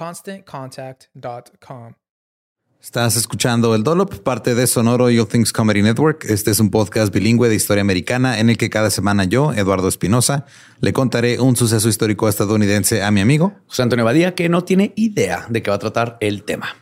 ConstantContact.com. 0.00 1.92
Estás 2.80 3.16
escuchando 3.16 3.74
El 3.74 3.82
Dolop, 3.82 4.20
parte 4.20 4.54
de 4.54 4.66
Sonoro 4.66 5.04
All 5.04 5.28
Things 5.28 5.52
Comedy 5.52 5.82
Network. 5.82 6.24
Este 6.24 6.50
es 6.50 6.58
un 6.58 6.70
podcast 6.70 7.12
bilingüe 7.12 7.50
de 7.50 7.54
historia 7.54 7.82
americana 7.82 8.38
en 8.38 8.48
el 8.48 8.56
que 8.56 8.70
cada 8.70 8.88
semana 8.88 9.24
yo, 9.24 9.52
Eduardo 9.52 9.88
Espinosa, 9.88 10.46
le 10.80 10.94
contaré 10.94 11.38
un 11.38 11.54
suceso 11.54 11.90
histórico 11.90 12.30
estadounidense 12.30 13.02
a 13.02 13.10
mi 13.10 13.20
amigo 13.20 13.52
José 13.66 13.82
Antonio 13.82 14.06
Badía, 14.06 14.34
que 14.34 14.48
no 14.48 14.64
tiene 14.64 14.94
idea 14.96 15.44
de 15.50 15.62
qué 15.62 15.68
va 15.68 15.76
a 15.76 15.80
tratar 15.80 16.16
el 16.20 16.44
tema. 16.44 16.74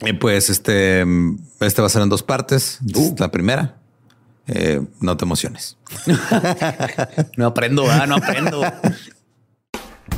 Y 0.00 0.14
pues 0.14 0.50
este, 0.50 1.06
este 1.60 1.80
va 1.80 1.86
a 1.86 1.90
ser 1.90 2.02
en 2.02 2.08
dos 2.08 2.24
partes. 2.24 2.80
Uh. 2.96 3.14
La 3.16 3.30
primera, 3.30 3.78
eh, 4.48 4.80
no 5.00 5.16
te 5.16 5.24
emociones. 5.24 5.78
no 7.36 7.46
aprendo, 7.46 7.84
no 8.08 8.16
aprendo. 8.16 8.62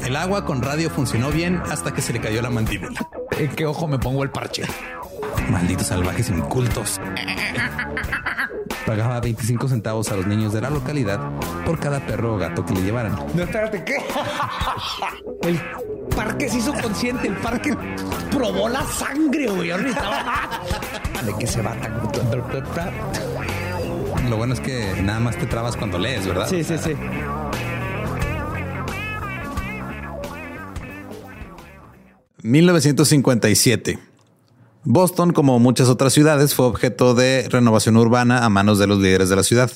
El 0.04 0.16
agua 0.16 0.44
con 0.44 0.62
radio 0.62 0.90
funcionó 0.90 1.30
bien 1.30 1.62
hasta 1.70 1.92
que 1.92 2.02
se 2.02 2.12
le 2.12 2.20
cayó 2.20 2.42
la 2.42 2.50
mandíbula. 2.50 3.08
¿En 3.32 3.48
qué 3.50 3.66
ojo 3.66 3.86
me 3.86 3.98
pongo 3.98 4.22
el 4.22 4.30
parche? 4.30 4.64
Malditos 5.50 5.88
salvajes 5.88 6.28
incultos. 6.30 7.00
Pagaba 8.86 9.20
25 9.20 9.68
centavos 9.68 10.10
a 10.10 10.16
los 10.16 10.26
niños 10.26 10.52
de 10.52 10.60
la 10.60 10.70
localidad 10.70 11.20
por 11.64 11.78
cada 11.78 12.00
perro 12.00 12.34
o 12.34 12.38
gato 12.38 12.64
que 12.64 12.74
le 12.74 12.82
llevaran. 12.82 13.14
No, 13.34 13.42
espérate, 13.42 13.84
¿qué? 13.84 13.96
El 15.42 15.60
parque 16.16 16.48
se 16.48 16.58
hizo 16.58 16.72
consciente, 16.74 17.28
el 17.28 17.36
parque 17.36 17.76
probó 18.30 18.68
la 18.68 18.82
sangre, 18.84 19.48
güey. 19.48 19.68
¿De 19.68 21.34
qué 21.38 21.46
se 21.46 21.62
va 21.62 21.72
tan... 21.74 22.00
Lo 24.28 24.36
bueno 24.36 24.54
es 24.54 24.60
que 24.60 25.02
nada 25.02 25.20
más 25.20 25.36
te 25.36 25.46
trabas 25.46 25.76
cuando 25.76 25.98
lees, 25.98 26.26
¿verdad? 26.26 26.48
Sí, 26.48 26.62
sí, 26.64 26.78
sí. 26.78 26.94
...1957... 32.42 33.98
Boston, 34.82 35.34
como 35.34 35.58
muchas 35.58 35.88
otras 35.88 36.14
ciudades, 36.14 36.54
fue 36.54 36.64
objeto 36.64 37.14
de 37.14 37.46
renovación 37.50 37.98
urbana 37.98 38.46
a 38.46 38.48
manos 38.48 38.78
de 38.78 38.86
los 38.86 38.98
líderes 38.98 39.28
de 39.28 39.36
la 39.36 39.42
ciudad. 39.42 39.70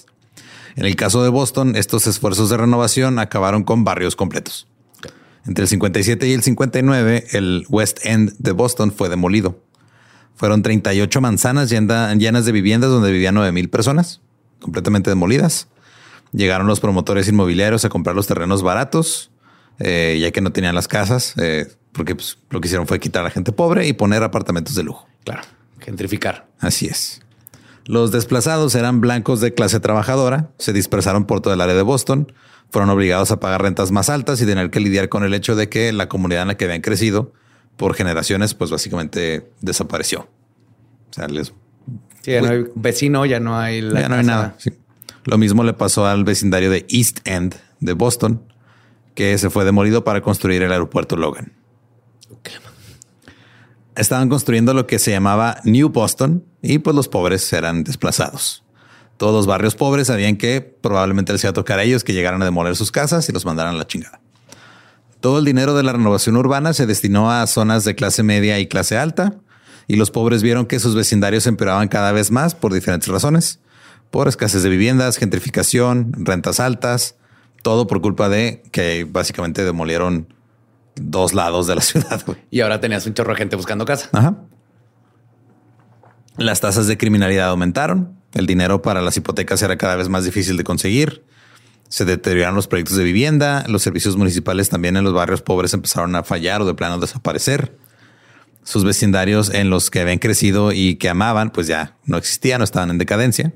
En 0.76 0.86
el 0.86 0.96
caso 0.96 1.22
de 1.22 1.28
Boston, 1.28 1.76
estos 1.76 2.06
esfuerzos 2.06 2.48
de 2.48 2.56
renovación 2.56 3.18
acabaron 3.18 3.64
con 3.64 3.84
barrios 3.84 4.16
completos. 4.16 4.66
Entre 5.46 5.64
el 5.64 5.68
57 5.68 6.26
y 6.26 6.32
el 6.32 6.42
59, 6.42 7.26
el 7.32 7.66
West 7.68 7.98
End 8.04 8.34
de 8.38 8.52
Boston 8.52 8.92
fue 8.92 9.10
demolido. 9.10 9.60
Fueron 10.36 10.62
38 10.62 11.20
manzanas 11.20 11.68
llenas 11.68 12.44
de 12.46 12.52
viviendas 12.52 12.90
donde 12.90 13.12
vivían 13.12 13.34
9 13.34 13.52
mil 13.52 13.68
personas 13.68 14.22
completamente 14.58 15.10
demolidas. 15.10 15.68
Llegaron 16.32 16.66
los 16.66 16.80
promotores 16.80 17.28
inmobiliarios 17.28 17.84
a 17.84 17.90
comprar 17.90 18.16
los 18.16 18.26
terrenos 18.26 18.62
baratos, 18.62 19.30
eh, 19.78 20.18
ya 20.20 20.30
que 20.32 20.40
no 20.40 20.50
tenían 20.50 20.74
las 20.74 20.88
casas, 20.88 21.34
eh, 21.36 21.68
porque 21.94 22.14
pues, 22.14 22.38
lo 22.50 22.60
que 22.60 22.66
hicieron 22.68 22.86
fue 22.86 23.00
quitar 23.00 23.20
a 23.20 23.24
la 23.24 23.30
gente 23.30 23.52
pobre 23.52 23.86
y 23.86 23.94
poner 23.94 24.22
apartamentos 24.22 24.74
de 24.74 24.82
lujo. 24.82 25.08
Claro, 25.24 25.42
gentrificar. 25.80 26.46
Así 26.58 26.86
es. 26.86 27.22
Los 27.86 28.12
desplazados 28.12 28.74
eran 28.74 29.00
blancos 29.00 29.40
de 29.40 29.54
clase 29.54 29.80
trabajadora, 29.80 30.50
se 30.58 30.72
dispersaron 30.72 31.24
por 31.24 31.40
todo 31.40 31.54
el 31.54 31.60
área 31.60 31.74
de 31.74 31.82
Boston, 31.82 32.32
fueron 32.70 32.90
obligados 32.90 33.30
a 33.30 33.40
pagar 33.40 33.62
rentas 33.62 33.90
más 33.90 34.08
altas 34.08 34.40
y 34.40 34.46
tener 34.46 34.70
que 34.70 34.80
lidiar 34.80 35.08
con 35.08 35.22
el 35.22 35.34
hecho 35.34 35.54
de 35.54 35.68
que 35.68 35.92
la 35.92 36.08
comunidad 36.08 36.42
en 36.42 36.48
la 36.48 36.56
que 36.56 36.64
habían 36.64 36.80
crecido 36.80 37.32
por 37.76 37.94
generaciones, 37.94 38.54
pues 38.54 38.70
básicamente 38.70 39.50
desapareció. 39.60 40.28
O 41.10 41.14
sea, 41.14 41.28
les 41.28 41.52
Sí, 42.24 42.30
ya 42.30 42.40
no 42.40 42.48
hay 42.48 42.64
vecino, 42.74 43.26
ya 43.26 43.38
no 43.38 43.58
hay 43.58 43.82
ya 43.82 44.08
no 44.08 44.14
hay 44.14 44.24
nada. 44.24 44.56
Lo 45.24 45.36
mismo 45.36 45.62
le 45.62 45.74
pasó 45.74 46.06
al 46.06 46.24
vecindario 46.24 46.70
de 46.70 46.86
East 46.88 47.18
End 47.26 47.54
de 47.80 47.92
Boston, 47.92 48.42
que 49.14 49.36
se 49.36 49.50
fue 49.50 49.66
demolido 49.66 50.04
para 50.04 50.22
construir 50.22 50.62
el 50.62 50.72
aeropuerto 50.72 51.16
Logan. 51.16 51.52
Estaban 53.96 54.28
construyendo 54.28 54.74
lo 54.74 54.86
que 54.86 54.98
se 54.98 55.12
llamaba 55.12 55.60
New 55.64 55.90
Boston 55.90 56.44
y 56.62 56.78
pues 56.78 56.96
los 56.96 57.08
pobres 57.08 57.52
eran 57.52 57.84
desplazados. 57.84 58.64
Todos 59.16 59.34
los 59.34 59.46
barrios 59.46 59.76
pobres 59.76 60.08
sabían 60.08 60.36
que 60.36 60.60
probablemente 60.60 61.32
les 61.32 61.44
iba 61.44 61.50
a 61.50 61.54
tocar 61.54 61.78
a 61.78 61.84
ellos 61.84 62.02
que 62.02 62.12
llegaran 62.12 62.42
a 62.42 62.44
demoler 62.44 62.74
sus 62.74 62.90
casas 62.90 63.28
y 63.28 63.32
los 63.32 63.44
mandaran 63.44 63.74
a 63.74 63.78
la 63.78 63.86
chingada. 63.86 64.20
Todo 65.20 65.38
el 65.38 65.44
dinero 65.44 65.74
de 65.74 65.84
la 65.84 65.92
renovación 65.92 66.36
urbana 66.36 66.72
se 66.72 66.86
destinó 66.86 67.30
a 67.30 67.46
zonas 67.46 67.84
de 67.84 67.94
clase 67.94 68.22
media 68.22 68.58
y 68.58 68.66
clase 68.66 68.98
alta, 68.98 69.36
y 69.86 69.96
los 69.96 70.10
pobres 70.10 70.42
vieron 70.42 70.66
que 70.66 70.80
sus 70.80 70.94
vecindarios 70.94 71.46
empeoraban 71.46 71.88
cada 71.88 72.12
vez 72.12 72.30
más 72.30 72.54
por 72.54 72.74
diferentes 72.74 73.08
razones. 73.08 73.60
Por 74.10 74.28
escasez 74.28 74.62
de 74.62 74.68
viviendas, 74.68 75.16
gentrificación, 75.16 76.12
rentas 76.16 76.60
altas, 76.60 77.16
todo 77.62 77.86
por 77.86 78.00
culpa 78.00 78.28
de 78.28 78.62
que 78.72 79.06
básicamente 79.08 79.64
demolieron 79.64 80.33
dos 80.96 81.34
lados 81.34 81.66
de 81.66 81.74
la 81.74 81.80
ciudad. 81.82 82.22
Y 82.50 82.60
ahora 82.60 82.80
tenías 82.80 83.06
un 83.06 83.14
chorro 83.14 83.32
de 83.32 83.38
gente 83.38 83.56
buscando 83.56 83.84
casa. 83.84 84.08
Ajá. 84.12 84.36
Las 86.36 86.60
tasas 86.60 86.86
de 86.86 86.96
criminalidad 86.96 87.48
aumentaron. 87.48 88.18
El 88.32 88.46
dinero 88.46 88.82
para 88.82 89.00
las 89.00 89.16
hipotecas 89.16 89.62
era 89.62 89.76
cada 89.78 89.94
vez 89.96 90.08
más 90.08 90.24
difícil 90.24 90.56
de 90.56 90.64
conseguir. 90.64 91.24
Se 91.88 92.04
deterioraron 92.04 92.56
los 92.56 92.66
proyectos 92.66 92.96
de 92.96 93.04
vivienda. 93.04 93.64
Los 93.68 93.82
servicios 93.82 94.16
municipales 94.16 94.68
también 94.68 94.96
en 94.96 95.04
los 95.04 95.12
barrios 95.14 95.42
pobres 95.42 95.72
empezaron 95.74 96.16
a 96.16 96.24
fallar 96.24 96.62
o 96.62 96.66
de 96.66 96.74
plano 96.74 96.98
desaparecer 96.98 97.76
sus 98.64 98.82
vecindarios 98.82 99.52
en 99.52 99.68
los 99.70 99.90
que 99.90 100.00
habían 100.00 100.18
crecido 100.18 100.72
y 100.72 100.96
que 100.96 101.10
amaban, 101.10 101.50
pues 101.50 101.66
ya 101.66 101.96
no 102.06 102.16
existían, 102.16 102.58
no 102.58 102.64
estaban 102.64 102.90
en 102.90 102.98
decadencia. 102.98 103.52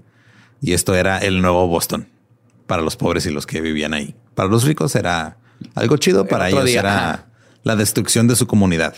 Y 0.61 0.75
esto 0.75 0.95
era 0.95 1.19
el 1.19 1.41
nuevo 1.41 1.67
Boston. 1.67 2.09
para 2.67 2.83
los 2.83 2.97
pobres 2.97 3.25
y 3.27 3.31
los 3.31 3.47
que 3.47 3.61
vivían 3.63 3.95
ahí. 3.95 4.15
Para 4.35 4.51
los 4.51 4.65
ricos 4.65 4.95
era 4.95 5.39
algo 5.75 5.97
chido, 5.97 6.27
para 6.27 6.51
ellos 6.51 6.69
era 6.69 7.28
la 7.69 7.77
destrucción 7.77 8.27
de 8.27 8.35
su 8.35 8.47
comunidad. 8.47 8.95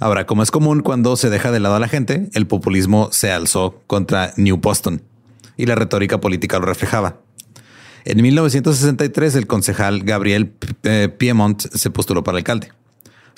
Ahora, 0.00 0.26
como 0.26 0.42
es 0.42 0.50
común 0.50 0.80
cuando 0.80 1.16
se 1.16 1.30
deja 1.30 1.52
de 1.52 1.60
lado 1.60 1.76
a 1.76 1.78
la 1.80 1.86
gente, 1.86 2.28
el 2.34 2.48
populismo 2.48 3.10
se 3.12 3.30
alzó 3.30 3.80
contra 3.86 4.32
New 4.36 4.56
Boston 4.56 5.02
y 5.56 5.66
la 5.66 5.76
retórica 5.76 6.20
política 6.20 6.58
lo 6.58 6.66
reflejaba. 6.66 7.20
En 8.04 8.20
1963, 8.20 9.36
el 9.36 9.46
concejal 9.46 10.02
Gabriel 10.02 10.52
eh, 10.82 11.08
Piemont 11.16 11.60
se 11.60 11.90
postuló 11.90 12.24
para 12.24 12.38
alcalde. 12.38 12.72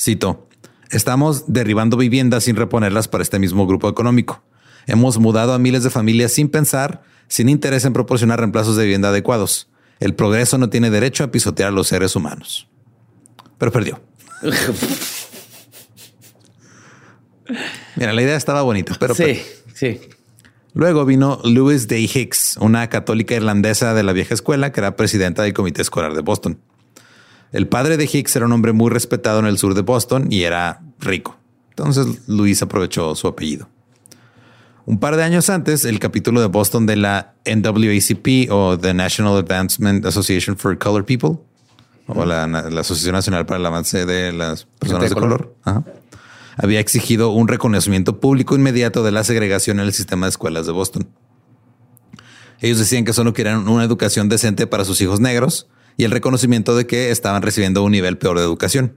Cito, 0.00 0.48
estamos 0.90 1.52
derribando 1.52 1.98
viviendas 1.98 2.44
sin 2.44 2.56
reponerlas 2.56 3.06
para 3.06 3.22
este 3.22 3.38
mismo 3.38 3.66
grupo 3.66 3.86
económico. 3.86 4.42
Hemos 4.86 5.18
mudado 5.18 5.52
a 5.52 5.58
miles 5.58 5.82
de 5.82 5.90
familias 5.90 6.32
sin 6.32 6.48
pensar, 6.48 7.02
sin 7.28 7.50
interés 7.50 7.84
en 7.84 7.92
proporcionar 7.92 8.38
reemplazos 8.38 8.76
de 8.76 8.84
vivienda 8.84 9.10
adecuados. 9.10 9.68
El 9.98 10.14
progreso 10.14 10.56
no 10.56 10.70
tiene 10.70 10.88
derecho 10.88 11.22
a 11.22 11.30
pisotear 11.30 11.68
a 11.68 11.72
los 11.72 11.88
seres 11.88 12.16
humanos. 12.16 12.66
Pero 13.60 13.70
perdió. 13.70 14.00
Mira, 17.96 18.14
la 18.14 18.22
idea 18.22 18.36
estaba 18.36 18.62
bonita, 18.62 18.96
pero... 18.98 19.14
Sí, 19.14 19.42
sí. 19.74 20.00
Luego 20.72 21.04
vino 21.04 21.40
Louis 21.44 21.86
Day 21.86 22.10
Hicks, 22.12 22.56
una 22.58 22.88
católica 22.88 23.34
irlandesa 23.34 23.92
de 23.92 24.02
la 24.02 24.14
vieja 24.14 24.32
escuela 24.32 24.72
que 24.72 24.80
era 24.80 24.96
presidenta 24.96 25.42
del 25.42 25.52
comité 25.52 25.82
escolar 25.82 26.14
de 26.14 26.22
Boston. 26.22 26.58
El 27.52 27.68
padre 27.68 27.98
de 27.98 28.08
Hicks 28.10 28.34
era 28.34 28.46
un 28.46 28.52
hombre 28.52 28.72
muy 28.72 28.88
respetado 28.88 29.40
en 29.40 29.46
el 29.46 29.58
sur 29.58 29.74
de 29.74 29.82
Boston 29.82 30.28
y 30.30 30.44
era 30.44 30.80
rico. 30.98 31.36
Entonces 31.68 32.26
Louis 32.28 32.62
aprovechó 32.62 33.14
su 33.14 33.28
apellido. 33.28 33.68
Un 34.86 34.98
par 34.98 35.16
de 35.16 35.22
años 35.22 35.50
antes, 35.50 35.84
el 35.84 35.98
capítulo 35.98 36.40
de 36.40 36.46
Boston 36.46 36.86
de 36.86 36.96
la 36.96 37.34
NAACP 37.44 38.50
o 38.50 38.78
The 38.78 38.94
National 38.94 39.36
Advancement 39.36 40.06
Association 40.06 40.56
for 40.56 40.78
Colored 40.78 41.04
People 41.04 41.49
o 42.14 42.24
la, 42.24 42.44
Asociación 42.80 43.14
Nacional 43.14 43.46
para 43.46 43.58
el 43.58 43.66
Avance 43.66 44.06
de 44.06 44.32
las 44.32 44.64
Personas 44.78 45.10
de, 45.10 45.14
Color, 45.14 45.54
había 46.56 46.80
exigido 46.80 47.30
un 47.30 47.48
reconocimiento 47.48 48.20
público 48.20 48.54
inmediato 48.54 49.02
de 49.02 49.12
la 49.12 49.24
segregación 49.24 49.80
en 49.80 49.86
el 49.86 49.92
sistema 49.92 50.26
de 50.26 50.30
escuelas 50.30 50.66
de 50.66 50.72
Boston. 50.72 51.08
Ellos 52.60 52.78
decían 52.78 53.04
que 53.04 53.12
solo 53.12 53.32
querían 53.32 53.66
una 53.68 53.84
educación 53.84 54.28
decente 54.28 54.66
para 54.66 54.84
sus 54.84 55.00
hijos 55.00 55.20
negros 55.20 55.68
y 55.96 56.04
el 56.04 56.10
reconocimiento 56.10 56.76
de 56.76 56.86
que 56.86 57.10
estaban 57.10 57.42
recibiendo 57.42 57.82
un 57.82 57.92
nivel 57.92 58.18
peor 58.18 58.38
de 58.38 58.44
educación. 58.44 58.96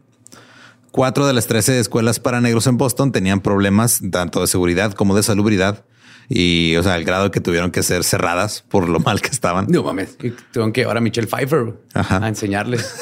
Cuatro 0.92 1.26
de 1.26 1.34
las 1.34 1.48
13 1.48 1.80
escuelas 1.80 2.20
para 2.20 2.42
negros 2.42 2.68
en 2.68 2.78
Boston 2.78 3.12
tenían 3.12 3.42
problemas 3.42 4.02
tanto 4.12 4.42
de 4.42 4.48
seguridad 4.48 4.94
como 4.94 5.16
de 5.16 5.24
salubridad. 5.24 5.86
Y, 6.30 6.76
o 6.78 6.84
sea, 6.84 6.94
al 6.94 7.04
grado 7.04 7.32
que 7.32 7.40
tuvieron 7.42 7.72
que 7.72 7.84
ser 7.84 8.04
cerradas 8.04 8.64
por 8.70 8.90
lo 8.90 9.00
mal 9.00 9.22
que 9.22 9.30
estaban. 9.30 9.68
No 9.70 9.84
mames, 9.84 10.18
tengo 10.52 10.72
que 10.72 10.82
llevar 10.82 10.98
a 10.98 11.02
Michelle 11.02 11.28
Pfeiffer 11.28 11.74
a 11.94 12.28
enseñarles. 12.28 12.94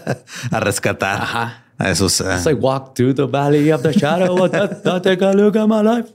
a 0.50 0.60
rescatar 0.60 1.64
a 1.78 1.90
esos. 1.90 2.20
Uh... 2.20 2.56
walk 2.56 2.94
to 2.94 3.14
the 3.14 3.26
valley 3.26 3.70
of 3.70 3.82
the 3.82 3.92
shadow 3.92 4.48
take 5.00 5.24
a 5.24 5.32
look 5.32 5.56
at 5.56 5.66
my 5.66 5.82
life. 5.82 6.12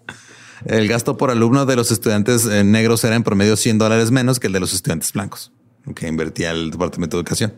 El 0.65 0.87
gasto 0.87 1.17
por 1.17 1.29
alumno 1.29 1.65
de 1.65 1.75
los 1.75 1.91
estudiantes 1.91 2.45
eh, 2.45 2.63
negros 2.63 3.03
era 3.03 3.15
en 3.15 3.23
promedio 3.23 3.55
100 3.55 3.77
dólares 3.77 4.09
menos 4.11 4.39
que 4.39 4.47
el 4.47 4.53
de 4.53 4.59
los 4.59 4.73
estudiantes 4.73 5.13
blancos, 5.13 5.51
que 5.95 6.07
invertía 6.07 6.51
el 6.51 6.71
Departamento 6.71 7.17
de 7.17 7.21
Educación. 7.21 7.53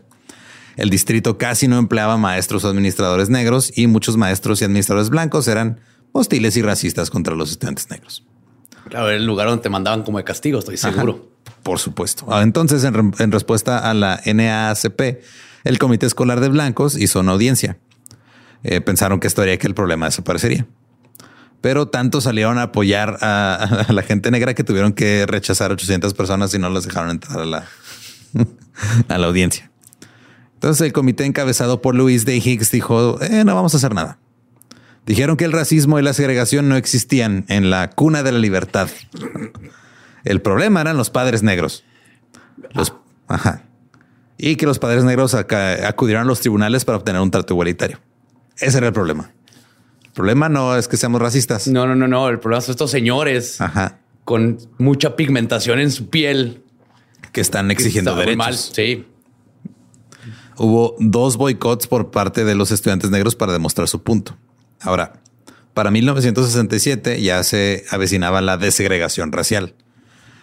El 0.76 0.90
distrito 0.90 1.38
casi 1.38 1.68
no 1.68 1.78
empleaba 1.78 2.16
maestros 2.18 2.64
o 2.64 2.68
administradores 2.68 3.30
negros 3.30 3.72
y 3.76 3.86
muchos 3.86 4.16
maestros 4.16 4.60
y 4.60 4.64
administradores 4.64 5.10
blancos 5.10 5.48
eran 5.48 5.80
hostiles 6.12 6.56
y 6.56 6.62
racistas 6.62 7.10
contra 7.10 7.34
los 7.34 7.50
estudiantes 7.50 7.90
negros. 7.90 8.24
Claro, 8.88 9.10
el 9.10 9.24
lugar 9.24 9.48
donde 9.48 9.62
te 9.62 9.68
mandaban 9.68 10.02
como 10.02 10.18
de 10.18 10.24
castigo, 10.24 10.58
estoy 10.58 10.76
seguro. 10.76 11.28
por 11.62 11.78
supuesto. 11.78 12.26
Ah, 12.30 12.42
entonces, 12.42 12.84
en, 12.84 13.32
respuesta 13.32 13.78
a 13.78 13.94
la 13.94 14.20
NAACP, 14.24 15.22
el 15.64 15.78
Comité 15.78 16.06
Escolar 16.06 16.40
de 16.40 16.48
Blancos 16.48 16.96
hizo 16.96 17.20
una 17.20 17.32
audiencia. 17.32 17.78
Eh, 18.64 18.80
pensaron 18.80 19.20
que 19.20 19.26
esto 19.26 19.42
haría 19.42 19.58
que 19.58 19.66
el 19.66 19.74
problema 19.74 20.06
desaparecería. 20.06 20.66
Pero 21.60 21.88
tanto 21.88 22.20
salieron 22.20 22.58
a 22.58 22.64
apoyar 22.64 23.18
a, 23.20 23.86
la 23.88 24.02
gente 24.02 24.30
negra 24.30 24.54
que 24.54 24.64
tuvieron 24.64 24.92
que 24.92 25.26
rechazar 25.26 25.72
800 25.72 26.14
personas 26.14 26.54
y 26.54 26.58
no 26.58 26.68
las 26.70 26.84
dejaron 26.84 27.10
entrar 27.10 27.40
a 27.40 27.44
la, 27.44 27.64
a 29.08 29.18
la 29.18 29.26
audiencia. 29.26 29.70
Entonces 30.54 30.86
el 30.86 30.92
comité 30.92 31.24
encabezado 31.24 31.82
por 31.82 31.94
Louis 31.94 32.24
Day 32.24 32.42
Higgs 32.44 32.70
dijo, 32.70 33.20
eh, 33.22 33.44
no 33.44 33.54
vamos 33.54 33.74
a 33.74 33.76
hacer 33.76 33.94
nada. 33.94 34.18
Dijeron 35.08 35.38
que 35.38 35.46
el 35.46 35.52
racismo 35.52 35.98
y 35.98 36.02
la 36.02 36.12
segregación 36.12 36.68
no 36.68 36.76
existían 36.76 37.46
en 37.48 37.70
la 37.70 37.88
cuna 37.88 38.22
de 38.22 38.30
la 38.30 38.38
libertad. 38.38 38.90
El 40.22 40.42
problema 40.42 40.82
eran 40.82 40.98
los 40.98 41.08
padres 41.08 41.42
negros. 41.42 41.82
Los, 42.74 42.92
ajá. 43.26 43.64
Y 44.36 44.56
que 44.56 44.66
los 44.66 44.78
padres 44.78 45.04
negros 45.04 45.32
acudieron 45.32 46.24
a 46.24 46.26
los 46.26 46.40
tribunales 46.40 46.84
para 46.84 46.98
obtener 46.98 47.22
un 47.22 47.30
trato 47.30 47.54
igualitario. 47.54 47.98
Ese 48.58 48.76
era 48.76 48.88
el 48.88 48.92
problema. 48.92 49.32
El 50.04 50.12
problema 50.12 50.50
no 50.50 50.76
es 50.76 50.88
que 50.88 50.98
seamos 50.98 51.22
racistas. 51.22 51.66
No, 51.68 51.86
no, 51.86 51.94
no, 51.94 52.06
no. 52.06 52.28
El 52.28 52.38
problema 52.38 52.60
son 52.60 52.72
estos 52.72 52.90
señores 52.90 53.56
con 54.26 54.58
mucha 54.76 55.16
pigmentación 55.16 55.78
en 55.78 55.90
su 55.90 56.10
piel 56.10 56.62
que 57.32 57.40
están 57.40 57.70
exigiendo 57.70 58.14
derechos. 58.14 58.36
Mal. 58.36 58.54
Sí. 58.54 59.06
Hubo 60.58 60.96
dos 60.98 61.38
boicots 61.38 61.86
por 61.86 62.10
parte 62.10 62.44
de 62.44 62.54
los 62.54 62.72
estudiantes 62.72 63.10
negros 63.10 63.34
para 63.34 63.54
demostrar 63.54 63.88
su 63.88 64.02
punto. 64.02 64.36
Ahora, 64.80 65.20
para 65.74 65.90
1967 65.90 67.22
ya 67.22 67.42
se 67.44 67.84
avecinaba 67.90 68.40
la 68.40 68.56
desegregación 68.56 69.32
racial. 69.32 69.74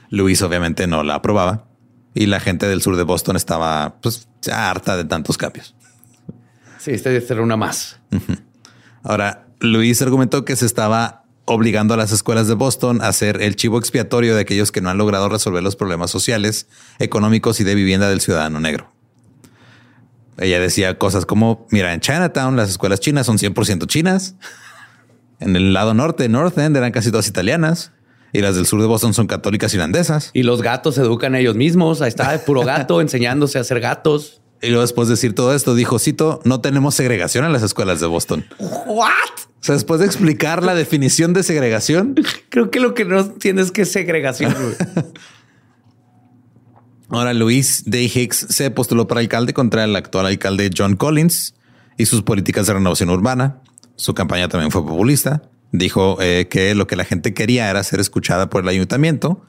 Luis 0.10 0.42
obviamente 0.42 0.88
no 0.88 1.04
la 1.04 1.16
aprobaba 1.16 1.68
y 2.14 2.28
la 2.28 2.40
gente 2.40 2.68
del 2.68 2.82
sur 2.82 2.96
de 2.96 3.04
Boston 3.04 3.36
estaba 3.36 3.98
pues 4.02 4.28
harta 4.52 4.96
de 4.96 5.04
tantos 5.04 5.38
cambios. 5.38 5.76
Sí, 6.80 6.92
esta 6.92 7.10
era 7.12 7.42
una 7.42 7.58
más. 7.58 8.00
Ahora, 9.04 9.48
Luis 9.60 10.02
argumentó 10.02 10.46
que 10.46 10.56
se 10.56 10.66
estaba 10.66 11.26
obligando 11.46 11.94
a 11.94 11.98
las 11.98 12.12
escuelas 12.12 12.48
de 12.48 12.56
Boston 12.56 13.02
a 13.02 13.12
ser 13.14 13.42
el 13.42 13.56
chivo 13.56 13.78
expiatorio 13.78 14.36
de 14.36 14.42
aquellos 14.42 14.72
que 14.72 14.82
no 14.82 14.90
han 14.90 14.98
logrado 14.98 15.30
resolver 15.30 15.64
los 15.64 15.76
problemas 15.76 16.12
sociales, 16.12 16.68
económicos 17.00 17.60
y 17.60 17.64
de 17.64 17.76
vivienda 17.76 18.10
del 18.10 18.22
ciudadano 18.22 18.60
negro. 18.60 18.95
Ella 20.38 20.60
decía 20.60 20.98
cosas 20.98 21.26
como, 21.26 21.66
mira, 21.72 21.94
en 21.94 22.00
Chinatown 22.02 22.56
las 22.56 22.70
escuelas 22.70 23.00
chinas 23.00 23.26
son 23.26 23.38
100% 23.38 23.88
chinas. 23.88 24.36
En 25.40 25.56
el 25.56 25.74
lado 25.74 25.94
norte, 25.94 26.28
North 26.30 26.58
End, 26.58 26.76
eran 26.76 26.92
casi 26.92 27.10
todas 27.10 27.28
italianas. 27.28 27.92
Y 28.34 28.42
las 28.42 28.56
del 28.56 28.66
sur 28.66 28.82
de 28.82 28.88
Boston 28.88 29.14
son 29.14 29.28
católicas 29.28 29.74
irlandesas. 29.74 30.32
Y 30.34 30.44
los 30.44 30.62
gatos 30.62 30.96
se 30.96 31.02
educan 31.02 31.36
ellos 31.36 31.56
mismos. 31.56 32.02
Ahí 32.02 32.10
está 32.10 32.34
el 32.34 32.42
puro 32.42 32.64
gato 32.64 33.00
enseñándose 33.02 33.60
a 33.60 33.64
ser 33.64 33.80
gatos. 33.80 34.42
Y 34.62 34.68
luego 34.68 34.82
después 34.82 35.08
de 35.08 35.14
decir 35.14 35.36
todo 35.36 35.54
esto, 35.54 35.76
dijo, 35.76 36.00
cito, 36.00 36.42
no 36.44 36.60
tenemos 36.60 36.96
segregación 36.96 37.46
en 37.46 37.54
las 37.54 37.64
escuelas 37.64 38.00
de 38.02 38.08
Boston. 38.08 38.46
¿What? 38.60 39.10
O 39.38 39.64
sea, 39.66 39.76
después 39.76 40.00
de 40.00 40.06
explicar 40.06 40.64
la 40.64 40.76
definición 40.76 41.34
de 41.34 41.44
segregación. 41.44 42.16
Creo 42.50 42.72
que 42.72 42.80
lo 42.80 42.94
que 42.94 43.06
no 43.06 43.20
entiendes 43.20 43.68
es 43.68 43.72
que 43.72 43.84
es 43.84 43.92
segregación. 43.92 44.54
Ahora 47.10 47.34
Luis 47.34 47.84
Day 47.86 48.12
Hicks 48.14 48.48
se 48.50 48.72
postuló 48.72 49.08
para 49.08 49.22
alcalde 49.22 49.54
contra 49.54 49.84
el 49.84 49.96
actual 49.96 50.26
alcalde 50.26 50.72
John 50.76 50.96
Collins 50.96 51.54
y 51.98 52.06
sus 52.08 52.24
políticas 52.24 52.68
de 52.68 52.74
renovación 52.74 53.10
urbana. 53.10 53.62
Su 53.96 54.14
campaña 54.14 54.50
también 54.50 54.72
fue 54.72 54.86
populista. 54.86 55.44
Dijo 55.72 56.18
eh, 56.22 56.48
que 56.50 56.74
lo 56.74 56.88
que 56.88 56.96
la 56.96 57.06
gente 57.06 57.34
quería 57.34 57.70
era 57.70 57.84
ser 57.84 58.00
escuchada 58.00 58.50
por 58.50 58.64
el 58.64 58.70
ayuntamiento, 58.70 59.46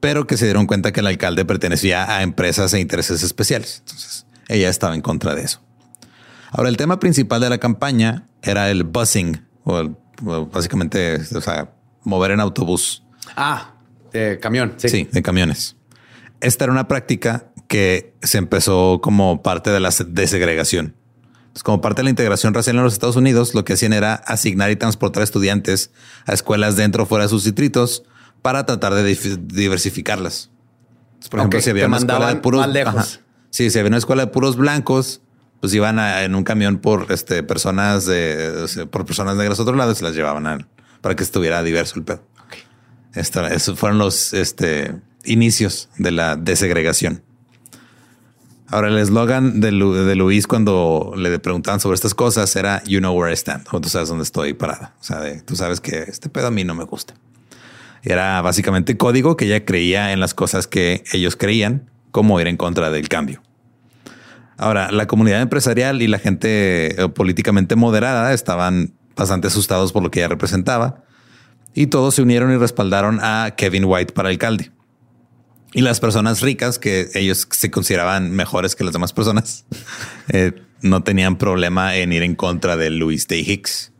pero 0.00 0.26
que 0.26 0.36
se 0.36 0.46
dieron 0.46 0.66
cuenta 0.66 0.92
que 0.92 1.00
el 1.00 1.06
alcalde 1.06 1.44
pertenecía 1.44 2.16
a 2.16 2.22
empresas 2.22 2.72
e 2.74 2.80
intereses 2.80 3.22
especiales. 3.22 3.78
Entonces 3.80 4.26
ella 4.48 4.68
estaba 4.68 4.94
en 4.94 5.02
contra 5.02 5.34
de 5.34 5.42
eso. 5.42 5.60
Ahora 6.50 6.68
el 6.68 6.76
tema 6.76 6.98
principal 6.98 7.40
de 7.40 7.48
la 7.48 7.58
campaña 7.58 8.26
era 8.42 8.70
el 8.70 8.84
busing 8.84 9.40
o, 9.64 9.90
básicamente 10.52 11.20
o 11.34 11.40
sea, 11.40 11.72
mover 12.02 12.32
en 12.32 12.40
autobús. 12.40 13.04
Ah, 13.36 13.74
de 14.12 14.38
camión. 14.40 14.74
sí, 14.76 15.08
de 15.10 15.22
camiones. 15.22 15.76
Esta 16.42 16.64
era 16.64 16.72
una 16.72 16.88
práctica 16.88 17.46
que 17.68 18.14
se 18.20 18.38
empezó 18.38 19.00
como 19.00 19.42
parte 19.42 19.70
de 19.70 19.80
la 19.80 19.90
desegregación. 20.08 20.94
como 21.62 21.80
parte 21.80 22.00
de 22.00 22.04
la 22.04 22.10
integración 22.10 22.52
racial 22.52 22.76
en 22.76 22.82
los 22.82 22.92
Estados 22.92 23.16
Unidos, 23.16 23.54
lo 23.54 23.64
que 23.64 23.74
hacían 23.74 23.92
era 23.92 24.14
asignar 24.14 24.70
y 24.70 24.76
transportar 24.76 25.22
estudiantes 25.22 25.90
a 26.26 26.32
escuelas 26.32 26.76
dentro 26.76 27.04
o 27.04 27.06
fuera 27.06 27.24
de 27.24 27.28
sus 27.28 27.44
distritos 27.44 28.04
para 28.42 28.66
tratar 28.66 28.94
de 28.94 29.04
diversificarlas. 29.04 30.50
Por 31.30 31.40
ejemplo, 31.40 31.60
si 31.60 31.70
había 31.70 31.86
una 31.86 31.98
escuela 31.98 32.28
de 32.28 32.36
puros, 32.36 33.20
si 33.50 33.66
había 33.78 33.88
una 33.88 33.98
escuela 33.98 34.26
de 34.26 34.32
puros 34.32 34.56
blancos, 34.56 35.20
pues 35.60 35.72
iban 35.74 35.98
en 35.98 36.34
un 36.34 36.42
camión 36.42 36.78
por 36.78 37.12
este, 37.12 37.44
personas 37.44 38.04
de, 38.06 38.88
por 38.90 39.06
personas 39.06 39.36
negras 39.36 39.60
a 39.60 39.62
otro 39.62 39.76
lado 39.76 39.92
y 39.92 39.94
se 39.94 40.02
las 40.02 40.14
llevaban 40.14 40.66
para 41.00 41.14
que 41.14 41.22
estuviera 41.22 41.62
diverso 41.62 41.94
el 41.96 42.04
pedo. 42.04 42.24
esos 43.14 43.78
fueron 43.78 43.98
los 43.98 44.34
este, 44.34 45.00
inicios 45.24 45.88
de 45.98 46.10
la 46.10 46.36
desegregación. 46.36 47.22
Ahora, 48.68 48.88
el 48.88 48.96
eslogan 48.96 49.60
de, 49.60 49.70
de, 49.70 50.14
Luis 50.14 50.46
cuando 50.46 51.12
le 51.14 51.38
preguntaban 51.38 51.78
sobre 51.78 51.94
estas 51.94 52.14
cosas 52.14 52.56
era 52.56 52.82
You 52.84 53.00
know 53.00 53.14
where 53.14 53.30
I 53.30 53.36
stand, 53.36 53.66
o 53.70 53.80
tú 53.80 53.90
sabes 53.90 54.08
dónde 54.08 54.24
estoy 54.24 54.54
parada. 54.54 54.94
O 54.98 55.04
sea, 55.04 55.20
tú 55.44 55.56
sabes 55.56 55.80
que 55.80 56.04
este 56.08 56.30
pedo 56.30 56.46
a 56.46 56.50
mí 56.50 56.64
no 56.64 56.74
me 56.74 56.84
gusta. 56.84 57.14
Era 58.02 58.40
básicamente 58.40 58.96
código 58.96 59.36
que 59.36 59.44
ella 59.44 59.66
creía 59.66 60.12
en 60.12 60.20
las 60.20 60.32
cosas 60.32 60.66
que 60.66 61.04
ellos 61.12 61.36
creían 61.36 61.90
como 62.10 62.40
ir 62.40 62.46
en 62.46 62.56
contra 62.56 62.90
del 62.90 63.08
cambio. 63.10 63.42
Ahora, 64.56 64.90
la 64.90 65.06
comunidad 65.06 65.42
empresarial 65.42 66.00
y 66.00 66.06
la 66.06 66.18
gente 66.18 67.02
eh, 67.02 67.08
políticamente 67.08 67.76
moderada 67.76 68.32
estaban 68.32 68.94
bastante 69.16 69.48
asustados 69.48 69.92
por 69.92 70.02
lo 70.02 70.10
que 70.10 70.20
ella 70.20 70.28
representaba 70.28 71.04
y 71.74 71.88
todos 71.88 72.14
se 72.14 72.22
unieron 72.22 72.52
y 72.52 72.56
respaldaron 72.56 73.18
a 73.22 73.54
Kevin 73.56 73.84
White 73.84 74.12
para 74.12 74.28
alcalde. 74.28 74.70
Y 75.72 75.80
las 75.80 76.00
personas 76.00 76.42
ricas, 76.42 76.78
que 76.78 77.08
ellos 77.14 77.48
se 77.50 77.70
consideraban 77.70 78.30
mejores 78.32 78.76
que 78.76 78.84
las 78.84 78.92
demás 78.92 79.12
personas, 79.12 79.64
eh, 80.28 80.52
no 80.82 81.02
tenían 81.02 81.38
problema 81.38 81.96
en 81.96 82.12
ir 82.12 82.22
en 82.22 82.34
contra 82.34 82.76
de 82.76 82.90
Louis 82.90 83.26
Day 83.26 83.40
Hicks. 83.40 83.92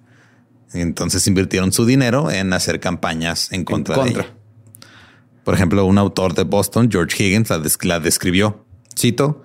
Entonces 0.75 1.27
invirtieron 1.27 1.73
su 1.73 1.87
dinero 1.87 2.31
en 2.31 2.53
hacer 2.53 2.81
campañas 2.81 3.53
en 3.53 3.65
contra, 3.65 4.03
de 4.03 4.11
ella. 4.11 4.27
Por 5.45 5.55
ejemplo, 5.55 5.85
un 5.85 5.99
autor 5.99 6.35
de 6.35 6.45
Boston, 6.45 6.89
George 6.91 7.23
Higgins, 7.23 7.51
la, 7.83 8.01
describió. 8.01 8.65
Cito, 8.99 9.43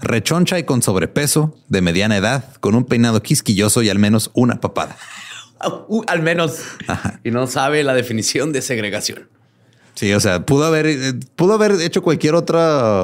rechoncha 0.00 0.58
y 0.58 0.64
con 0.64 0.82
sobrepeso, 0.82 1.56
de 1.68 1.80
mediana 1.80 2.16
edad, 2.16 2.54
con 2.60 2.74
un 2.74 2.84
peinado 2.84 3.22
quisquilloso 3.22 3.82
y 3.82 3.88
al 3.88 3.98
menos 3.98 4.30
una 4.34 4.60
papada. 4.60 4.96
Uh, 5.88 6.02
al 6.08 6.20
menos. 6.20 6.58
Y 7.22 7.30
no 7.30 7.46
sabe 7.46 7.84
la 7.84 7.94
definición 7.94 8.52
de 8.52 8.60
segregación. 8.60 9.30
Sí, 9.94 10.12
o 10.12 10.20
sea, 10.20 10.44
pudo 10.44 10.64
haber, 10.64 10.86
eh, 10.86 11.14
pudo 11.36 11.54
haber 11.54 11.80
hecho 11.80 12.02
cualquier 12.02 12.34
otra, 12.34 13.02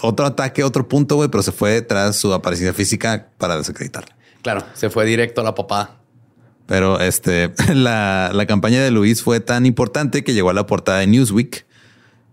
otro 0.00 0.26
ataque, 0.26 0.64
otro 0.64 0.88
punto, 0.88 1.16
güey, 1.16 1.28
pero 1.28 1.42
se 1.42 1.52
fue 1.52 1.82
tras 1.82 2.16
su 2.16 2.32
apariencia 2.32 2.72
física 2.72 3.28
para 3.38 3.56
desacreditarla. 3.56 4.16
Claro, 4.42 4.64
se 4.74 4.90
fue 4.90 5.04
directo 5.04 5.40
a 5.40 5.44
la 5.44 5.54
papada. 5.54 5.98
Pero 6.66 7.00
este, 7.00 7.52
la, 7.74 8.30
la, 8.32 8.46
campaña 8.46 8.82
de 8.82 8.90
Luis 8.90 9.22
fue 9.22 9.40
tan 9.40 9.66
importante 9.66 10.24
que 10.24 10.34
llegó 10.34 10.50
a 10.50 10.54
la 10.54 10.66
portada 10.66 10.98
de 11.00 11.06
Newsweek 11.06 11.66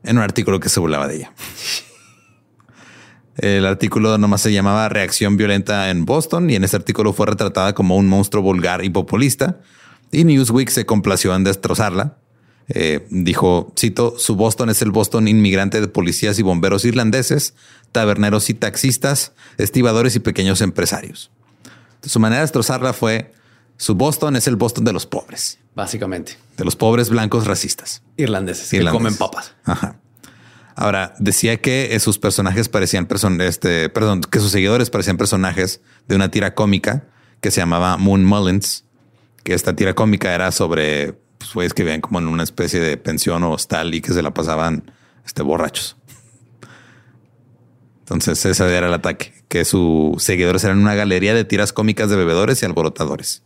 en 0.04 0.18
un 0.18 0.24
artículo 0.24 0.60
que 0.60 0.70
se 0.70 0.80
burlaba 0.80 1.08
de 1.08 1.18
ella. 1.18 1.34
El 3.38 3.66
artículo 3.66 4.18
nomás 4.18 4.42
se 4.42 4.52
llamaba 4.52 4.90
Reacción 4.90 5.38
violenta 5.38 5.90
en 5.90 6.04
Boston 6.04 6.50
y 6.50 6.56
en 6.56 6.66
ese 6.66 6.76
artículo 6.76 7.14
fue 7.14 7.26
retratada 7.26 7.74
como 7.74 7.96
un 7.96 8.08
monstruo 8.08 8.44
vulgar 8.44 8.84
y 8.84 8.90
populista 8.90 9.60
y 10.12 10.26
Newsweek 10.26 10.70
se 10.70 10.86
complació 10.86 11.34
en 11.36 11.46
destrozarla. 11.46 12.18
Eh, 12.70 13.08
dijo, 13.10 13.74
cito, 13.78 14.16
su 14.18 14.36
Boston 14.36 14.70
es 14.70 14.82
el 14.82 14.92
Boston 14.92 15.28
inmigrante 15.28 15.82
de 15.82 15.88
policías 15.88 16.38
y 16.38 16.44
bomberos 16.44 16.86
irlandeses, 16.86 17.56
taberneros 17.92 18.50
y 18.50 18.54
taxistas, 18.54 19.34
estibadores 19.58 20.16
y 20.16 20.20
pequeños 20.20 20.62
empresarios. 20.62 21.32
Su 22.04 22.20
manera 22.20 22.42
de 22.42 22.44
destrozarla 22.44 22.94
fue, 22.94 23.34
su 23.78 23.96
Boston 23.96 24.36
es 24.36 24.48
el 24.48 24.56
Boston 24.56 24.86
de 24.86 24.94
los 24.94 25.06
pobres. 25.06 25.60
Básicamente. 25.76 26.38
De 26.58 26.66
los 26.66 26.76
pobres 26.76 27.10
blancos 27.10 27.48
racistas. 27.48 28.04
Irlandeses, 28.18 28.70
que 28.70 28.86
comen 28.86 29.16
papas. 29.16 29.56
Ajá. 29.64 30.00
Ahora, 30.76 31.14
decía 31.20 31.60
que 31.60 31.94
eh, 31.94 32.00
sus 32.00 32.20
personajes 32.20 32.70
parecían 32.70 33.08
este, 33.42 33.90
perdón, 33.90 34.22
que 34.22 34.40
sus 34.40 34.52
seguidores 34.52 34.90
parecían 34.90 35.18
personajes 35.18 35.82
de 36.08 36.16
una 36.16 36.32
tira 36.32 36.56
cómica 36.56 37.06
que 37.42 37.52
se 37.52 37.60
llamaba 37.60 37.98
Moon 37.98 38.24
Mullins, 38.24 38.86
que 39.44 39.54
esta 39.54 39.76
tira 39.76 39.94
cómica 39.94 40.34
era 40.34 40.52
sobre 40.52 41.20
pues, 41.54 41.74
que 41.74 41.84
vivían 41.84 42.02
como 42.02 42.20
en 42.20 42.28
una 42.28 42.44
especie 42.44 42.80
de 42.80 42.98
pensión 42.98 43.44
o 43.44 43.52
hostal 43.52 43.94
y 43.94 44.02
que 44.02 44.14
se 44.14 44.22
la 44.22 44.34
pasaban 44.34 44.92
este, 45.26 45.42
borrachos. 45.42 45.98
Entonces 48.02 48.44
ese 48.46 48.76
era 48.76 48.88
el 48.88 48.94
ataque, 48.94 49.34
que 49.48 49.66
sus 49.66 50.22
seguidores 50.24 50.64
eran 50.64 50.80
una 50.80 50.96
galería 50.96 51.34
de 51.34 51.46
tiras 51.46 51.74
cómicas 51.74 52.10
de 52.10 52.16
bebedores 52.16 52.62
y 52.62 52.66
alborotadores. 52.66 53.44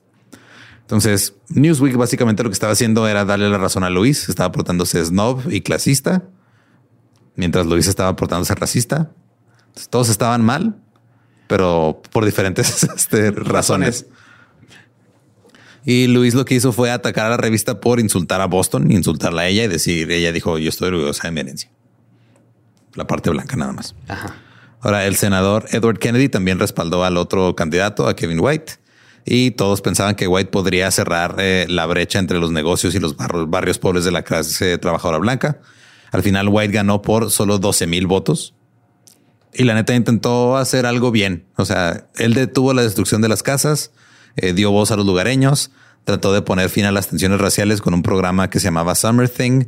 Entonces 0.81 1.35
Newsweek 1.50 1.97
básicamente 1.97 2.43
lo 2.43 2.50
que 2.50 2.53
estaba 2.53 2.73
haciendo 2.73 3.07
era 3.07 3.25
darle 3.25 3.50
la 3.50 3.57
razón 3.57 3.83
a 3.83 3.89
Luis, 3.89 4.29
estaba 4.29 4.51
portándose 4.51 5.03
snob 5.03 5.51
y 5.51 5.62
clasista 5.62 6.23
mientras 7.35 7.65
Luis 7.65 7.88
estaba 7.88 8.15
portándose 8.15 8.55
racista. 8.55 9.12
todos 9.89 10.09
estaban 10.09 10.43
mal, 10.43 10.77
pero 11.47 12.01
por 12.12 12.25
diferentes 12.25 12.83
este, 12.95 13.31
razones. 13.31 14.07
Y 15.85 16.07
Luis 16.07 16.33
lo 16.33 16.45
que 16.45 16.55
hizo 16.55 16.71
fue 16.71 16.91
atacar 16.91 17.27
a 17.27 17.29
la 17.31 17.37
revista 17.37 17.79
por 17.79 17.99
insultar 17.99 18.41
a 18.41 18.45
Boston, 18.45 18.91
insultarla 18.91 19.43
a 19.43 19.47
ella 19.47 19.63
y 19.63 19.67
decir, 19.67 20.11
ella 20.11 20.31
dijo, 20.31 20.57
yo 20.57 20.69
estoy 20.69 20.89
orgullosa 20.89 21.27
de 21.27 21.31
mi 21.31 21.41
herencia. 21.41 21.69
La 22.93 23.05
parte 23.05 23.29
blanca 23.29 23.55
nada 23.57 23.73
más. 23.73 23.95
Ahora, 24.79 25.05
el 25.05 25.15
senador 25.15 25.65
Edward 25.71 25.99
Kennedy 25.99 26.29
también 26.29 26.59
respaldó 26.59 27.03
al 27.03 27.17
otro 27.17 27.55
candidato, 27.55 28.07
a 28.07 28.15
Kevin 28.15 28.39
White, 28.39 28.73
y 29.25 29.51
todos 29.51 29.81
pensaban 29.81 30.15
que 30.15 30.27
White 30.27 30.51
podría 30.51 30.91
cerrar 30.91 31.35
eh, 31.39 31.65
la 31.69 31.85
brecha 31.85 32.19
entre 32.19 32.39
los 32.39 32.51
negocios 32.51 32.93
y 32.95 32.99
los 32.99 33.15
barrios 33.17 33.79
pobres 33.79 34.03
de 34.03 34.11
la 34.11 34.23
clase 34.23 34.77
trabajadora 34.77 35.17
blanca. 35.17 35.59
Al 36.11 36.21
final 36.23 36.49
White 36.49 36.73
ganó 36.73 37.01
por 37.01 37.31
solo 37.31 37.57
12 37.57 37.87
mil 37.87 38.07
votos. 38.07 38.53
Y 39.53 39.63
la 39.63 39.75
neta 39.75 39.95
intentó 39.95 40.57
hacer 40.57 40.85
algo 40.85 41.11
bien. 41.11 41.45
O 41.55 41.65
sea, 41.65 42.07
él 42.17 42.33
detuvo 42.33 42.73
la 42.73 42.81
destrucción 42.81 43.21
de 43.21 43.29
las 43.29 43.43
casas, 43.43 43.91
eh, 44.35 44.53
dio 44.53 44.71
voz 44.71 44.91
a 44.91 44.95
los 44.95 45.05
lugareños, 45.05 45.71
trató 46.03 46.33
de 46.33 46.41
poner 46.41 46.69
fin 46.69 46.85
a 46.85 46.91
las 46.91 47.07
tensiones 47.07 47.39
raciales 47.39 47.81
con 47.81 47.93
un 47.93 48.03
programa 48.03 48.49
que 48.49 48.59
se 48.59 48.65
llamaba 48.65 48.95
Summer 48.95 49.29
Thing. 49.29 49.65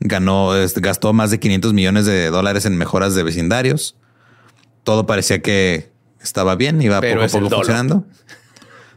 Ganó, 0.00 0.50
gastó 0.76 1.12
más 1.12 1.30
de 1.30 1.38
500 1.38 1.72
millones 1.72 2.06
de 2.06 2.30
dólares 2.30 2.66
en 2.66 2.76
mejoras 2.76 3.14
de 3.14 3.22
vecindarios. 3.22 3.96
Todo 4.82 5.06
parecía 5.06 5.40
que 5.40 5.92
estaba 6.20 6.56
bien, 6.56 6.82
iba 6.82 7.00
poco 7.00 7.22
a 7.22 7.28
poco 7.28 7.50
funcionando. 7.50 8.06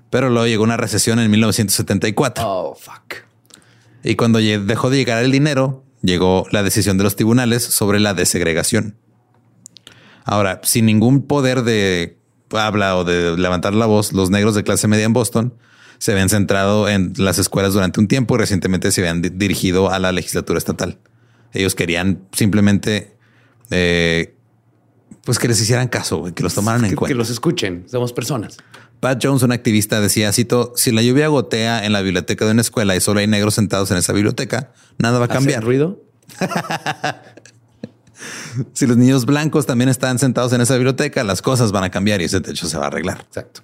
Pero 0.10 0.30
luego 0.30 0.48
llegó 0.48 0.64
una 0.64 0.78
recesión 0.78 1.20
en 1.20 1.30
1974. 1.30 2.44
Oh, 2.48 2.76
fuck. 2.76 3.28
Y 4.04 4.16
cuando 4.16 4.40
dejó 4.40 4.90
de 4.90 4.98
llegar 4.98 5.24
el 5.24 5.32
dinero, 5.32 5.84
llegó 6.02 6.46
la 6.52 6.64
decisión 6.64 6.98
de 6.98 7.04
los 7.04 7.16
tribunales 7.16 7.64
sobre 7.64 8.00
la 8.00 8.14
desegregación. 8.14 8.96
Ahora, 10.24 10.62
sin 10.64 10.86
ningún 10.86 11.24
poder 11.28 11.64
de 11.64 12.17
habla 12.52 12.98
o 12.98 13.04
de 13.04 13.38
levantar 13.38 13.74
la 13.74 13.86
voz, 13.86 14.14
los 14.14 14.30
negros 14.30 14.56
de 14.56 14.64
clase 14.64 14.88
media 14.88 15.06
en 15.06 15.14
Boston 15.14 15.54
se 16.00 16.12
habían 16.12 16.30
centrado 16.30 16.88
en 16.88 17.14
las 17.18 17.40
escuelas 17.40 17.74
durante 17.74 18.00
un 18.00 18.08
tiempo 18.08 18.36
y 18.36 18.38
recientemente 18.38 18.92
se 18.92 19.02
habían 19.02 19.22
dirigido 19.22 19.92
a 19.92 20.00
la 20.00 20.12
legislatura 20.12 20.58
estatal. 20.58 21.00
Ellos 21.54 21.76
querían 21.76 22.22
simplemente 22.34 23.16
eh, 23.72 24.36
pues 25.24 25.40
que 25.40 25.48
les 25.48 25.60
hicieran 25.60 25.88
caso, 25.88 26.34
que 26.34 26.44
los 26.44 26.54
tomaran 26.54 26.86
en 26.86 26.96
cuenta. 26.96 27.14
Que 27.14 27.18
los 27.18 27.30
escuchen, 27.30 27.86
somos 27.90 28.14
personas. 28.14 28.58
Pat 29.00 29.20
Jones, 29.22 29.44
un 29.44 29.52
activista, 29.52 30.00
decía, 30.02 30.32
cito, 30.32 30.74
si 30.76 30.92
la 30.92 31.02
lluvia 31.02 31.28
gotea 31.28 31.86
en 31.86 31.94
la 31.94 32.02
biblioteca 32.02 32.46
de 32.46 32.52
una 32.52 32.62
escuela 32.62 32.96
y 32.96 33.02
solo 33.02 33.20
hay 33.20 33.28
negros 33.28 33.54
sentados 33.56 33.92
en 33.92 33.98
esa 33.98 34.14
biblioteca, 34.14 34.72
nada 34.98 35.20
va 35.20 35.26
a 35.26 35.28
cambiar. 35.28 35.64
ruido? 35.64 36.02
si 38.74 38.88
los 38.88 38.98
niños 38.98 39.26
blancos 39.26 39.66
también 39.66 39.90
están 39.90 40.20
sentados 40.20 40.54
en 40.54 40.62
esa 40.62 40.76
biblioteca, 40.76 41.24
las 41.24 41.42
cosas 41.42 41.72
van 41.72 41.84
a 41.84 41.90
cambiar 41.90 42.22
y 42.22 42.26
ese 42.26 42.42
techo 42.42 42.68
se 42.68 42.78
va 42.78 42.86
a 42.86 42.88
arreglar. 42.88 43.22
Exacto. 43.28 43.62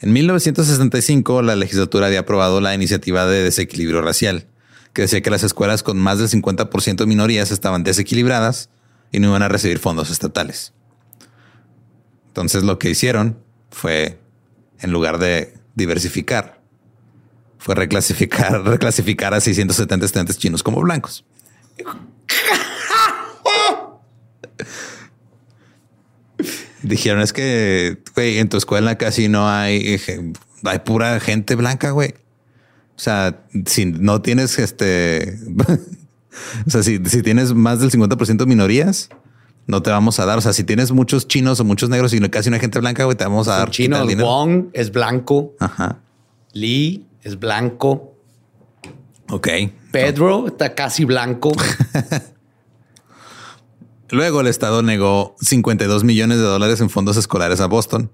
En 0.00 0.12
1965, 0.12 1.42
la 1.42 1.54
legislatura 1.54 2.08
había 2.08 2.20
aprobado 2.20 2.60
la 2.60 2.74
iniciativa 2.74 3.24
de 3.26 3.44
desequilibrio 3.44 4.02
racial, 4.02 4.46
que 4.92 5.02
decía 5.02 5.20
que 5.22 5.30
las 5.30 5.44
escuelas 5.44 5.82
con 5.84 5.98
más 5.98 6.18
del 6.18 6.28
50% 6.28 6.96
de 6.96 7.06
minorías 7.06 7.52
estaban 7.52 7.84
desequilibradas 7.84 8.68
y 9.12 9.20
no 9.20 9.28
iban 9.28 9.42
a 9.42 9.48
recibir 9.48 9.78
fondos 9.78 10.10
estatales. 10.10 10.72
Entonces 12.26 12.64
lo 12.64 12.78
que 12.78 12.90
hicieron 12.90 13.38
fue 13.70 14.18
en 14.80 14.90
lugar 14.90 15.18
de 15.18 15.54
diversificar, 15.76 16.60
fue 17.58 17.76
reclasificar, 17.76 18.60
reclasificar 18.64 19.34
a 19.34 19.40
670 19.40 20.04
estudiantes 20.04 20.38
chinos 20.38 20.62
como 20.64 20.80
blancos. 20.80 21.24
Dijeron 26.82 27.22
es 27.22 27.32
que 27.32 27.98
güey, 28.14 28.38
en 28.38 28.48
tu 28.48 28.56
escuela 28.56 28.98
casi 28.98 29.28
no 29.28 29.48
hay, 29.48 30.00
hay 30.64 30.78
pura 30.80 31.20
gente 31.20 31.54
blanca, 31.54 31.90
güey. 31.90 32.14
O 32.96 33.00
sea, 33.00 33.40
si 33.66 33.86
no 33.86 34.22
tienes 34.22 34.58
este, 34.58 35.38
o 36.66 36.70
sea, 36.70 36.82
si, 36.82 36.98
si 37.04 37.22
tienes 37.22 37.54
más 37.54 37.80
del 37.80 37.90
50% 37.90 38.36
de 38.36 38.46
minorías, 38.46 39.08
no 39.66 39.82
te 39.82 39.90
vamos 39.90 40.18
a 40.20 40.26
dar. 40.26 40.38
O 40.38 40.40
sea, 40.40 40.52
si 40.52 40.64
tienes 40.64 40.92
muchos 40.92 41.28
chinos 41.28 41.60
o 41.60 41.64
muchos 41.64 41.88
negros 41.88 42.12
y 42.12 42.20
casi 42.28 42.48
una 42.48 42.58
gente 42.58 42.78
blanca, 42.78 43.04
güey, 43.04 43.16
te 43.16 43.24
vamos 43.24 43.48
a 43.48 43.58
dar. 43.58 43.70
Chino, 43.70 44.04
Wong 44.18 44.66
es 44.72 44.90
blanco. 44.92 45.54
Ajá. 45.58 46.00
Lee 46.52 47.06
es 47.22 47.38
blanco. 47.38 48.14
Ok. 49.30 49.48
Pedro 49.90 50.48
está 50.48 50.74
casi 50.74 51.04
blanco. 51.04 51.52
Luego 54.12 54.40
el 54.40 54.46
Estado 54.46 54.82
negó 54.82 55.34
52 55.40 56.04
millones 56.04 56.38
de 56.38 56.44
dólares 56.44 56.80
en 56.80 56.88
fondos 56.88 57.16
escolares 57.16 57.60
a 57.60 57.66
Boston. 57.66 58.12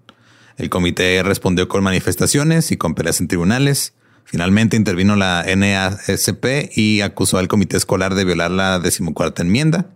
El 0.57 0.71
comité 0.71 1.23
respondió 1.23 1.69
con 1.69 1.85
manifestaciones 1.85 2.73
y 2.73 2.79
con 2.79 2.95
peleas 2.95 3.21
en 3.21 3.29
tribunales. 3.29 3.93
Finalmente 4.25 4.79
intervino 4.79 5.15
la 5.15 5.45
NASP 5.45 6.71
y 6.75 7.03
acusó 7.03 7.37
al 7.37 7.49
comité 7.49 7.77
escolar 7.77 8.15
de 8.15 8.25
violar 8.25 8.51
la 8.51 8.79
decimocuarta 8.79 9.43
enmienda 9.43 9.91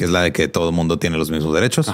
que 0.00 0.04
es 0.04 0.10
la 0.10 0.22
de 0.22 0.32
que 0.32 0.48
todo 0.48 0.70
el 0.70 0.74
mundo 0.74 0.98
tiene 0.98 1.18
los 1.18 1.30
mismos 1.30 1.52
derechos. 1.52 1.92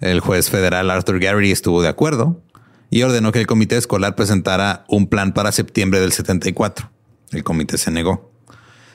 El 0.00 0.20
juez 0.20 0.48
federal 0.48 0.90
Arthur 0.90 1.20
Garrity 1.20 1.52
estuvo 1.52 1.82
de 1.82 1.88
acuerdo 1.88 2.40
y 2.88 3.02
ordenó 3.02 3.32
que 3.32 3.40
el 3.40 3.46
comité 3.46 3.76
escolar 3.76 4.14
presentara 4.14 4.86
un 4.88 5.08
plan 5.08 5.34
para 5.34 5.52
septiembre 5.52 6.00
del 6.00 6.12
74. 6.12 6.90
El 7.32 7.44
comité 7.44 7.76
se 7.76 7.90
negó. 7.90 8.27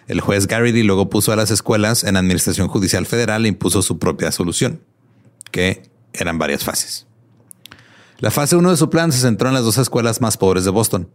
El 0.07 0.21
juez 0.21 0.47
Garrity 0.47 0.83
luego 0.83 1.09
puso 1.09 1.31
a 1.31 1.35
las 1.35 1.51
escuelas 1.51 2.03
en 2.03 2.17
Administración 2.17 2.67
Judicial 2.67 3.05
Federal 3.05 3.45
e 3.45 3.49
impuso 3.49 3.81
su 3.81 3.99
propia 3.99 4.31
solución, 4.31 4.81
que 5.51 5.89
eran 6.13 6.37
varias 6.37 6.63
fases. 6.63 7.07
La 8.19 8.31
fase 8.31 8.55
1 8.55 8.71
de 8.71 8.77
su 8.77 8.89
plan 8.89 9.11
se 9.11 9.19
centró 9.19 9.49
en 9.49 9.53
las 9.53 9.63
dos 9.63 9.77
escuelas 9.77 10.21
más 10.21 10.37
pobres 10.37 10.65
de 10.65 10.71
Boston. 10.71 11.09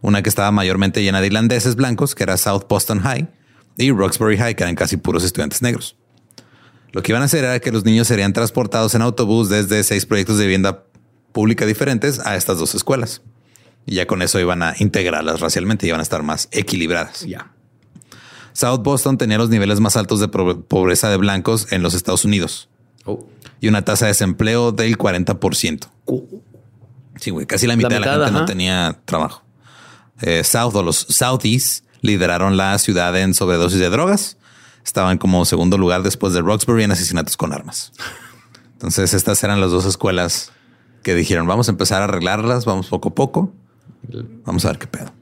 Una 0.00 0.22
que 0.22 0.28
estaba 0.28 0.50
mayormente 0.50 1.02
llena 1.02 1.20
de 1.20 1.28
irlandeses 1.28 1.76
blancos, 1.76 2.14
que 2.14 2.22
era 2.22 2.36
South 2.36 2.64
Boston 2.68 3.00
High, 3.00 3.28
y 3.76 3.90
Roxbury 3.90 4.36
High, 4.36 4.54
que 4.54 4.62
eran 4.62 4.76
casi 4.76 4.96
puros 4.96 5.24
estudiantes 5.24 5.62
negros. 5.62 5.96
Lo 6.92 7.02
que 7.02 7.10
iban 7.10 7.22
a 7.22 7.24
hacer 7.24 7.44
era 7.44 7.58
que 7.58 7.72
los 7.72 7.84
niños 7.84 8.06
serían 8.06 8.32
transportados 8.32 8.94
en 8.94 9.02
autobús 9.02 9.48
desde 9.48 9.82
seis 9.82 10.06
proyectos 10.06 10.38
de 10.38 10.44
vivienda 10.44 10.84
pública 11.32 11.66
diferentes 11.66 12.20
a 12.20 12.36
estas 12.36 12.58
dos 12.58 12.74
escuelas. 12.76 13.22
Y 13.84 13.96
ya 13.96 14.06
con 14.06 14.22
eso 14.22 14.38
iban 14.38 14.62
a 14.62 14.74
integrarlas 14.78 15.40
racialmente 15.40 15.86
y 15.86 15.88
iban 15.88 16.00
a 16.00 16.04
estar 16.04 16.22
más 16.22 16.48
equilibradas. 16.52 17.22
Ya. 17.22 17.52
South 18.54 18.82
Boston 18.82 19.18
tenía 19.18 19.36
los 19.36 19.50
niveles 19.50 19.80
más 19.80 19.96
altos 19.96 20.20
de 20.20 20.28
pobreza 20.28 21.10
de 21.10 21.16
blancos 21.16 21.66
en 21.72 21.82
los 21.82 21.92
Estados 21.92 22.24
Unidos. 22.24 22.70
Oh. 23.04 23.26
Y 23.60 23.68
una 23.68 23.84
tasa 23.84 24.06
de 24.06 24.10
desempleo 24.10 24.72
del 24.72 24.96
40%. 24.96 25.88
Sí, 27.16 27.30
güey, 27.30 27.46
casi 27.46 27.66
la 27.66 27.76
mitad, 27.76 27.90
de 27.90 28.00
la 28.00 28.14
gente 28.14 28.30
no 28.30 28.44
tenía 28.44 29.00
trabajo. 29.04 29.42
Eh, 30.20 30.44
South 30.44 30.74
o 30.74 30.82
los 30.82 30.96
Southeast 30.96 31.84
lideraron 32.00 32.56
la 32.56 32.78
ciudad 32.78 33.16
en 33.16 33.34
sobredosis 33.34 33.80
de 33.80 33.90
drogas. 33.90 34.36
Estaban 34.84 35.18
como 35.18 35.44
segundo 35.44 35.76
lugar 35.76 36.02
después 36.02 36.32
de 36.32 36.40
Roxbury 36.40 36.84
en 36.84 36.92
asesinatos 36.92 37.36
con 37.36 37.52
armas. 37.52 37.92
Entonces 38.72 39.14
estas 39.14 39.42
eran 39.42 39.60
las 39.60 39.70
dos 39.70 39.84
escuelas 39.84 40.52
que 41.02 41.14
dijeron 41.14 41.46
vamos 41.46 41.68
a 41.68 41.72
empezar 41.72 42.02
a 42.02 42.04
arreglarlas, 42.04 42.64
vamos 42.66 42.88
poco 42.88 43.08
a 43.08 43.14
poco. 43.14 43.52
Vamos 44.44 44.64
a 44.64 44.68
ver 44.68 44.78
qué 44.78 44.86
pedo. 44.86 45.12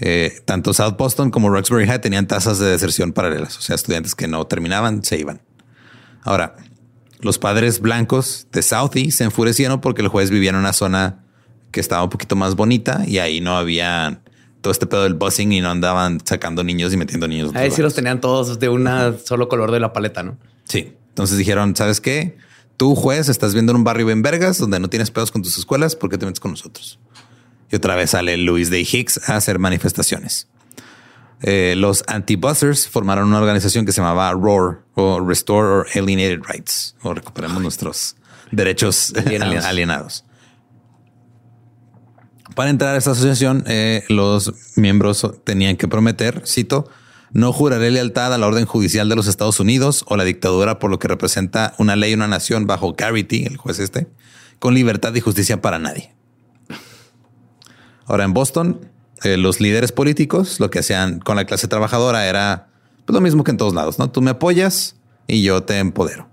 Eh, 0.00 0.40
tanto 0.44 0.72
South 0.72 0.96
Boston 0.96 1.30
como 1.30 1.50
Roxbury 1.50 1.86
High 1.86 2.00
tenían 2.00 2.26
tasas 2.26 2.58
de 2.58 2.66
deserción 2.66 3.12
paralelas, 3.12 3.58
o 3.58 3.60
sea, 3.60 3.74
estudiantes 3.74 4.14
que 4.14 4.28
no 4.28 4.46
terminaban 4.46 5.02
se 5.04 5.18
iban. 5.18 5.40
Ahora, 6.22 6.56
los 7.20 7.38
padres 7.38 7.80
blancos 7.80 8.46
de 8.52 8.62
Southie 8.62 9.10
se 9.10 9.24
enfurecieron 9.24 9.80
porque 9.80 10.02
el 10.02 10.08
juez 10.08 10.30
vivía 10.30 10.50
en 10.50 10.56
una 10.56 10.72
zona 10.72 11.24
que 11.72 11.80
estaba 11.80 12.04
un 12.04 12.10
poquito 12.10 12.36
más 12.36 12.54
bonita 12.54 13.02
y 13.06 13.18
ahí 13.18 13.40
no 13.40 13.56
había 13.56 14.20
todo 14.60 14.72
este 14.72 14.86
pedo 14.86 15.02
del 15.02 15.14
busing 15.14 15.52
y 15.52 15.60
no 15.60 15.70
andaban 15.70 16.20
sacando 16.24 16.64
niños 16.64 16.92
y 16.92 16.96
metiendo 16.96 17.28
niños. 17.28 17.54
Ahí 17.54 17.70
sí 17.70 17.82
los 17.82 17.94
tenían 17.94 18.20
todos 18.20 18.58
de 18.58 18.68
un 18.68 18.88
solo 19.24 19.48
color 19.48 19.70
de 19.72 19.80
la 19.80 19.92
paleta, 19.92 20.22
¿no? 20.22 20.38
Sí. 20.64 20.94
Entonces 21.08 21.38
dijeron, 21.38 21.74
¿sabes 21.74 22.00
qué? 22.00 22.36
Tú, 22.76 22.94
juez, 22.94 23.28
estás 23.28 23.52
viendo 23.52 23.72
en 23.72 23.76
un 23.76 23.84
barrio 23.84 24.08
en 24.10 24.22
Vergas 24.22 24.58
donde 24.58 24.78
no 24.78 24.88
tienes 24.88 25.10
pedos 25.10 25.32
con 25.32 25.42
tus 25.42 25.58
escuelas, 25.58 25.96
¿por 25.96 26.10
qué 26.10 26.18
te 26.18 26.26
metes 26.26 26.38
con 26.38 26.52
nosotros? 26.52 27.00
Y 27.70 27.76
otra 27.76 27.96
vez 27.96 28.10
sale 28.10 28.36
Louis 28.36 28.70
Day 28.70 28.86
Hicks 28.90 29.28
a 29.28 29.36
hacer 29.36 29.58
manifestaciones. 29.58 30.48
Eh, 31.42 31.74
los 31.76 32.02
anti-buzzers 32.08 32.88
formaron 32.88 33.28
una 33.28 33.38
organización 33.38 33.86
que 33.86 33.92
se 33.92 34.00
llamaba 34.00 34.32
ROAR 34.32 34.80
o 34.94 35.20
Restore 35.20 35.68
or 35.68 35.86
Alienated 35.94 36.42
Rights 36.42 36.96
o 37.02 37.14
recuperemos 37.14 37.62
nuestros 37.62 38.16
derechos 38.50 39.12
alienados. 39.64 40.24
Para 42.56 42.70
entrar 42.70 42.96
a 42.96 42.98
esta 42.98 43.12
asociación, 43.12 43.62
eh, 43.68 44.04
los 44.08 44.52
miembros 44.74 45.24
tenían 45.44 45.76
que 45.76 45.86
prometer, 45.86 46.42
cito, 46.44 46.90
no 47.30 47.52
juraré 47.52 47.90
lealtad 47.92 48.34
a 48.34 48.38
la 48.38 48.46
orden 48.48 48.64
judicial 48.64 49.08
de 49.08 49.14
los 49.14 49.28
Estados 49.28 49.60
Unidos 49.60 50.04
o 50.08 50.16
la 50.16 50.24
dictadura 50.24 50.80
por 50.80 50.90
lo 50.90 50.98
que 50.98 51.06
representa 51.06 51.74
una 51.78 51.94
ley 51.94 52.12
y 52.12 52.14
una 52.14 52.26
nación 52.26 52.66
bajo 52.66 52.94
Garrity, 52.94 53.44
el 53.44 53.58
juez 53.58 53.78
este, 53.78 54.08
con 54.58 54.74
libertad 54.74 55.14
y 55.14 55.20
justicia 55.20 55.60
para 55.60 55.78
nadie. 55.78 56.17
Ahora 58.08 58.24
en 58.24 58.32
Boston, 58.32 58.80
eh, 59.22 59.36
los 59.36 59.60
líderes 59.60 59.92
políticos 59.92 60.60
lo 60.60 60.70
que 60.70 60.80
hacían 60.80 61.20
con 61.20 61.36
la 61.36 61.44
clase 61.44 61.68
trabajadora 61.68 62.26
era 62.26 62.68
pues, 63.04 63.14
lo 63.14 63.20
mismo 63.20 63.44
que 63.44 63.50
en 63.50 63.58
todos 63.58 63.74
lados, 63.74 63.98
¿no? 63.98 64.10
Tú 64.10 64.22
me 64.22 64.30
apoyas 64.30 64.96
y 65.26 65.42
yo 65.42 65.62
te 65.62 65.78
empodero. 65.78 66.28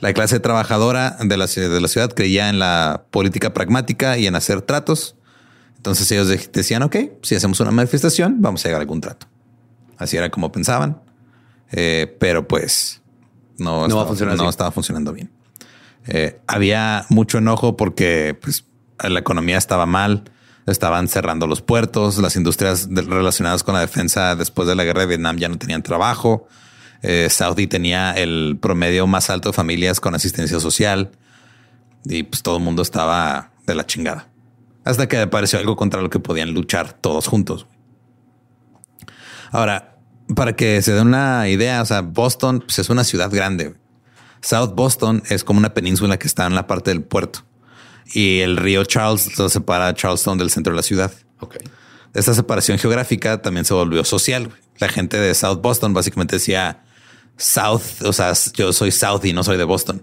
La 0.00 0.12
clase 0.14 0.40
trabajadora 0.40 1.18
de 1.20 1.36
la, 1.36 1.46
de 1.46 1.80
la 1.80 1.88
ciudad 1.88 2.12
creía 2.12 2.48
en 2.48 2.58
la 2.58 3.04
política 3.10 3.52
pragmática 3.52 4.16
y 4.16 4.26
en 4.26 4.36
hacer 4.36 4.62
tratos. 4.62 5.16
Entonces 5.76 6.10
ellos 6.12 6.28
decían, 6.52 6.82
ok, 6.82 6.96
si 7.22 7.34
hacemos 7.34 7.60
una 7.60 7.72
manifestación, 7.72 8.40
vamos 8.40 8.64
a 8.64 8.68
llegar 8.68 8.80
a 8.80 8.82
algún 8.82 9.00
trato. 9.00 9.26
Así 9.98 10.16
era 10.16 10.30
como 10.30 10.50
pensaban. 10.50 11.02
Eh, 11.72 12.16
pero 12.18 12.48
pues 12.48 13.02
no, 13.58 13.86
estaba, 13.86 14.34
no 14.36 14.48
estaba 14.48 14.70
funcionando 14.70 15.12
bien. 15.12 15.30
Eh, 16.06 16.40
había 16.46 17.04
mucho 17.10 17.38
enojo 17.38 17.76
porque 17.76 18.38
pues, 18.40 18.64
la 19.02 19.18
economía 19.18 19.58
estaba 19.58 19.84
mal 19.84 20.24
estaban 20.70 21.08
cerrando 21.08 21.46
los 21.46 21.62
puertos, 21.62 22.18
las 22.18 22.36
industrias 22.36 22.88
relacionadas 22.90 23.62
con 23.62 23.74
la 23.74 23.80
defensa 23.80 24.36
después 24.36 24.68
de 24.68 24.74
la 24.74 24.84
guerra 24.84 25.02
de 25.02 25.06
Vietnam 25.06 25.36
ya 25.36 25.48
no 25.48 25.58
tenían 25.58 25.82
trabajo. 25.82 26.46
Eh, 27.02 27.28
Saudi 27.30 27.66
tenía 27.66 28.12
el 28.12 28.58
promedio 28.60 29.06
más 29.06 29.30
alto 29.30 29.50
de 29.50 29.52
familias 29.52 30.00
con 30.00 30.14
asistencia 30.14 30.60
social 30.60 31.12
y 32.04 32.24
pues 32.24 32.42
todo 32.42 32.56
el 32.58 32.62
mundo 32.62 32.82
estaba 32.82 33.52
de 33.66 33.74
la 33.74 33.86
chingada. 33.86 34.28
Hasta 34.84 35.08
que 35.08 35.18
apareció 35.18 35.58
algo 35.58 35.76
contra 35.76 36.02
lo 36.02 36.10
que 36.10 36.18
podían 36.18 36.52
luchar 36.52 36.92
todos 36.92 37.26
juntos. 37.26 37.66
Ahora, 39.50 39.96
para 40.34 40.54
que 40.56 40.82
se 40.82 40.92
dé 40.92 41.00
una 41.00 41.48
idea, 41.48 41.80
o 41.82 41.84
sea, 41.84 42.02
Boston 42.02 42.60
pues, 42.60 42.78
es 42.78 42.90
una 42.90 43.04
ciudad 43.04 43.30
grande. 43.30 43.74
South 44.40 44.74
Boston 44.74 45.22
es 45.28 45.44
como 45.44 45.58
una 45.58 45.74
península 45.74 46.18
que 46.18 46.26
está 46.26 46.46
en 46.46 46.54
la 46.54 46.66
parte 46.66 46.90
del 46.90 47.02
puerto 47.02 47.47
y 48.12 48.40
el 48.40 48.56
río 48.56 48.84
Charles 48.84 49.38
lo 49.38 49.48
separa 49.48 49.88
a 49.88 49.94
Charleston 49.94 50.38
del 50.38 50.50
centro 50.50 50.72
de 50.72 50.76
la 50.76 50.82
ciudad. 50.82 51.12
Ok. 51.40 51.56
Esta 52.14 52.34
separación 52.34 52.78
geográfica 52.78 53.42
también 53.42 53.64
se 53.64 53.74
volvió 53.74 54.04
social. 54.04 54.50
La 54.78 54.88
gente 54.88 55.18
de 55.18 55.34
South 55.34 55.60
Boston 55.60 55.92
básicamente 55.92 56.36
decía 56.36 56.82
South, 57.36 58.02
o 58.04 58.12
sea, 58.12 58.32
yo 58.54 58.72
soy 58.72 58.90
South 58.90 59.24
y 59.24 59.32
no 59.32 59.44
soy 59.44 59.56
de 59.56 59.64
Boston. 59.64 60.02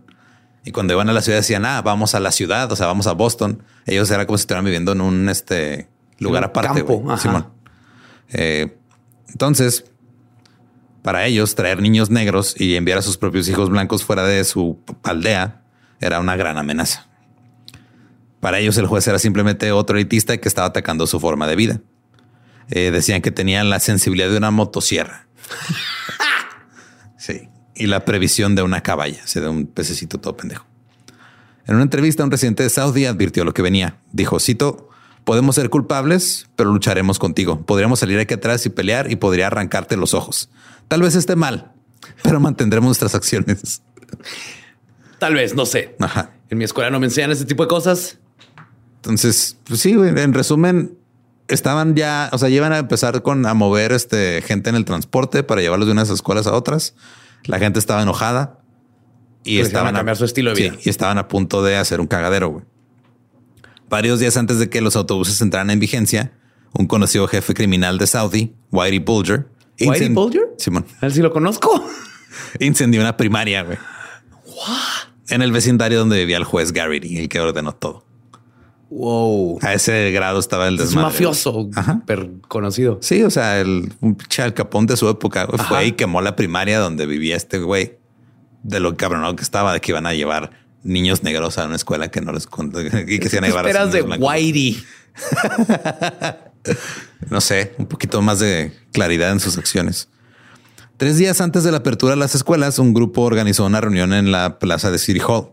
Y 0.63 0.71
cuando 0.71 0.93
iban 0.93 1.09
a 1.09 1.13
la 1.13 1.21
ciudad 1.21 1.39
decían, 1.39 1.65
ah, 1.65 1.81
vamos 1.81 2.15
a 2.15 2.19
la 2.19 2.31
ciudad, 2.31 2.71
o 2.71 2.75
sea, 2.75 2.87
vamos 2.87 3.07
a 3.07 3.13
Boston. 3.13 3.61
Ellos 3.85 4.09
era 4.09 4.25
como 4.25 4.37
si 4.37 4.43
estuvieran 4.43 4.65
viviendo 4.65 4.93
en 4.93 5.01
un 5.01 5.29
este, 5.29 5.89
lugar 6.17 6.43
aparte. 6.43 6.83
Simón. 7.19 7.49
Eh, 8.29 8.75
entonces, 9.29 9.85
para 11.03 11.25
ellos, 11.25 11.53
traer 11.53 11.81
niños 11.81 12.09
negros 12.09 12.59
y 12.59 12.75
enviar 12.75 12.97
a 12.97 13.01
sus 13.03 13.17
propios 13.17 13.47
hijos 13.47 13.69
blancos 13.69 14.03
fuera 14.03 14.23
de 14.23 14.43
su 14.43 14.79
aldea 15.03 15.61
era 15.99 16.19
una 16.19 16.35
gran 16.35 16.57
amenaza. 16.57 17.07
Para 18.39 18.59
ellos 18.59 18.77
el 18.77 18.85
juez 18.85 19.07
era 19.07 19.19
simplemente 19.19 19.71
otro 19.71 19.97
elitista 19.97 20.37
que 20.37 20.47
estaba 20.47 20.67
atacando 20.67 21.07
su 21.07 21.19
forma 21.19 21.47
de 21.47 21.55
vida. 21.55 21.81
Eh, 22.69 22.91
decían 22.91 23.21
que 23.21 23.31
tenían 23.31 23.69
la 23.69 23.79
sensibilidad 23.79 24.29
de 24.29 24.37
una 24.37 24.51
motosierra. 24.51 25.27
sí. 27.17 27.49
Y 27.75 27.87
la 27.87 28.05
previsión 28.05 28.55
de 28.55 28.63
una 28.63 28.81
caballa, 28.81 29.21
o 29.23 29.27
sea, 29.27 29.41
de 29.41 29.49
un 29.49 29.67
pececito 29.67 30.19
todo 30.19 30.37
pendejo. 30.37 30.65
En 31.67 31.75
una 31.75 31.83
entrevista, 31.83 32.23
un 32.23 32.31
residente 32.31 32.63
de 32.63 32.69
Saudi 32.69 33.05
advirtió 33.05 33.43
lo 33.43 33.53
que 33.53 33.61
venía. 33.61 33.97
Dijo, 34.11 34.39
cito, 34.39 34.89
podemos 35.25 35.55
ser 35.55 35.69
culpables, 35.69 36.47
pero 36.55 36.71
lucharemos 36.71 37.19
contigo. 37.19 37.65
Podríamos 37.65 37.99
salir 37.99 38.19
aquí 38.19 38.35
atrás 38.35 38.65
y 38.65 38.69
pelear 38.69 39.11
y 39.11 39.17
podría 39.17 39.47
arrancarte 39.47 39.97
los 39.97 40.13
ojos. 40.13 40.49
Tal 40.87 41.01
vez 41.01 41.15
esté 41.15 41.35
mal, 41.35 41.73
pero 42.23 42.39
mantendremos 42.39 42.87
nuestras 42.87 43.15
acciones. 43.15 43.81
Tal 45.19 45.33
vez, 45.33 45.55
no 45.55 45.65
sé. 45.65 45.95
Ajá. 45.99 46.31
En 46.49 46.57
mi 46.57 46.63
escuela 46.63 46.89
no 46.91 46.99
me 46.99 47.07
enseñan 47.07 47.31
ese 47.31 47.45
tipo 47.45 47.63
de 47.63 47.69
cosas. 47.69 48.19
Entonces, 49.05 49.57
pues 49.65 49.81
sí, 49.81 49.91
en 49.91 50.33
resumen, 50.33 50.97
estaban 51.47 51.93
ya, 51.95 52.29
o 52.31 52.39
sea, 52.39 52.49
llevan 52.49 52.73
a 52.73 52.79
empezar 52.79 53.21
con 53.21 53.45
a 53.45 53.53
mover 53.53 53.91
este 53.91 54.41
gente 54.41 54.71
en 54.71 54.75
el 54.75 54.83
transporte 54.83 55.43
para 55.43 55.61
llevarlos 55.61 55.85
de 55.85 55.91
unas 55.91 56.09
escuelas 56.09 56.47
a 56.47 56.53
otras. 56.53 56.95
La 57.43 57.59
gente 57.59 57.77
estaba 57.77 58.01
enojada 58.01 58.61
y 59.43 59.59
estaban 59.59 59.93
a 59.93 59.99
cambiar 59.99 60.17
su 60.17 60.25
estilo 60.25 60.55
de 60.55 60.59
vida 60.59 60.77
y 60.83 60.89
estaban 60.89 61.19
a 61.19 61.27
punto 61.27 61.63
de 61.63 61.77
hacer 61.77 62.01
un 62.01 62.07
cagadero. 62.07 62.65
Varios 63.89 64.19
días 64.19 64.37
antes 64.37 64.57
de 64.57 64.71
que 64.71 64.81
los 64.81 64.95
autobuses 64.95 65.39
entraran 65.39 65.69
en 65.69 65.79
vigencia, 65.79 66.33
un 66.73 66.87
conocido 66.87 67.27
jefe 67.27 67.53
criminal 67.53 67.99
de 67.99 68.07
Saudi, 68.07 68.55
Whitey 68.71 68.97
Bulger, 68.97 69.47
Whitey 69.79 70.09
Bulger, 70.09 70.55
Simón, 70.57 70.87
a 70.97 71.01
ver 71.01 71.11
si 71.11 71.21
lo 71.21 71.31
conozco, 71.31 71.87
incendió 72.59 73.01
una 73.01 73.17
primaria 73.17 73.61
güey. 73.61 73.77
en 75.29 75.43
el 75.43 75.51
vecindario 75.51 75.99
donde 75.99 76.17
vivía 76.17 76.37
el 76.37 76.43
juez 76.43 76.71
Garrity, 76.71 77.19
el 77.19 77.29
que 77.29 77.39
ordenó 77.39 77.75
todo. 77.75 78.03
Wow. 78.95 79.59
A 79.61 79.73
ese 79.73 80.09
grado 80.11 80.39
estaba 80.39 80.69
el 80.69 80.77
desmadre. 80.77 81.09
Es 81.09 81.13
mafioso, 81.13 81.69
conocido. 82.47 82.97
Sí, 83.01 83.23
o 83.23 83.29
sea, 83.29 83.59
el 83.59 83.91
un 83.99 84.15
capón 84.55 84.85
de 84.85 84.95
su 84.95 85.09
época 85.09 85.47
fue 85.67 85.87
y 85.87 85.91
quemó 85.91 86.21
la 86.21 86.37
primaria 86.37 86.79
donde 86.79 87.05
vivía 87.05 87.35
este 87.35 87.59
güey. 87.59 87.97
De 88.63 88.79
lo 88.79 88.95
cabronado 88.95 89.35
que 89.35 89.43
estaba, 89.43 89.73
de 89.73 89.81
que 89.81 89.91
iban 89.91 90.05
a 90.05 90.13
llevar 90.13 90.51
niños 90.81 91.23
negros 91.23 91.57
a 91.57 91.65
una 91.65 91.75
escuela 91.75 92.09
que 92.09 92.21
no 92.21 92.31
les 92.31 92.47
y 93.07 93.19
que 93.19 93.27
se 93.27 93.35
iban 93.35 93.43
a 93.43 93.47
llevar 93.47 93.67
esperas 93.67 93.91
de 93.91 94.01
Whitey? 94.01 94.81
no 97.29 97.41
sé, 97.41 97.75
un 97.77 97.87
poquito 97.87 98.21
más 98.21 98.39
de 98.39 98.71
claridad 98.93 99.33
en 99.33 99.41
sus 99.41 99.57
acciones. 99.57 100.07
Tres 100.95 101.17
días 101.17 101.41
antes 101.41 101.65
de 101.65 101.71
la 101.71 101.79
apertura 101.79 102.13
de 102.13 102.19
las 102.19 102.33
escuelas, 102.33 102.79
un 102.79 102.93
grupo 102.93 103.23
organizó 103.23 103.65
una 103.65 103.81
reunión 103.81 104.13
en 104.13 104.31
la 104.31 104.57
plaza 104.57 104.89
de 104.89 104.99
City 104.99 105.19
Hall 105.19 105.49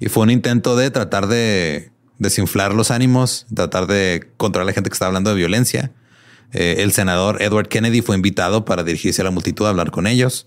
y 0.00 0.08
fue 0.08 0.22
un 0.22 0.30
intento 0.30 0.76
de 0.76 0.90
tratar 0.90 1.26
de 1.26 1.92
desinflar 2.18 2.74
los 2.74 2.90
ánimos, 2.90 3.46
tratar 3.54 3.86
de 3.86 4.28
controlar 4.36 4.64
a 4.64 4.70
la 4.70 4.72
gente 4.72 4.90
que 4.90 4.94
está 4.94 5.06
hablando 5.06 5.30
de 5.30 5.36
violencia, 5.36 5.92
Eh, 6.56 6.84
el 6.84 6.92
senador 6.92 7.42
Edward 7.42 7.66
Kennedy 7.66 8.00
fue 8.00 8.14
invitado 8.14 8.64
para 8.64 8.84
dirigirse 8.84 9.22
a 9.22 9.24
la 9.24 9.32
multitud 9.32 9.66
a 9.66 9.70
hablar 9.70 9.90
con 9.90 10.06
ellos. 10.06 10.46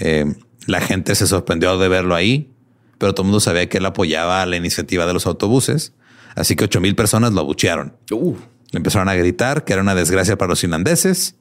Eh, 0.00 0.24
la 0.66 0.80
gente 0.80 1.14
se 1.14 1.26
sorprendió 1.26 1.76
de 1.76 1.86
verlo 1.88 2.14
ahí, 2.14 2.50
pero 2.96 3.12
todo 3.12 3.24
el 3.24 3.26
mundo 3.26 3.40
sabía 3.40 3.68
que 3.68 3.76
él 3.76 3.84
apoyaba 3.84 4.46
la 4.46 4.56
iniciativa 4.56 5.04
de 5.04 5.12
los 5.12 5.26
autobuses. 5.26 5.92
Así 6.34 6.56
que 6.56 6.64
ocho 6.64 6.80
mil 6.80 6.94
personas 6.94 7.32
lo 7.34 7.40
abuchearon. 7.40 7.94
Uh, 8.10 8.36
Le 8.70 8.78
empezaron 8.78 9.10
a 9.10 9.14
gritar 9.14 9.64
que 9.64 9.74
era 9.74 9.82
una 9.82 9.94
desgracia 9.94 10.38
para 10.38 10.48
los 10.48 10.64
irlandeses. 10.64 11.34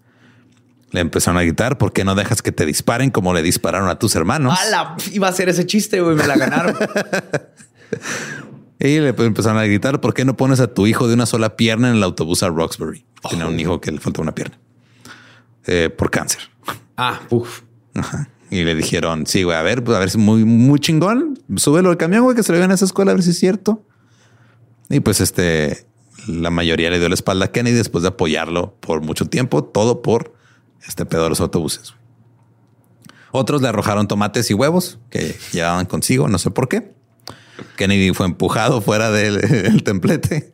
Le 0.92 1.00
empezaron 1.00 1.38
a 1.40 1.44
gritar, 1.44 1.78
¿por 1.78 1.94
qué 1.94 2.04
no 2.04 2.14
dejas 2.14 2.42
que 2.42 2.52
te 2.52 2.66
disparen 2.66 3.10
como 3.10 3.34
le 3.34 3.42
dispararon 3.42 3.88
a 3.88 3.98
tus 4.00 4.16
hermanos? 4.18 4.54
¡Hala! 4.60 4.98
Iba 5.14 5.30
a 5.30 5.32
ser 5.32 5.48
ese 5.48 5.66
chiste, 5.66 6.02
güey. 6.02 6.16
Me 6.18 6.28
la 6.28 6.36
ganaron. 6.36 6.76
Y 8.84 9.00
le 9.00 9.10
empezaron 9.18 9.58
a 9.58 9.64
gritar, 9.64 10.02
¿por 10.02 10.14
qué 10.14 10.26
no 10.26 10.36
pones 10.36 10.60
a 10.60 10.68
tu 10.68 10.86
hijo 10.88 11.08
de 11.08 11.14
una 11.14 11.26
sola 11.26 11.56
pierna 11.56 11.90
en 11.90 11.96
el 11.96 12.04
autobús 12.04 12.44
a 12.44 12.50
Roxbury? 12.50 13.06
Tenía 13.30 13.48
un 13.48 13.58
hijo 13.58 13.80
que 13.80 13.94
le 13.94 14.00
faltaba 14.02 14.24
una 14.24 14.36
pierna. 14.36 14.60
Eh, 15.66 15.90
por 15.90 16.12
cáncer. 16.12 16.42
ah, 16.98 17.22
uf. 17.30 17.62
Ajá. 17.96 18.30
Y 18.52 18.66
le 18.66 18.76
dijeron, 18.76 19.26
sí, 19.26 19.44
güey, 19.44 19.56
a 19.56 19.62
ver, 19.62 19.86
pues 19.86 19.96
a 19.96 20.00
ver 20.00 20.10
si 20.10 20.18
muy, 20.18 20.44
muy 20.44 20.82
chingón. 20.82 21.40
Súbelo 21.56 21.92
al 21.92 21.98
camión, 21.98 22.24
güey, 22.24 22.36
que 22.36 22.44
se 22.44 22.52
lo 22.52 22.58
lleven 22.58 22.72
a 22.72 22.74
esa 22.74 22.84
escuela 22.84 23.12
a 23.12 23.14
ver 23.14 23.24
si 23.24 23.30
es 23.30 23.40
cierto. 23.40 23.86
Y 24.90 25.00
pues 25.00 25.22
este, 25.22 25.88
la 26.28 26.50
mayoría 26.50 26.90
le 26.90 27.00
dio 27.00 27.08
la 27.08 27.16
espalda 27.16 27.46
a 27.46 27.52
Kennedy 27.54 27.78
después 27.78 28.02
de 28.02 28.10
apoyarlo 28.10 28.76
por 28.82 29.02
mucho 29.02 29.28
tiempo, 29.28 29.64
todo 29.64 30.02
por 30.02 30.34
este 30.86 31.06
pedo 31.06 31.24
de 31.24 31.30
los 31.30 31.40
autobuses. 31.40 31.96
Otros 33.32 33.62
le 33.62 33.70
arrojaron 33.70 34.10
tomates 34.10 34.52
y 34.52 34.54
huevos 34.54 35.00
que 35.10 35.38
llevaban 35.54 35.86
consigo, 35.86 36.28
no 36.28 36.38
sé 36.38 36.52
por 36.52 36.68
qué. 36.68 36.94
Kennedy 37.76 38.14
fue 38.14 38.26
empujado 38.26 38.82
fuera 38.82 39.12
del 39.12 39.84
templete. 39.84 40.54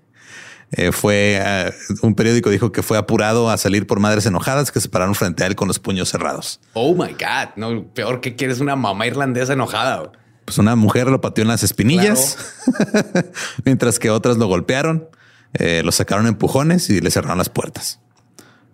Eh, 0.71 0.91
fue 0.91 1.41
eh, 1.43 1.73
un 2.03 2.13
periódico 2.13 2.51
dijo 2.51 2.71
que 2.71 2.83
fue 2.83 2.97
apurado 2.97 3.49
a 3.49 3.57
salir 3.57 3.87
por 3.87 3.99
madres 3.99 4.27
enojadas 4.27 4.71
que 4.71 4.79
se 4.79 4.87
pararon 4.87 5.15
frente 5.15 5.43
a 5.43 5.47
él 5.47 5.55
con 5.55 5.67
los 5.67 5.79
puños 5.79 6.09
cerrados. 6.09 6.59
Oh 6.73 6.93
my 6.93 7.13
God. 7.13 7.55
No, 7.55 7.87
peor 7.93 8.21
que 8.21 8.35
quieres 8.35 8.59
una 8.59 8.75
mamá 8.75 9.07
irlandesa 9.07 9.53
enojada. 9.53 10.11
Pues 10.45 10.57
una 10.57 10.75
mujer 10.75 11.07
lo 11.07 11.21
pateó 11.21 11.43
en 11.43 11.47
las 11.47 11.63
espinillas, 11.63 12.37
mientras 13.65 13.99
que 13.99 14.09
otras 14.09 14.37
lo 14.37 14.47
golpearon, 14.47 15.07
eh, 15.53 15.81
lo 15.83 15.91
sacaron 15.91 16.25
empujones 16.25 16.89
y 16.89 17.01
le 17.01 17.11
cerraron 17.11 17.37
las 17.37 17.49
puertas. 17.49 17.99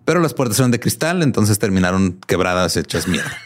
Pero 0.06 0.20
las 0.20 0.32
puertas 0.32 0.58
eran 0.58 0.70
de 0.70 0.80
cristal, 0.80 1.22
entonces 1.22 1.58
terminaron 1.58 2.18
quebradas, 2.26 2.76
hechas 2.76 3.08
mierda. 3.08 3.36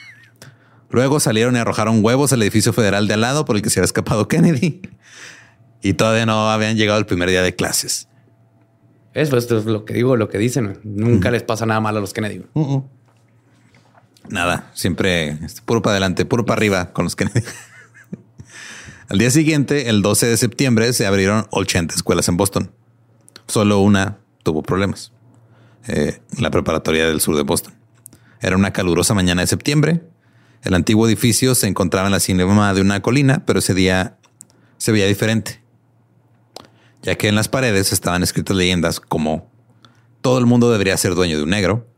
Luego 0.90 1.20
salieron 1.20 1.56
y 1.56 1.58
arrojaron 1.58 2.04
huevos 2.04 2.32
al 2.32 2.42
edificio 2.42 2.72
federal 2.72 3.06
de 3.06 3.14
al 3.14 3.20
lado 3.20 3.44
por 3.44 3.56
el 3.56 3.62
que 3.62 3.70
se 3.70 3.80
había 3.80 3.86
escapado 3.86 4.28
Kennedy. 4.28 4.82
Y 5.82 5.94
todavía 5.94 6.26
no 6.26 6.50
habían 6.50 6.76
llegado 6.76 6.98
el 6.98 7.06
primer 7.06 7.30
día 7.30 7.42
de 7.42 7.54
clases. 7.54 8.08
Eso 9.14 9.36
esto 9.36 9.58
es 9.58 9.64
lo 9.64 9.84
que 9.84 9.94
digo, 9.94 10.16
lo 10.16 10.28
que 10.28 10.38
dicen. 10.38 10.78
Nunca 10.84 11.30
les 11.30 11.42
pasa 11.42 11.66
nada 11.66 11.80
malo 11.80 11.98
a 11.98 12.00
los 12.00 12.12
Kennedy. 12.12 12.44
güey. 12.54 12.82
Nada, 14.28 14.70
siempre 14.74 15.30
este, 15.44 15.62
puro 15.62 15.82
para 15.82 15.92
adelante, 15.92 16.24
puro 16.24 16.44
para 16.44 16.58
arriba 16.58 16.92
con 16.92 17.04
los 17.04 17.16
Kennedy. 17.16 17.42
Al 19.08 19.18
día 19.18 19.30
siguiente, 19.30 19.88
el 19.88 20.02
12 20.02 20.26
de 20.26 20.36
septiembre, 20.36 20.92
se 20.92 21.06
abrieron 21.06 21.46
80 21.50 21.94
escuelas 21.96 22.28
en 22.28 22.36
Boston. 22.36 22.70
Solo 23.48 23.80
una 23.80 24.18
tuvo 24.44 24.62
problemas. 24.62 25.12
Eh, 25.88 26.20
la 26.38 26.50
preparatoria 26.52 27.08
del 27.08 27.20
sur 27.20 27.34
de 27.34 27.42
Boston. 27.42 27.74
Era 28.40 28.56
una 28.56 28.72
calurosa 28.72 29.14
mañana 29.14 29.40
de 29.40 29.48
septiembre. 29.48 30.02
El 30.62 30.74
antiguo 30.74 31.06
edificio 31.06 31.54
se 31.54 31.66
encontraba 31.66 32.08
en 32.08 32.12
la 32.12 32.20
cima 32.20 32.74
de 32.74 32.80
una 32.80 33.02
colina, 33.02 33.44
pero 33.46 33.60
ese 33.60 33.74
día 33.74 34.18
se 34.76 34.92
veía 34.92 35.06
diferente. 35.06 35.62
Ya 37.02 37.16
que 37.16 37.28
en 37.28 37.34
las 37.34 37.48
paredes 37.48 37.92
estaban 37.92 38.22
escritas 38.22 38.56
leyendas 38.56 39.00
como 39.00 39.50
todo 40.20 40.38
el 40.38 40.46
mundo 40.46 40.70
debería 40.70 40.96
ser 40.96 41.14
dueño 41.14 41.38
de 41.38 41.44
un 41.44 41.50
negro, 41.50 41.88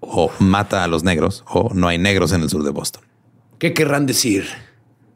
o 0.00 0.32
mata 0.40 0.82
a 0.82 0.88
los 0.88 1.04
negros, 1.04 1.44
o 1.46 1.70
no 1.72 1.86
hay 1.88 1.98
negros 1.98 2.32
en 2.32 2.42
el 2.42 2.50
sur 2.50 2.64
de 2.64 2.70
Boston. 2.70 3.04
¿Qué 3.58 3.74
querrán 3.74 4.06
decir? 4.06 4.46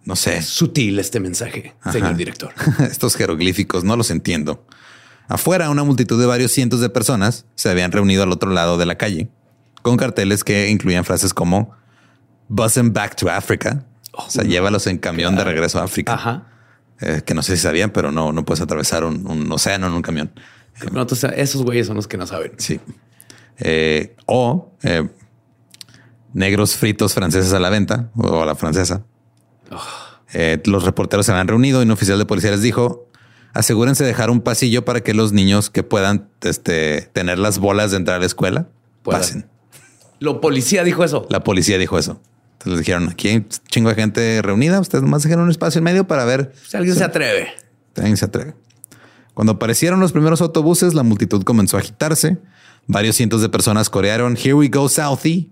No 0.05 0.15
sé. 0.15 0.43
Sutil 0.43 0.99
este 0.99 1.19
mensaje, 1.19 1.75
señor 1.91 2.15
director. 2.15 2.53
Estos 2.91 3.17
jeroglíficos 3.17 3.83
no 3.83 3.97
los 3.97 4.11
entiendo. 4.11 4.65
Afuera, 5.27 5.71
una 5.71 5.83
multitud 5.83 6.21
de 6.21 6.27
varios 6.27 6.53
cientos 6.53 6.81
de 6.81 6.91
personas 6.91 7.47
se 7.55 7.71
habían 7.71 7.91
reunido 7.91 8.23
al 8.23 8.31
otro 8.31 8.51
lado 8.51 8.77
de 8.77 8.87
la 8.87 8.97
calle, 8.97 9.31
con 9.83 9.97
carteles 9.97 10.45
que 10.45 10.69
incluían 10.69 11.05
frases 11.05 11.33
como 11.33 11.73
Bus 12.49 12.75
them 12.75 12.93
back 12.93 13.15
to 13.17 13.31
Africa. 13.31 13.85
o 14.13 14.31
sea, 14.31 14.45
llévalos 14.45 14.87
en 14.87 14.99
camión 14.99 15.35
de 15.37 15.45
regreso 15.45 15.81
a 15.81 15.85
África. 15.85 16.15
Ajá. 16.15 16.47
Eh, 17.01 17.23
que 17.27 17.35
no 17.35 17.43
sé 17.43 17.57
si 17.57 17.63
sabían, 17.63 17.91
pero 17.91 18.13
no, 18.13 18.33
no 18.33 18.45
puedes 18.45 18.61
atravesar 18.61 19.05
un, 19.05 19.27
un 19.27 19.51
océano 19.51 19.87
en 19.89 19.93
un 19.95 20.03
camión. 20.03 20.31
No, 20.93 21.03
entonces, 21.03 21.33
esos 21.37 21.63
güeyes 21.63 21.87
son 21.87 21.97
los 21.97 22.07
que 22.09 22.17
no 22.17 22.27
saben. 22.27 22.53
Sí. 22.59 22.81
Eh, 23.59 24.17
o 24.27 24.73
eh, 24.83 25.09
negros 26.33 26.77
fritos 26.77 27.15
franceses 27.15 27.53
a 27.53 27.61
la 27.61 27.71
venta 27.71 28.11
o 28.17 28.43
a 28.43 28.47
la 28.47 28.55
francesa. 28.55 29.05
Eh, 30.33 30.61
los 30.67 30.85
reporteros 30.85 31.27
se 31.27 31.33
habían 31.33 31.49
reunido 31.49 31.81
y 31.81 31.85
un 31.85 31.91
oficial 31.93 32.19
de 32.19 32.27
policía 32.27 32.51
les 32.51 32.63
dijo 32.63 33.09
asegúrense 33.53 34.03
de 34.03 34.09
dejar 34.09 34.31
un 34.31 34.41
pasillo 34.41 34.85
para 34.85 35.01
que 35.03 35.15
los 35.15 35.33
niños 35.33 35.71
que 35.71 35.85
puedan 35.85 36.29
este, 36.43 37.03
tener 37.13 37.39
las 37.39 37.61
bolas 37.61 37.93
de 37.93 37.99
entrar 37.99 38.17
a 38.17 38.21
la 38.21 38.27
escuela 38.27 38.67
Puedan. 39.05 39.21
pasen. 39.21 39.47
Lo 40.19 40.41
policía 40.41 40.83
dijo 40.83 41.05
eso. 41.05 41.27
La 41.31 41.45
policía 41.45 41.79
dijo 41.79 41.99
eso. 41.99 42.21
Entonces 42.55 42.73
les 42.73 42.79
dijeron 42.79 43.09
aquí 43.09 43.29
hay 43.29 43.37
un 43.37 43.49
chingo 43.69 43.91
de 43.91 43.95
gente 43.95 44.43
reunida. 44.43 44.81
Ustedes 44.81 45.03
nomás 45.03 45.23
dejen 45.23 45.41
un 45.41 45.51
espacio 45.51 45.79
en 45.79 45.85
medio 45.85 46.07
para 46.07 46.25
ver 46.25 46.53
Si 46.67 46.77
alguien 46.77 46.97
se 46.97 47.05
atreve. 47.05 47.49
Alguien 47.97 48.17
se 48.17 48.25
atreve. 48.25 48.55
Cuando 49.35 49.53
aparecieron 49.55 50.01
los 50.01 50.13
primeros 50.13 50.41
autobuses, 50.41 50.95
la 50.95 51.03
multitud 51.03 51.43
comenzó 51.43 51.77
a 51.77 51.81
agitarse. 51.81 52.39
Varios 52.87 53.17
cientos 53.17 53.43
de 53.43 53.49
personas 53.49 53.91
corearon 53.91 54.37
Here 54.37 54.55
we 54.55 54.69
go, 54.69 54.89
Southie. 54.89 55.51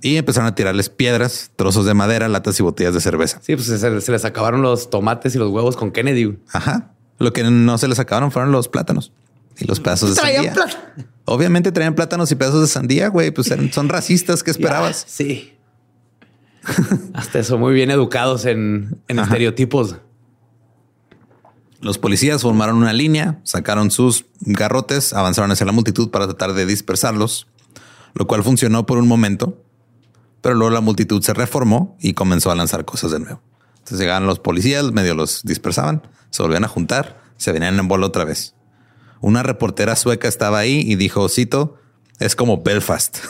Y 0.00 0.16
empezaron 0.16 0.48
a 0.48 0.54
tirarles 0.54 0.88
piedras, 0.88 1.50
trozos 1.56 1.84
de 1.84 1.94
madera, 1.94 2.28
latas 2.28 2.58
y 2.60 2.62
botellas 2.62 2.94
de 2.94 3.00
cerveza. 3.00 3.40
Sí, 3.42 3.56
pues 3.56 3.66
se, 3.66 4.00
se 4.00 4.12
les 4.12 4.24
acabaron 4.24 4.62
los 4.62 4.90
tomates 4.90 5.34
y 5.34 5.38
los 5.38 5.50
huevos 5.50 5.76
con 5.76 5.90
Kennedy. 5.90 6.38
Ajá. 6.52 6.92
Lo 7.18 7.32
que 7.32 7.42
no 7.42 7.78
se 7.78 7.88
les 7.88 7.98
acabaron 7.98 8.30
fueron 8.30 8.52
los 8.52 8.68
plátanos 8.68 9.12
y 9.58 9.64
los 9.64 9.80
pedazos 9.80 10.10
de 10.10 10.20
Traían 10.20 10.54
sandía. 10.54 11.06
Obviamente 11.24 11.72
traían 11.72 11.94
plátanos 11.94 12.30
y 12.30 12.36
pedazos 12.36 12.60
de 12.60 12.68
sandía, 12.68 13.08
güey. 13.08 13.30
Pues 13.32 13.52
son 13.72 13.88
racistas. 13.88 14.42
¿Qué 14.42 14.50
esperabas? 14.52 15.04
Sí. 15.08 15.52
Hasta 17.14 17.38
eso, 17.38 17.58
muy 17.58 17.74
bien 17.74 17.90
educados 17.90 18.44
en, 18.44 19.00
en 19.08 19.18
estereotipos. 19.18 19.96
Los 21.80 21.98
policías 21.98 22.42
formaron 22.42 22.76
una 22.76 22.92
línea, 22.92 23.40
sacaron 23.44 23.90
sus 23.90 24.26
garrotes, 24.40 25.12
avanzaron 25.12 25.52
hacia 25.52 25.66
la 25.66 25.72
multitud 25.72 26.10
para 26.10 26.26
tratar 26.26 26.52
de 26.54 26.66
dispersarlos, 26.66 27.46
lo 28.14 28.26
cual 28.26 28.42
funcionó 28.42 28.84
por 28.84 28.98
un 28.98 29.06
momento, 29.06 29.62
pero 30.40 30.56
luego 30.56 30.72
la 30.72 30.80
multitud 30.80 31.22
se 31.22 31.34
reformó 31.34 31.96
y 32.00 32.14
comenzó 32.14 32.50
a 32.50 32.56
lanzar 32.56 32.84
cosas 32.84 33.12
de 33.12 33.20
nuevo. 33.20 33.40
Entonces 33.78 34.00
llegaban 34.00 34.26
los 34.26 34.40
policías, 34.40 34.90
medio 34.92 35.14
los 35.14 35.42
dispersaban, 35.44 36.02
se 36.30 36.42
volvían 36.42 36.64
a 36.64 36.68
juntar, 36.68 37.22
se 37.36 37.52
venían 37.52 37.78
en 37.78 37.86
bola 37.86 38.06
otra 38.06 38.24
vez. 38.24 38.54
Una 39.20 39.42
reportera 39.42 39.94
sueca 39.96 40.26
estaba 40.26 40.58
ahí 40.58 40.82
y 40.84 40.96
dijo, 40.96 41.28
cito, 41.28 41.76
es 42.18 42.34
como 42.34 42.62
Belfast. 42.62 43.18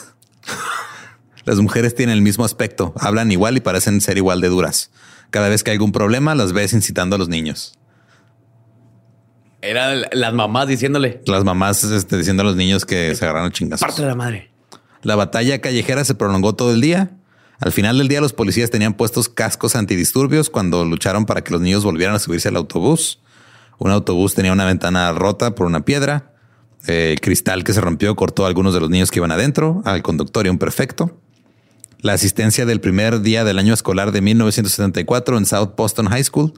Las 1.48 1.60
mujeres 1.60 1.94
tienen 1.94 2.14
el 2.14 2.20
mismo 2.20 2.44
aspecto, 2.44 2.92
hablan 3.00 3.32
igual 3.32 3.56
y 3.56 3.60
parecen 3.60 4.02
ser 4.02 4.18
igual 4.18 4.42
de 4.42 4.48
duras. 4.48 4.90
Cada 5.30 5.48
vez 5.48 5.64
que 5.64 5.70
hay 5.70 5.76
algún 5.76 5.92
problema, 5.92 6.34
las 6.34 6.52
ves 6.52 6.74
incitando 6.74 7.16
a 7.16 7.18
los 7.18 7.30
niños. 7.30 7.78
Era 9.62 9.94
las 10.12 10.34
mamás 10.34 10.68
diciéndole 10.68 11.22
Las 11.24 11.44
mamás 11.44 11.84
este, 11.84 12.18
diciendo 12.18 12.42
a 12.42 12.44
los 12.44 12.54
niños 12.54 12.84
que 12.84 13.14
se 13.14 13.24
agarraron 13.24 13.50
chingazos. 13.50 13.80
parte 13.80 14.02
de 14.02 14.08
la 14.08 14.14
madre. 14.14 14.50
La 15.00 15.16
batalla 15.16 15.58
callejera 15.62 16.04
se 16.04 16.14
prolongó 16.14 16.54
todo 16.54 16.74
el 16.74 16.82
día. 16.82 17.12
Al 17.60 17.72
final 17.72 17.96
del 17.96 18.08
día, 18.08 18.20
los 18.20 18.34
policías 18.34 18.68
tenían 18.68 18.92
puestos 18.92 19.30
cascos 19.30 19.74
antidisturbios 19.74 20.50
cuando 20.50 20.84
lucharon 20.84 21.24
para 21.24 21.42
que 21.42 21.50
los 21.50 21.62
niños 21.62 21.82
volvieran 21.82 22.14
a 22.14 22.18
subirse 22.18 22.48
al 22.48 22.56
autobús. 22.56 23.22
Un 23.78 23.90
autobús 23.90 24.34
tenía 24.34 24.52
una 24.52 24.66
ventana 24.66 25.10
rota 25.12 25.54
por 25.54 25.66
una 25.66 25.86
piedra. 25.86 26.34
El 26.86 27.18
cristal 27.22 27.64
que 27.64 27.72
se 27.72 27.80
rompió 27.80 28.14
cortó 28.16 28.44
a 28.44 28.48
algunos 28.48 28.74
de 28.74 28.80
los 28.80 28.90
niños 28.90 29.10
que 29.10 29.18
iban 29.18 29.32
adentro, 29.32 29.80
al 29.86 30.02
conductor 30.02 30.44
y 30.44 30.50
a 30.50 30.52
un 30.52 30.58
perfecto. 30.58 31.22
La 32.00 32.12
asistencia 32.12 32.64
del 32.64 32.80
primer 32.80 33.20
día 33.20 33.44
del 33.44 33.58
año 33.58 33.74
escolar 33.74 34.12
de 34.12 34.20
1974 34.20 35.38
en 35.38 35.46
South 35.46 35.70
Boston 35.76 36.06
High 36.06 36.24
School 36.24 36.52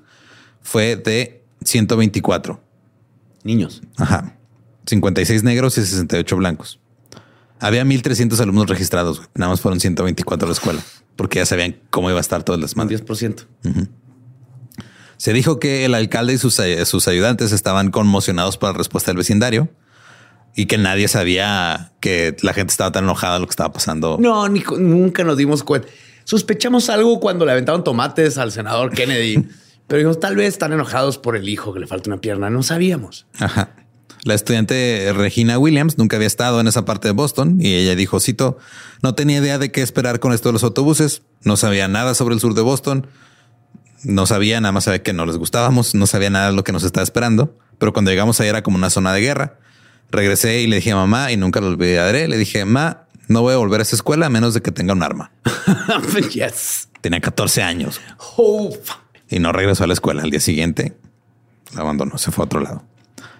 fue 0.62 0.96
de 0.96 1.42
124. 1.64 2.62
Niños. 3.42 3.82
Ajá. 3.96 4.36
56 4.86 5.42
negros 5.42 5.78
y 5.78 5.82
68 5.82 6.36
blancos. 6.36 6.80
Había 7.58 7.84
1300 7.84 8.40
alumnos 8.40 8.68
registrados. 8.68 9.18
güey. 9.18 9.28
Nada 9.34 9.50
más 9.50 9.60
fueron 9.60 9.80
124 9.80 10.46
a 10.46 10.48
la 10.48 10.52
escuela 10.52 10.82
porque 11.20 11.38
ya 11.38 11.44
sabían 11.44 11.76
cómo 11.90 12.08
iba 12.08 12.18
a 12.18 12.22
estar 12.22 12.42
todas 12.44 12.58
las 12.58 12.76
madres. 12.76 13.04
10%. 13.04 13.46
Se 15.18 15.34
dijo 15.34 15.60
que 15.60 15.84
el 15.84 15.94
alcalde 15.94 16.32
y 16.32 16.38
sus, 16.38 16.58
eh, 16.60 16.82
sus 16.86 17.08
ayudantes 17.08 17.52
estaban 17.52 17.90
conmocionados 17.90 18.56
por 18.56 18.70
la 18.70 18.78
respuesta 18.78 19.10
del 19.10 19.18
vecindario 19.18 19.68
y 20.54 20.66
que 20.66 20.78
nadie 20.78 21.08
sabía 21.08 21.92
que 22.00 22.36
la 22.42 22.52
gente 22.52 22.70
estaba 22.72 22.92
tan 22.92 23.04
enojada 23.04 23.34
de 23.34 23.40
lo 23.40 23.46
que 23.46 23.52
estaba 23.52 23.72
pasando. 23.72 24.18
No, 24.20 24.48
ni 24.48 24.62
nunca 24.78 25.24
nos 25.24 25.36
dimos 25.36 25.62
cuenta. 25.62 25.88
Sospechamos 26.24 26.90
algo 26.90 27.20
cuando 27.20 27.44
le 27.44 27.52
aventaron 27.52 27.84
tomates 27.84 28.38
al 28.38 28.52
senador 28.52 28.92
Kennedy, 28.92 29.46
pero 29.86 29.98
dijimos, 29.98 30.20
tal 30.20 30.36
vez 30.36 30.48
están 30.48 30.72
enojados 30.72 31.18
por 31.18 31.36
el 31.36 31.48
hijo 31.48 31.72
que 31.72 31.80
le 31.80 31.86
falta 31.86 32.10
una 32.10 32.20
pierna. 32.20 32.50
No 32.50 32.62
sabíamos. 32.62 33.26
Ajá. 33.38 33.74
La 34.22 34.34
estudiante 34.34 35.12
Regina 35.14 35.58
Williams 35.58 35.96
nunca 35.96 36.16
había 36.16 36.26
estado 36.26 36.60
en 36.60 36.68
esa 36.68 36.84
parte 36.84 37.08
de 37.08 37.12
Boston 37.12 37.56
y 37.58 37.74
ella 37.74 37.94
dijo, 37.94 38.20
cito, 38.20 38.58
no 39.02 39.14
tenía 39.14 39.38
idea 39.38 39.58
de 39.58 39.72
qué 39.72 39.80
esperar 39.80 40.20
con 40.20 40.34
esto 40.34 40.50
de 40.50 40.52
los 40.54 40.62
autobuses, 40.62 41.22
no 41.42 41.56
sabía 41.56 41.88
nada 41.88 42.14
sobre 42.14 42.34
el 42.34 42.40
sur 42.40 42.52
de 42.52 42.60
Boston, 42.60 43.06
no 44.04 44.26
sabía, 44.26 44.60
nada 44.60 44.72
más 44.72 44.84
sabía 44.84 45.02
que 45.02 45.14
no 45.14 45.24
les 45.24 45.38
gustábamos, 45.38 45.94
no 45.94 46.06
sabía 46.06 46.28
nada 46.28 46.50
de 46.50 46.52
lo 46.52 46.64
que 46.64 46.72
nos 46.72 46.84
estaba 46.84 47.02
esperando, 47.02 47.56
pero 47.78 47.94
cuando 47.94 48.10
llegamos 48.10 48.40
ahí 48.40 48.48
era 48.48 48.62
como 48.62 48.76
una 48.76 48.90
zona 48.90 49.14
de 49.14 49.20
guerra. 49.22 49.58
Regresé 50.10 50.60
y 50.60 50.66
le 50.66 50.76
dije 50.76 50.92
a 50.92 50.96
mamá 50.96 51.32
y 51.32 51.36
nunca 51.36 51.60
lo 51.60 51.68
olvidaré, 51.68 52.28
le 52.28 52.36
dije, 52.36 52.64
ma, 52.64 53.04
no 53.28 53.42
voy 53.42 53.54
a 53.54 53.58
volver 53.58 53.80
a 53.80 53.82
esa 53.82 53.96
escuela 53.96 54.26
a 54.26 54.28
menos 54.28 54.54
de 54.54 54.60
que 54.60 54.72
tenga 54.72 54.92
un 54.92 55.02
arma. 55.02 55.30
yes. 56.32 56.88
Tenía 57.00 57.20
14 57.20 57.62
años 57.62 58.00
Oh, 58.36 58.76
y 59.28 59.38
no 59.38 59.52
regresó 59.52 59.84
a 59.84 59.86
la 59.86 59.92
escuela. 59.92 60.22
Al 60.22 60.30
día 60.30 60.40
siguiente 60.40 60.96
la 61.74 61.82
abandonó, 61.82 62.18
se 62.18 62.30
fue 62.30 62.42
a 62.42 62.46
otro 62.46 62.60
lado. 62.60 62.82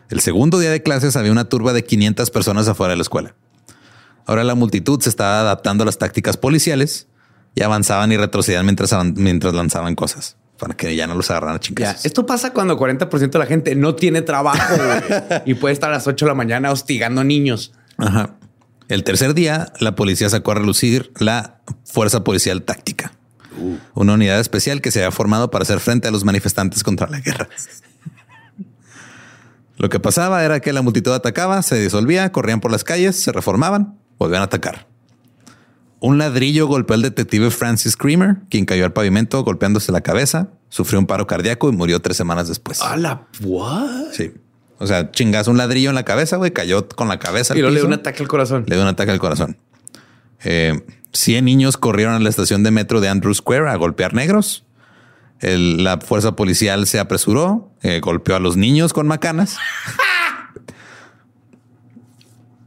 El 0.09 0.21
segundo 0.21 0.59
día 0.59 0.71
de 0.71 0.83
clases 0.83 1.17
había 1.17 1.33
una 1.33 1.49
turba 1.49 1.73
de 1.73 1.85
500 1.85 2.31
personas 2.31 2.69
afuera 2.69 2.93
de 2.93 2.97
la 2.97 3.03
escuela. 3.03 3.35
Ahora 4.27 4.45
la 4.45 4.55
multitud 4.55 5.01
se 5.01 5.09
estaba 5.09 5.41
adaptando 5.41 5.83
a 5.83 5.87
las 5.87 5.99
tácticas 5.99 6.37
policiales 6.37 7.09
y 7.55 7.63
avanzaban 7.63 8.13
y 8.13 8.17
retrocedían 8.17 8.65
mientras, 8.65 8.95
mientras 9.17 9.55
lanzaban 9.55 9.95
cosas 9.95 10.37
para 10.61 10.75
que 10.75 10.95
ya 10.95 11.07
no 11.07 11.15
los 11.15 11.31
agarraran 11.31 11.57
a 11.57 11.59
Ya, 11.59 11.61
chingazos. 11.61 12.05
esto 12.07 12.27
pasa 12.27 12.53
cuando 12.53 12.79
40% 12.79 13.31
de 13.31 13.39
la 13.39 13.47
gente 13.47 13.75
no 13.75 13.95
tiene 13.97 14.23
trabajo 14.23 14.75
y 15.47 15.55
puede 15.55 15.73
estar 15.73 15.91
a 15.91 15.95
las 15.95 16.07
8 16.07 16.25
de 16.25 16.29
la 16.31 16.35
mañana 16.35 16.71
hostigando 16.71 17.25
niños. 17.25 17.73
Ajá. 17.97 18.37
El 18.89 19.03
tercer 19.05 19.35
día, 19.35 19.73
la 19.81 19.95
policía 19.95 20.29
sacó 20.29 20.53
a 20.53 20.57
relucir 20.57 21.13
la 21.19 21.61
Fuerza 21.85 22.25
Policial 22.25 22.63
Táctica, 22.63 23.13
una 23.95 24.15
unidad 24.15 24.39
especial 24.41 24.81
que 24.81 24.91
se 24.91 25.01
había 25.01 25.13
formado 25.13 25.51
para 25.51 25.63
hacer 25.63 25.81
frente 25.81 26.09
a 26.09 26.11
los 26.11 26.25
manifestantes 26.25 26.83
contra 26.83 27.09
la 27.09 27.21
guerra. 27.21 27.49
Lo 29.77 29.89
que 29.89 29.99
pasaba 30.01 30.45
era 30.45 30.61
que 30.61 30.73
la 30.73 30.83
multitud 30.83 31.13
atacaba, 31.13 31.63
se 31.63 31.81
disolvía, 31.81 32.33
corrían 32.33 32.61
por 32.61 32.71
las 32.71 32.85
calles, 32.85 33.17
se 33.17 33.33
reformaban, 33.33 33.97
volvían 34.19 34.43
a 34.43 34.45
atacar. 34.45 34.87
Un 36.01 36.17
ladrillo 36.19 36.67
golpeó 36.67 36.95
al 36.95 37.03
detective 37.03 37.51
Francis 37.51 37.97
Creamer, 37.97 38.37
quien 38.49 38.65
cayó 38.65 38.85
al 38.87 38.93
pavimento 38.93 39.43
golpeándose 39.45 39.93
la 39.93 40.01
cabeza, 40.01 40.49
sufrió 40.71 40.99
un 40.99 41.07
paro 41.07 41.27
cardíaco 41.27 41.69
y 41.71 41.73
murió 41.77 42.01
tres 42.01 42.17
semanas 42.17 42.49
después. 42.49 42.81
A 42.81 42.97
la 42.97 43.27
what? 43.43 44.13
Sí. 44.13 44.33
O 44.79 44.87
sea, 44.87 45.11
chingas 45.11 45.47
un 45.47 45.59
ladrillo 45.59 45.91
en 45.91 45.95
la 45.95 46.05
cabeza, 46.07 46.37
güey, 46.39 46.53
cayó 46.53 46.89
con 46.89 47.09
la 47.09 47.19
cabeza. 47.19 47.55
Y 47.55 47.59
luego 47.61 47.75
le 47.75 47.81
dio 47.81 47.87
un 47.87 47.93
ataque 47.93 48.23
al 48.23 48.29
corazón. 48.29 48.65
Le 48.67 48.77
dio 48.77 48.83
un 48.83 48.89
ataque 48.89 49.11
al 49.13 49.19
corazón. 49.19 49.59
Eh, 50.43 50.83
100 51.13 51.45
niños 51.45 51.77
corrieron 51.77 52.15
a 52.15 52.19
la 52.19 52.31
estación 52.31 52.63
de 52.63 52.71
metro 52.71 53.03
de 53.03 53.09
Andrew 53.11 53.35
Square 53.35 53.69
a 53.69 53.77
golpear 53.77 54.15
negros. 54.15 54.65
El- 55.41 55.85
la 55.85 55.99
fuerza 55.99 56.35
policial 56.35 56.87
se 56.87 56.99
apresuró, 56.99 57.71
eh, 57.83 58.01
golpeó 58.01 58.37
a 58.37 58.41
los 58.41 58.57
niños 58.57 58.95
con 58.95 59.07
macanas. 59.07 59.59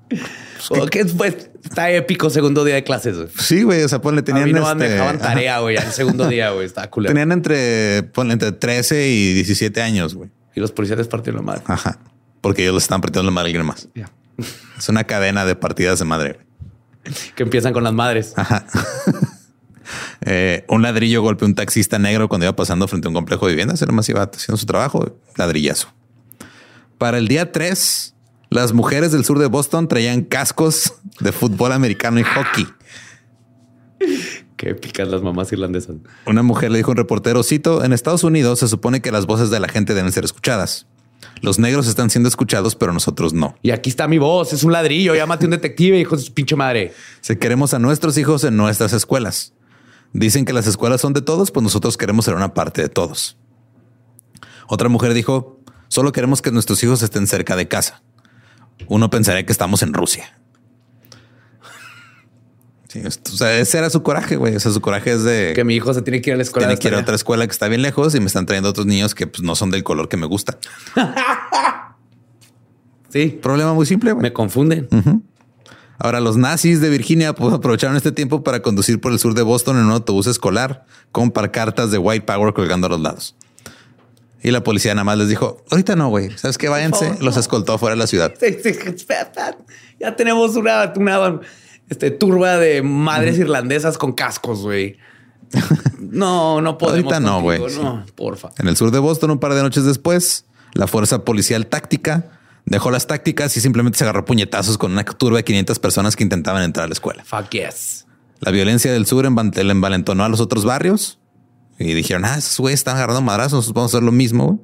Oh, 0.69 0.85
que 0.87 1.05
pues, 1.05 1.49
está 1.63 1.91
épico 1.91 2.29
segundo 2.29 2.63
día 2.63 2.75
de 2.75 2.83
clases. 2.83 3.15
güey. 3.17 3.29
Sí, 3.37 3.63
güey. 3.63 3.83
O 3.83 3.89
sea, 3.89 4.01
ponle, 4.01 4.21
A 4.21 4.23
tenían, 4.23 4.45
mí 4.45 4.53
no 4.53 4.61
me 4.63 4.71
este, 4.71 4.89
dejaban 4.93 5.15
ajá, 5.17 5.27
tarea, 5.29 5.59
güey, 5.59 5.77
al 5.77 5.91
segundo 5.91 6.27
día, 6.27 6.51
güey. 6.51 6.65
Está 6.65 6.89
culero. 6.89 7.13
tenían 7.13 7.31
entre, 7.31 8.03
ponle, 8.03 8.33
entre 8.33 8.51
13 8.51 9.07
y 9.09 9.33
17 9.33 9.81
años, 9.81 10.15
güey. 10.15 10.29
Y 10.55 10.59
los 10.59 10.71
policías 10.71 10.97
les 10.97 11.07
partieron 11.07 11.41
la 11.41 11.45
madre. 11.51 11.63
Ajá. 11.65 11.99
Porque 12.41 12.61
ellos 12.63 12.75
les 12.75 12.83
están 12.83 13.01
partiendo 13.01 13.23
la 13.25 13.31
madre 13.31 13.47
a 13.47 13.49
alguien 13.49 13.65
más. 13.65 13.89
Ya. 13.95 14.11
Es 14.77 14.89
una 14.89 15.03
cadena 15.05 15.45
de 15.45 15.55
partidas 15.55 15.99
de 15.99 16.05
madre. 16.05 16.33
güey. 16.33 17.15
Que 17.35 17.43
empiezan 17.43 17.73
con 17.73 17.83
las 17.83 17.93
madres. 17.93 18.33
Ajá. 18.35 18.65
Eh, 20.25 20.63
un 20.69 20.81
ladrillo 20.81 21.21
golpeó 21.21 21.45
a 21.45 21.49
un 21.49 21.55
taxista 21.55 21.99
negro 21.99 22.29
cuando 22.29 22.45
iba 22.45 22.55
pasando 22.55 22.87
frente 22.87 23.07
a 23.07 23.09
un 23.09 23.13
complejo 23.13 23.45
de 23.45 23.51
viviendas. 23.51 23.81
Era 23.81 23.91
más 23.91 24.07
iba 24.07 24.23
haciendo 24.23 24.55
su 24.57 24.65
trabajo. 24.65 25.17
Ladrillazo. 25.35 25.93
Para 26.97 27.17
el 27.17 27.27
día 27.27 27.51
3, 27.51 28.12
las 28.53 28.73
mujeres 28.73 29.11
del 29.11 29.25
sur 29.25 29.39
de 29.39 29.47
Boston 29.47 29.87
traían 29.87 30.21
cascos 30.21 30.93
de 31.19 31.31
fútbol 31.31 31.71
americano 31.71 32.19
y 32.19 32.23
hockey. 32.23 32.67
Qué 34.57 34.69
épicas 34.69 35.07
las 35.07 35.21
mamás 35.21 35.51
irlandesas. 35.51 35.95
Una 36.25 36.43
mujer 36.43 36.71
le 36.71 36.77
dijo 36.77 36.91
a 36.91 36.93
un 36.93 36.97
reportero, 36.97 37.43
cito, 37.43 37.83
en 37.83 37.93
Estados 37.93 38.23
Unidos 38.23 38.59
se 38.59 38.67
supone 38.67 39.01
que 39.01 39.11
las 39.11 39.25
voces 39.25 39.49
de 39.49 39.59
la 39.59 39.67
gente 39.67 39.93
deben 39.93 40.11
ser 40.11 40.23
escuchadas. 40.23 40.85
Los 41.41 41.57
negros 41.57 41.87
están 41.87 42.09
siendo 42.09 42.29
escuchados, 42.29 42.75
pero 42.75 42.93
nosotros 42.93 43.33
no. 43.33 43.55
Y 43.61 43.71
aquí 43.71 43.89
está 43.89 44.07
mi 44.07 44.17
voz. 44.17 44.53
Es 44.53 44.63
un 44.63 44.71
ladrillo. 44.71 45.15
Llámate 45.15 45.45
un 45.45 45.51
detective, 45.51 45.99
hijo 45.99 46.15
de 46.15 46.21
su 46.21 46.33
pinche 46.33 46.55
madre. 46.55 46.93
Si 47.21 47.35
queremos 47.35 47.73
a 47.73 47.79
nuestros 47.79 48.17
hijos 48.17 48.43
en 48.43 48.55
nuestras 48.55 48.93
escuelas. 48.93 49.53
Dicen 50.13 50.45
que 50.45 50.53
las 50.53 50.67
escuelas 50.67 51.01
son 51.01 51.13
de 51.13 51.21
todos, 51.21 51.49
pues 51.49 51.63
nosotros 51.63 51.97
queremos 51.97 52.25
ser 52.25 52.35
una 52.35 52.53
parte 52.53 52.81
de 52.81 52.89
todos. 52.89 53.35
Otra 54.67 54.89
mujer 54.89 55.13
dijo, 55.13 55.59
solo 55.87 56.11
queremos 56.11 56.41
que 56.41 56.51
nuestros 56.51 56.83
hijos 56.83 57.01
estén 57.01 57.25
cerca 57.25 57.55
de 57.55 57.67
casa. 57.67 58.03
Uno 58.87 59.09
pensaría 59.09 59.45
que 59.45 59.51
estamos 59.51 59.81
en 59.83 59.93
Rusia. 59.93 60.37
Sí, 62.89 63.01
esto- 63.03 63.31
o 63.33 63.35
sea, 63.37 63.57
ese 63.57 63.77
era 63.79 63.89
su 63.89 64.03
coraje, 64.03 64.35
güey. 64.35 64.55
O 64.55 64.59
sea, 64.59 64.71
su 64.71 64.79
coraje 64.81 65.13
es 65.13 65.23
de 65.23 65.53
Que 65.55 65.63
mi 65.63 65.73
hijo 65.75 65.93
se 65.93 66.01
tiene 66.03 66.21
que 66.21 66.29
ir 66.29 66.35
a 66.35 66.37
la 66.37 66.43
escuela. 66.43 66.67
tiene 66.67 66.79
que 66.79 66.87
ir 66.89 66.93
a 66.93 66.99
otra 66.99 67.15
escuela 67.15 67.45
que 67.47 67.51
está 67.51 67.67
bien 67.67 67.81
lejos 67.81 68.13
y 68.13 68.19
me 68.19 68.27
están 68.27 68.45
trayendo 68.45 68.69
otros 68.69 68.85
niños 68.85 69.15
que 69.15 69.25
pues, 69.25 69.41
no 69.41 69.55
son 69.55 69.71
del 69.71 69.83
color 69.83 70.09
que 70.09 70.17
me 70.17 70.25
gusta. 70.27 70.57
Sí. 73.09 73.27
Problema 73.43 73.75
muy 73.75 73.85
simple, 73.85 74.11
güey. 74.11 74.23
Me 74.23 74.33
confunden. 74.33 74.89
Ahora, 75.99 76.19
los 76.19 76.35
nazis 76.35 76.81
de 76.81 76.89
Virginia 76.89 77.33
pues, 77.33 77.53
aprovecharon 77.53 77.95
este 77.95 78.11
tiempo 78.11 78.43
para 78.43 78.61
conducir 78.63 78.99
por 78.99 79.11
el 79.11 79.19
sur 79.19 79.35
de 79.35 79.43
Boston 79.43 79.77
en 79.77 79.85
un 79.85 79.91
autobús 79.91 80.25
escolar 80.25 80.85
con 81.11 81.29
pancartas 81.29 81.91
de 81.91 81.99
White 81.99 82.25
Power 82.25 82.53
colgando 82.55 82.87
a 82.87 82.89
los 82.89 82.99
lados. 83.01 83.35
Y 84.43 84.51
la 84.51 84.61
policía 84.61 84.93
nada 84.93 85.05
más 85.05 85.17
les 85.17 85.29
dijo, 85.29 85.63
ahorita 85.71 85.95
no, 85.95 86.09
güey, 86.09 86.29
¿sabes 86.37 86.57
qué? 86.57 86.67
Váyanse. 86.67 87.05
favor, 87.05 87.23
los 87.23 87.35
no. 87.35 87.39
escoltó 87.39 87.77
fuera 87.77 87.95
de 87.95 87.99
la 87.99 88.07
ciudad. 88.07 88.33
Sí, 88.37 88.57
sí. 88.61 88.73
Ya 89.99 90.15
tenemos 90.17 90.57
una, 90.57 90.91
una 90.97 91.39
este, 91.89 92.11
turba 92.11 92.57
de 92.57 92.81
madres 92.81 93.37
irlandesas 93.37 93.97
con 93.97 94.11
cascos, 94.13 94.61
güey. 94.61 94.97
No, 95.99 96.61
no 96.61 96.77
podemos. 96.77 97.11
Ahorita 97.11 97.19
no, 97.19 97.41
güey, 97.41 97.59
No, 97.81 98.05
porfa. 98.13 98.51
En 98.59 98.67
el 98.67 98.77
sur 98.77 98.91
de 98.91 98.99
Boston, 98.99 99.31
un 99.31 99.39
par 99.39 99.55
de 99.55 99.63
noches 99.63 99.83
después, 99.83 100.45
la 100.73 100.85
fuerza 100.85 101.23
policial 101.25 101.65
táctica 101.65 102.39
dejó 102.65 102.91
las 102.91 103.07
tácticas 103.07 103.55
y 103.57 103.61
simplemente 103.61 103.97
se 103.97 104.03
agarró 104.03 104.23
puñetazos 104.25 104.77
con 104.77 104.91
una 104.91 105.03
turba 105.05 105.37
de 105.37 105.43
500 105.43 105.79
personas 105.79 106.15
que 106.15 106.23
intentaban 106.23 106.61
entrar 106.61 106.85
a 106.85 106.87
la 106.87 106.93
escuela. 106.93 107.23
Fuck 107.23 107.49
yes. 107.51 108.05
La 108.41 108.51
violencia 108.51 108.91
del 108.91 109.07
sur 109.07 109.25
envalentonó 109.25 110.23
a 110.23 110.29
los 110.29 110.39
otros 110.39 110.65
barrios 110.65 111.17
y 111.83 111.93
dijeron, 111.93 112.25
ah, 112.25 112.37
esos 112.37 112.59
güeyes 112.59 112.79
están 112.79 112.95
agarrando 112.95 113.21
madrazos, 113.21 113.53
nosotros 113.53 113.75
vamos 113.75 113.93
a 113.93 113.97
hacer 113.97 114.03
lo 114.03 114.11
mismo. 114.11 114.45
güey". 114.45 114.59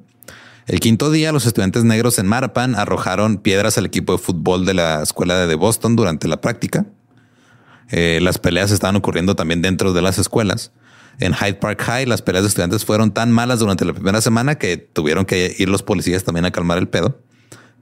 El 0.66 0.78
quinto 0.78 1.10
día, 1.10 1.32
los 1.32 1.46
estudiantes 1.46 1.84
negros 1.84 2.18
en 2.18 2.26
Marapan 2.26 2.76
arrojaron 2.76 3.38
piedras 3.38 3.76
al 3.76 3.86
equipo 3.86 4.12
de 4.12 4.18
fútbol 4.18 4.66
de 4.66 4.74
la 4.74 5.02
escuela 5.02 5.46
de 5.46 5.54
Boston 5.54 5.96
durante 5.96 6.28
la 6.28 6.40
práctica. 6.40 6.86
Eh, 7.90 8.20
las 8.22 8.38
peleas 8.38 8.70
estaban 8.70 8.94
ocurriendo 8.94 9.34
también 9.34 9.62
dentro 9.62 9.92
de 9.92 10.00
las 10.00 10.18
escuelas. 10.18 10.70
En 11.18 11.34
Hyde 11.34 11.54
Park 11.54 11.82
High, 11.82 12.06
las 12.06 12.22
peleas 12.22 12.44
de 12.44 12.48
estudiantes 12.48 12.84
fueron 12.84 13.12
tan 13.12 13.32
malas 13.32 13.58
durante 13.58 13.84
la 13.84 13.92
primera 13.92 14.20
semana 14.20 14.56
que 14.56 14.76
tuvieron 14.76 15.24
que 15.24 15.54
ir 15.58 15.68
los 15.68 15.82
policías 15.82 16.24
también 16.24 16.44
a 16.44 16.50
calmar 16.50 16.78
el 16.78 16.88
pedo. 16.88 17.20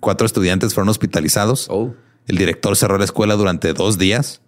Cuatro 0.00 0.26
estudiantes 0.26 0.74
fueron 0.74 0.88
hospitalizados. 0.88 1.66
Oh. 1.68 1.94
El 2.26 2.38
director 2.38 2.76
cerró 2.76 2.98
la 2.98 3.04
escuela 3.04 3.34
durante 3.34 3.72
dos 3.74 3.98
días. 3.98 4.40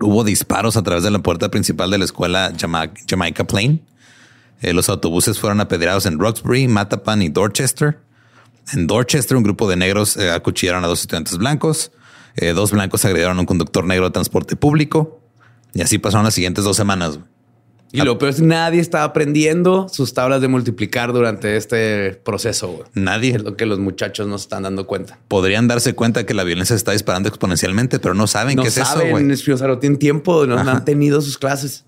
Hubo 0.00 0.24
disparos 0.24 0.76
a 0.76 0.82
través 0.82 1.04
de 1.04 1.10
la 1.10 1.20
puerta 1.20 1.50
principal 1.50 1.90
de 1.90 1.98
la 1.98 2.04
escuela 2.04 2.52
Jama- 2.58 2.90
Jamaica 3.08 3.44
Plain. 3.44 3.82
Eh, 4.60 4.72
los 4.72 4.88
autobuses 4.88 5.38
fueron 5.38 5.60
apedreados 5.60 6.06
en 6.06 6.18
Roxbury, 6.18 6.68
Mattapan 6.68 7.22
y 7.22 7.28
Dorchester. 7.28 7.98
En 8.72 8.86
Dorchester, 8.86 9.36
un 9.36 9.42
grupo 9.42 9.68
de 9.68 9.76
negros 9.76 10.16
eh, 10.16 10.30
acuchillaron 10.30 10.84
a 10.84 10.86
dos 10.88 11.00
estudiantes 11.00 11.38
blancos. 11.38 11.92
Eh, 12.36 12.52
dos 12.52 12.72
blancos 12.72 13.04
agredieron 13.04 13.36
a 13.38 13.40
un 13.40 13.46
conductor 13.46 13.84
negro 13.84 14.06
de 14.06 14.10
transporte 14.10 14.56
público. 14.56 15.20
Y 15.72 15.82
así 15.82 15.98
pasaron 15.98 16.24
las 16.24 16.34
siguientes 16.34 16.64
dos 16.64 16.76
semanas. 16.76 17.18
Y 18.02 18.04
lo 18.04 18.18
peor 18.18 18.30
es 18.30 18.40
nadie 18.40 18.80
está 18.80 19.04
aprendiendo 19.04 19.88
sus 19.88 20.12
tablas 20.14 20.40
de 20.40 20.48
multiplicar 20.48 21.12
durante 21.12 21.56
este 21.56 22.12
proceso. 22.24 22.68
güey. 22.68 22.84
Nadie 22.94 23.36
Es 23.36 23.42
lo 23.42 23.56
que 23.56 23.66
los 23.66 23.78
muchachos 23.78 24.26
no 24.26 24.38
se 24.38 24.42
están 24.42 24.62
dando 24.64 24.86
cuenta. 24.86 25.18
podrían 25.28 25.66
darse 25.68 25.94
cuenta 25.94 26.24
que 26.26 26.34
la 26.34 26.44
violencia 26.44 26.74
se 26.74 26.78
está 26.78 26.92
disparando 26.92 27.28
exponencialmente, 27.28 27.98
pero 27.98 28.14
no 28.14 28.26
saben 28.26 28.56
No 28.56 28.62
qué 28.62 28.68
es 28.68 28.76
eso. 28.78 28.86
saben, 28.86 29.10
güey. 29.10 29.30
es- 29.30 29.48
o 29.48 29.56
sea, 29.56 29.68
no 29.68 29.78
tienen 29.78 29.98
tiempo, 29.98 30.46
no, 30.46 30.58
han 30.58 30.84
tenido 30.84 31.20
sus 31.20 31.38
clases. 31.38 31.84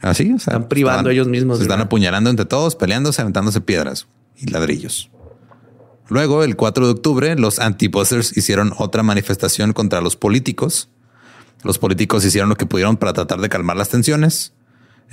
Así, 0.00 0.24
o 0.32 0.38
sea, 0.38 0.54
Están 0.54 0.68
privando 0.68 1.08
ellos 1.10 1.28
mismos 1.28 1.58
Se 1.58 1.64
están 1.64 1.78
una- 1.78 1.84
apuñalando 1.86 2.28
entre 2.30 2.44
todos, 2.44 2.76
peleándose, 2.76 3.22
aventándose 3.22 3.60
piedras 3.60 4.06
y 4.36 4.46
ladrillos. 4.50 5.10
Luego, 6.08 6.44
el 6.44 6.56
4 6.56 6.84
de 6.86 6.92
octubre, 6.92 7.34
los 7.36 7.58
anti-buzzers 7.58 8.36
hicieron 8.36 8.74
otra 8.76 9.02
manifestación 9.02 9.72
contra 9.72 10.02
los 10.02 10.16
políticos. 10.16 10.90
Los 11.62 11.78
políticos 11.78 12.24
hicieron 12.26 12.50
lo 12.50 12.56
que 12.56 12.66
pudieron 12.66 12.98
para 12.98 13.14
tratar 13.14 13.40
de 13.40 13.48
calmar 13.48 13.76
las 13.78 13.88
tensiones. 13.88 14.52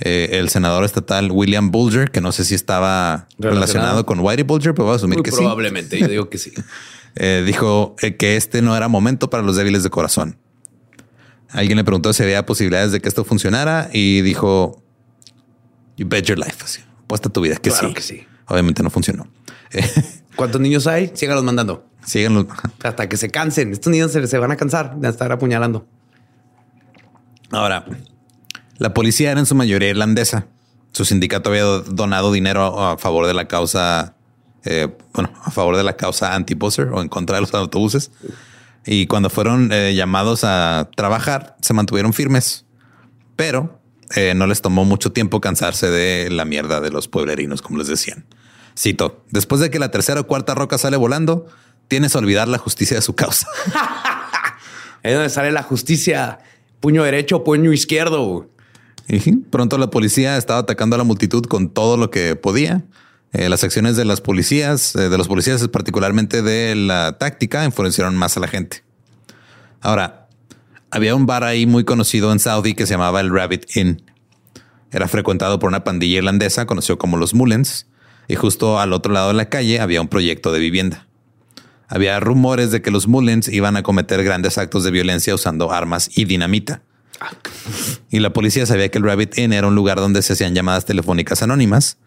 Eh, 0.00 0.30
el 0.40 0.48
senador 0.48 0.84
estatal 0.84 1.30
William 1.30 1.70
Bulger, 1.70 2.10
que 2.10 2.20
no 2.20 2.32
sé 2.32 2.44
si 2.44 2.54
estaba 2.54 3.28
relacionado, 3.38 3.54
Relacionado. 3.54 4.06
con 4.06 4.18
Whitey 4.20 4.42
Bulger, 4.44 4.74
pero 4.74 4.86
voy 4.86 4.94
a 4.94 4.96
asumir 4.96 5.18
Muy 5.18 5.22
que 5.22 5.30
sí. 5.30 5.36
probablemente, 5.36 5.98
yo 6.00 6.08
digo 6.08 6.28
que 6.30 6.38
sí. 6.38 6.52
Eh, 7.14 7.42
dijo 7.44 7.94
eh, 8.00 8.16
que 8.16 8.36
este 8.36 8.62
no 8.62 8.74
era 8.74 8.88
momento 8.88 9.28
para 9.28 9.42
los 9.42 9.54
débiles 9.56 9.82
de 9.82 9.90
corazón. 9.90 10.38
Alguien 11.50 11.76
le 11.76 11.84
preguntó 11.84 12.10
si 12.14 12.22
había 12.22 12.46
posibilidades 12.46 12.90
de 12.90 13.00
que 13.02 13.08
esto 13.10 13.22
funcionara 13.22 13.90
y 13.92 14.22
dijo, 14.22 14.82
you 15.98 16.06
bet 16.08 16.24
your 16.24 16.38
life. 16.38 16.56
Así, 16.64 16.80
apuesta 17.04 17.28
tu 17.28 17.42
vida 17.42 17.56
que 17.56 17.68
Claro 17.68 17.88
sí. 17.88 17.94
que 17.94 18.00
sí. 18.00 18.26
Obviamente 18.48 18.82
no 18.82 18.88
funcionó. 18.88 19.28
¿Cuántos 20.36 20.58
niños 20.62 20.86
hay? 20.86 21.10
Sígalos 21.12 21.44
mandando. 21.44 21.86
Síganlo. 22.06 22.48
Hasta 22.82 23.06
que 23.10 23.18
se 23.18 23.28
cansen. 23.30 23.72
Estos 23.72 23.90
niños 23.90 24.10
se, 24.10 24.26
se 24.26 24.38
van 24.38 24.50
a 24.50 24.56
cansar 24.56 24.96
de 24.96 25.10
estar 25.10 25.30
apuñalando. 25.32 25.86
Ahora, 27.50 27.84
la 28.82 28.94
policía 28.94 29.30
era 29.30 29.40
en 29.40 29.46
su 29.46 29.54
mayoría 29.54 29.88
irlandesa. 29.90 30.46
Su 30.92 31.04
sindicato 31.04 31.50
había 31.50 31.62
do- 31.62 31.80
donado 31.82 32.32
dinero 32.32 32.80
a 32.82 32.98
favor 32.98 33.26
de 33.26 33.34
la 33.34 33.48
causa, 33.48 34.14
eh, 34.64 34.88
bueno, 35.14 35.32
a 35.42 35.50
favor 35.50 35.76
de 35.76 35.84
la 35.84 35.96
causa 35.96 36.34
anti-buzzer 36.34 36.88
o 36.88 37.00
en 37.00 37.08
contra 37.08 37.36
de 37.36 37.40
los 37.42 37.54
autobuses. 37.54 38.10
Y 38.84 39.06
cuando 39.06 39.30
fueron 39.30 39.72
eh, 39.72 39.94
llamados 39.94 40.44
a 40.44 40.90
trabajar, 40.96 41.56
se 41.62 41.72
mantuvieron 41.72 42.12
firmes, 42.12 42.66
pero 43.36 43.80
eh, 44.16 44.34
no 44.34 44.46
les 44.46 44.60
tomó 44.60 44.84
mucho 44.84 45.12
tiempo 45.12 45.40
cansarse 45.40 45.88
de 45.90 46.28
la 46.30 46.44
mierda 46.44 46.80
de 46.80 46.90
los 46.90 47.08
pueblerinos, 47.08 47.62
como 47.62 47.78
les 47.78 47.86
decían. 47.86 48.26
Cito, 48.78 49.24
después 49.30 49.60
de 49.60 49.70
que 49.70 49.78
la 49.78 49.90
tercera 49.90 50.20
o 50.20 50.26
cuarta 50.26 50.54
roca 50.54 50.76
sale 50.78 50.96
volando, 50.96 51.46
tienes 51.88 52.14
a 52.16 52.18
olvidar 52.18 52.48
la 52.48 52.58
justicia 52.58 52.96
de 52.96 53.02
su 53.02 53.14
causa. 53.14 53.46
Es 55.02 55.14
donde 55.14 55.30
sale 55.30 55.50
la 55.50 55.64
justicia. 55.64 56.38
Puño 56.78 57.02
derecho, 57.02 57.42
puño 57.42 57.72
izquierdo. 57.72 58.48
Y 59.08 59.36
pronto 59.36 59.78
la 59.78 59.90
policía 59.90 60.36
estaba 60.36 60.60
atacando 60.60 60.96
a 60.96 60.98
la 60.98 61.04
multitud 61.04 61.44
con 61.44 61.68
todo 61.68 61.96
lo 61.96 62.10
que 62.10 62.36
podía. 62.36 62.84
Eh, 63.32 63.48
las 63.48 63.64
acciones 63.64 63.96
de 63.96 64.04
las 64.04 64.20
policías, 64.20 64.94
eh, 64.94 65.08
de 65.08 65.18
los 65.18 65.28
policías, 65.28 65.66
particularmente 65.68 66.42
de 66.42 66.74
la 66.74 67.16
táctica, 67.18 67.64
enfurecieron 67.64 68.14
más 68.16 68.36
a 68.36 68.40
la 68.40 68.48
gente. 68.48 68.84
Ahora, 69.80 70.28
había 70.90 71.14
un 71.14 71.24
bar 71.26 71.42
ahí 71.42 71.66
muy 71.66 71.84
conocido 71.84 72.30
en 72.32 72.38
Saudi 72.38 72.74
que 72.74 72.86
se 72.86 72.94
llamaba 72.94 73.20
el 73.20 73.30
Rabbit 73.30 73.76
Inn. 73.76 74.02
Era 74.90 75.08
frecuentado 75.08 75.58
por 75.58 75.68
una 75.68 75.84
pandilla 75.84 76.18
irlandesa 76.18 76.66
conocido 76.66 76.98
como 76.98 77.16
los 77.16 77.32
Mullens, 77.32 77.86
y 78.28 78.34
justo 78.34 78.78
al 78.78 78.92
otro 78.92 79.12
lado 79.12 79.28
de 79.28 79.34
la 79.34 79.48
calle 79.48 79.80
había 79.80 80.02
un 80.02 80.08
proyecto 80.08 80.52
de 80.52 80.58
vivienda. 80.58 81.06
Había 81.88 82.20
rumores 82.20 82.70
de 82.70 82.82
que 82.82 82.90
los 82.90 83.08
Mullens 83.08 83.48
iban 83.48 83.76
a 83.76 83.82
cometer 83.82 84.22
grandes 84.22 84.58
actos 84.58 84.84
de 84.84 84.90
violencia 84.90 85.34
usando 85.34 85.72
armas 85.72 86.10
y 86.14 86.26
dinamita. 86.26 86.82
Y 88.10 88.20
la 88.20 88.32
policía 88.32 88.66
sabía 88.66 88.90
que 88.90 88.98
el 88.98 89.04
Rabbit 89.04 89.38
Inn 89.38 89.52
era 89.52 89.66
un 89.66 89.74
lugar 89.74 89.98
donde 89.98 90.22
se 90.22 90.32
hacían 90.34 90.54
llamadas 90.54 90.84
telefónicas 90.84 91.42
anónimas, 91.42 91.98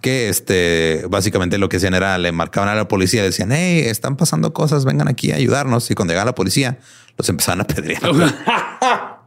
que 0.00 0.28
este 0.28 1.04
básicamente 1.10 1.58
lo 1.58 1.68
que 1.68 1.76
hacían 1.78 1.94
era 1.94 2.16
le 2.18 2.32
marcaban 2.32 2.68
a 2.68 2.74
la 2.74 2.88
policía, 2.88 3.22
decían, 3.22 3.50
hey, 3.52 3.82
están 3.86 4.16
pasando 4.16 4.52
cosas, 4.52 4.84
vengan 4.84 5.08
aquí 5.08 5.32
a 5.32 5.36
ayudarnos. 5.36 5.90
Y 5.90 5.94
cuando 5.94 6.12
llegaba 6.12 6.26
la 6.30 6.34
policía, 6.34 6.78
los 7.18 7.28
empezaban 7.28 7.60
a 7.60 7.64
pedrear. 7.64 8.02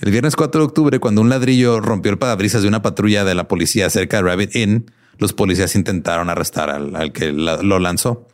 El 0.00 0.10
viernes 0.12 0.34
4 0.34 0.60
de 0.62 0.66
octubre, 0.66 0.98
cuando 0.98 1.20
un 1.20 1.28
ladrillo 1.28 1.78
rompió 1.80 2.10
el 2.10 2.16
parabrisas 2.18 2.62
de 2.62 2.68
una 2.68 2.80
patrulla 2.80 3.22
de 3.24 3.34
la 3.34 3.48
policía 3.48 3.90
cerca 3.90 4.16
de 4.16 4.22
Rabbit 4.22 4.56
Inn, 4.56 4.90
los 5.18 5.34
policías 5.34 5.74
intentaron 5.76 6.30
arrestar 6.30 6.70
al, 6.70 6.96
al 6.96 7.12
que 7.12 7.32
la- 7.32 7.58
lo 7.62 7.78
lanzó. 7.78 8.26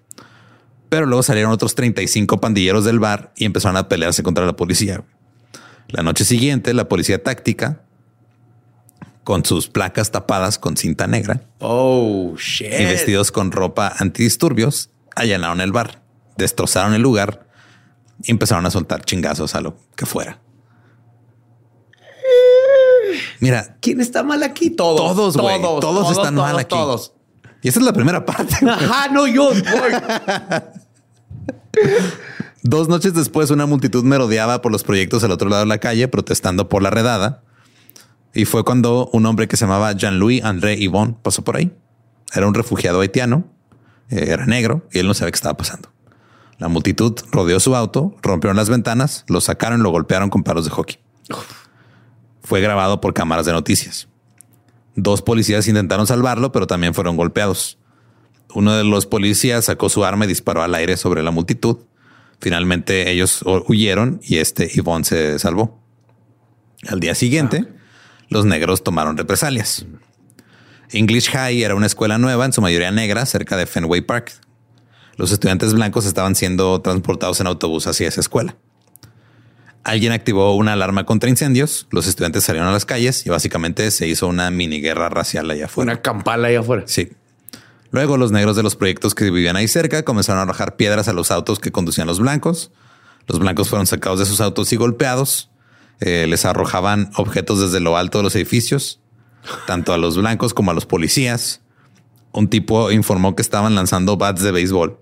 Pero 0.88 1.06
luego 1.06 1.24
salieron 1.24 1.50
otros 1.50 1.74
35 1.74 2.40
pandilleros 2.40 2.84
del 2.84 3.00
bar 3.00 3.32
y 3.36 3.44
empezaron 3.46 3.76
a 3.76 3.88
pelearse 3.88 4.22
contra 4.22 4.46
la 4.46 4.54
policía. 4.54 5.02
La 5.88 6.02
noche 6.02 6.24
siguiente, 6.24 6.74
la 6.74 6.88
policía 6.88 7.22
táctica, 7.22 7.80
con 9.24 9.44
sus 9.44 9.68
placas 9.68 10.10
tapadas 10.10 10.58
con 10.58 10.76
cinta 10.76 11.06
negra 11.06 11.42
Oh, 11.58 12.34
shit. 12.36 12.72
y 12.78 12.84
vestidos 12.84 13.32
con 13.32 13.50
ropa 13.52 13.92
antidisturbios, 13.98 14.90
allanaron 15.14 15.60
el 15.60 15.72
bar, 15.72 16.02
destrozaron 16.36 16.94
el 16.94 17.02
lugar 17.02 17.46
y 18.22 18.30
empezaron 18.30 18.66
a 18.66 18.70
soltar 18.70 19.04
chingazos 19.04 19.54
a 19.54 19.60
lo 19.60 19.76
que 19.96 20.06
fuera. 20.06 20.40
Mira, 23.40 23.76
¿Quién 23.80 24.00
está 24.00 24.22
mal 24.22 24.42
aquí? 24.42 24.70
Todos. 24.70 24.96
Todos, 25.00 25.36
güey. 25.36 25.60
Todos 25.60 26.10
están 26.16 26.34
mal 26.34 26.58
aquí. 26.58 26.68
Todos. 26.74 27.12
y 27.62 27.68
esa 27.68 27.80
es 27.80 27.86
la 27.86 27.92
primera 27.92 28.24
parte. 28.24 28.54
Ajá, 28.68 29.08
no, 29.08 29.26
yo. 29.26 29.50
Dos 32.68 32.88
noches 32.88 33.14
después, 33.14 33.52
una 33.52 33.64
multitud 33.64 34.02
merodeaba 34.02 34.60
por 34.60 34.72
los 34.72 34.82
proyectos 34.82 35.22
al 35.22 35.30
otro 35.30 35.48
lado 35.48 35.62
de 35.62 35.68
la 35.68 35.78
calle 35.78 36.08
protestando 36.08 36.68
por 36.68 36.82
la 36.82 36.90
redada. 36.90 37.44
Y 38.34 38.44
fue 38.44 38.64
cuando 38.64 39.08
un 39.12 39.24
hombre 39.24 39.46
que 39.46 39.56
se 39.56 39.66
llamaba 39.66 39.92
Jean-Louis 39.92 40.42
André 40.42 40.76
Yvon 40.76 41.14
pasó 41.14 41.44
por 41.44 41.56
ahí. 41.56 41.72
Era 42.34 42.48
un 42.48 42.54
refugiado 42.54 43.00
haitiano, 43.00 43.44
eh, 44.10 44.30
era 44.30 44.46
negro 44.46 44.84
y 44.90 44.98
él 44.98 45.06
no 45.06 45.14
sabía 45.14 45.30
qué 45.30 45.36
estaba 45.36 45.56
pasando. 45.56 45.92
La 46.58 46.66
multitud 46.66 47.14
rodeó 47.30 47.60
su 47.60 47.76
auto, 47.76 48.16
rompieron 48.20 48.56
las 48.56 48.68
ventanas, 48.68 49.24
lo 49.28 49.40
sacaron 49.40 49.78
y 49.78 49.82
lo 49.84 49.90
golpearon 49.90 50.28
con 50.28 50.42
palos 50.42 50.64
de 50.64 50.72
hockey. 50.72 50.98
Fue 52.42 52.60
grabado 52.60 53.00
por 53.00 53.14
cámaras 53.14 53.46
de 53.46 53.52
noticias. 53.52 54.08
Dos 54.96 55.22
policías 55.22 55.68
intentaron 55.68 56.08
salvarlo, 56.08 56.50
pero 56.50 56.66
también 56.66 56.94
fueron 56.94 57.16
golpeados. 57.16 57.78
Uno 58.54 58.72
de 58.72 58.82
los 58.82 59.06
policías 59.06 59.66
sacó 59.66 59.88
su 59.88 60.04
arma 60.04 60.24
y 60.24 60.28
disparó 60.28 60.64
al 60.64 60.74
aire 60.74 60.96
sobre 60.96 61.22
la 61.22 61.30
multitud. 61.30 61.85
Finalmente 62.40 63.10
ellos 63.10 63.42
hu- 63.42 63.64
huyeron 63.68 64.20
y 64.22 64.38
este 64.38 64.68
Yvonne 64.68 65.04
se 65.04 65.38
salvó. 65.38 65.80
Al 66.88 67.00
día 67.00 67.14
siguiente, 67.14 67.66
los 68.28 68.44
negros 68.44 68.84
tomaron 68.84 69.16
represalias. 69.16 69.86
English 70.92 71.30
High 71.30 71.62
era 71.62 71.74
una 71.74 71.86
escuela 71.86 72.18
nueva, 72.18 72.44
en 72.44 72.52
su 72.52 72.60
mayoría 72.60 72.90
negra, 72.90 73.26
cerca 73.26 73.56
de 73.56 73.66
Fenway 73.66 74.02
Park. 74.02 74.32
Los 75.16 75.32
estudiantes 75.32 75.72
blancos 75.74 76.04
estaban 76.06 76.34
siendo 76.34 76.80
transportados 76.82 77.40
en 77.40 77.46
autobús 77.46 77.86
hacia 77.86 78.06
esa 78.06 78.20
escuela. 78.20 78.56
Alguien 79.82 80.12
activó 80.12 80.54
una 80.56 80.72
alarma 80.74 81.06
contra 81.06 81.30
incendios, 81.30 81.86
los 81.90 82.06
estudiantes 82.08 82.42
salieron 82.44 82.68
a 82.68 82.72
las 82.72 82.84
calles 82.84 83.24
y 83.24 83.30
básicamente 83.30 83.90
se 83.92 84.06
hizo 84.08 84.26
una 84.26 84.50
mini 84.50 84.80
guerra 84.80 85.08
racial 85.08 85.48
allá 85.50 85.66
afuera. 85.66 85.92
Una 85.92 86.02
campala 86.02 86.48
ahí 86.48 86.56
afuera. 86.56 86.82
Sí. 86.86 87.10
Luego 87.90 88.16
los 88.16 88.32
negros 88.32 88.56
de 88.56 88.62
los 88.62 88.76
proyectos 88.76 89.14
que 89.14 89.24
vivían 89.24 89.56
ahí 89.56 89.68
cerca 89.68 90.04
comenzaron 90.04 90.40
a 90.40 90.42
arrojar 90.42 90.76
piedras 90.76 91.08
a 91.08 91.12
los 91.12 91.30
autos 91.30 91.58
que 91.58 91.72
conducían 91.72 92.06
los 92.06 92.20
blancos. 92.20 92.72
Los 93.26 93.38
blancos 93.38 93.68
fueron 93.68 93.86
sacados 93.86 94.18
de 94.18 94.26
sus 94.26 94.40
autos 94.40 94.72
y 94.72 94.76
golpeados. 94.76 95.50
Eh, 96.00 96.26
les 96.28 96.44
arrojaban 96.44 97.10
objetos 97.16 97.60
desde 97.60 97.80
lo 97.80 97.96
alto 97.96 98.18
de 98.18 98.24
los 98.24 98.36
edificios, 98.36 99.00
tanto 99.66 99.92
a 99.92 99.98
los 99.98 100.16
blancos 100.16 100.52
como 100.52 100.70
a 100.70 100.74
los 100.74 100.86
policías. 100.86 101.62
Un 102.32 102.48
tipo 102.48 102.90
informó 102.90 103.34
que 103.34 103.42
estaban 103.42 103.74
lanzando 103.74 104.16
bats 104.16 104.42
de 104.42 104.52
béisbol 104.52 104.98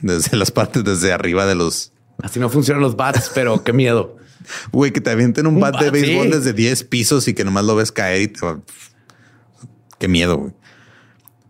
desde 0.00 0.36
las 0.36 0.50
partes 0.50 0.84
desde 0.84 1.12
arriba 1.12 1.46
de 1.46 1.54
los... 1.54 1.92
Así 2.22 2.38
no 2.38 2.48
funcionan 2.48 2.82
los 2.82 2.96
bats, 2.96 3.30
pero 3.34 3.62
qué 3.64 3.72
miedo. 3.72 4.16
Güey, 4.72 4.92
que 4.92 5.00
te 5.00 5.10
avienten 5.10 5.46
un, 5.46 5.54
Un 5.54 5.60
bat, 5.60 5.78
de 5.78 5.90
béisbol 5.90 6.26
sí. 6.26 6.32
desde 6.32 6.52
10 6.52 6.84
pisos 6.84 7.28
y 7.28 7.34
que 7.34 7.44
nomás 7.44 7.64
lo 7.64 7.74
ves 7.74 7.92
caer 7.92 8.22
y 8.22 8.28
te 8.28 8.46
va... 8.46 8.60
Qué 9.98 10.08
miedo, 10.08 10.36
güey. 10.36 10.52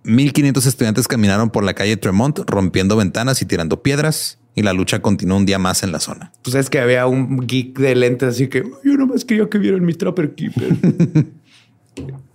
1500 0.06 0.64
estudiantes 0.66 1.08
caminaron 1.08 1.50
por 1.50 1.64
la 1.64 1.74
calle 1.74 1.96
Tremont 1.96 2.38
rompiendo 2.46 2.96
ventanas 2.96 3.42
y 3.42 3.46
tirando 3.46 3.82
piedras 3.82 4.38
y 4.54 4.62
la 4.62 4.72
lucha 4.72 5.02
continuó 5.02 5.36
un 5.36 5.44
día 5.44 5.58
más 5.58 5.82
en 5.82 5.92
la 5.92 6.00
zona. 6.00 6.32
Pues 6.42 6.54
es 6.54 6.70
que 6.70 6.80
había 6.80 7.06
un 7.06 7.46
geek 7.46 7.78
de 7.78 7.94
lentes, 7.94 8.30
así 8.30 8.48
que 8.48 8.64
yo 8.82 8.96
nomás 8.96 9.24
quería 9.24 9.48
que 9.50 9.58
vieran 9.58 9.84
mi 9.84 9.92
Trapper 9.92 10.34
Keeper. 10.34 10.76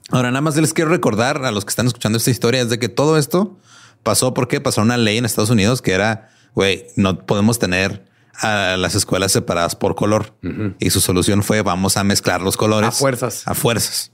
Ahora, 0.10 0.30
nada 0.30 0.42
más 0.42 0.56
les 0.58 0.74
quiero 0.74 0.92
recordar 0.92 1.46
a 1.46 1.52
los 1.52 1.66
que 1.66 1.70
están 1.70 1.88
escuchando 1.88 2.18
esta 2.18 2.30
historia 2.30 2.62
es 2.62 2.70
de 2.70 2.78
que 2.78 2.90
todo 2.90 3.18
esto 3.18 3.58
pasó 4.04 4.34
porque 4.34 4.62
pasó 4.62 4.82
una 4.82 4.98
ley 4.98 5.18
en 5.18 5.26
Estados 5.26 5.50
Unidos 5.50 5.82
que 5.82 5.94
era, 5.94 6.30
güey, 6.54 6.86
no 6.96 7.26
podemos 7.26 7.58
tener 7.58 8.06
a 8.36 8.76
las 8.78 8.96
escuelas 8.96 9.32
separadas 9.32 9.76
por 9.76 9.96
color. 9.96 10.36
Y 10.80 10.90
su 10.90 11.00
solución 11.02 11.44
fue 11.44 11.62
vamos 11.62 11.98
a 11.98 12.04
mezclar 12.04 12.42
los 12.42 12.58
colores. 12.58 12.90
A 12.90 12.92
fuerzas. 12.92 13.44
A 13.48 13.56
fuerzas. 13.56 14.12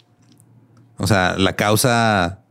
O 0.98 1.08
sea, 1.08 1.36
la 1.38 1.56
causa 1.56 2.44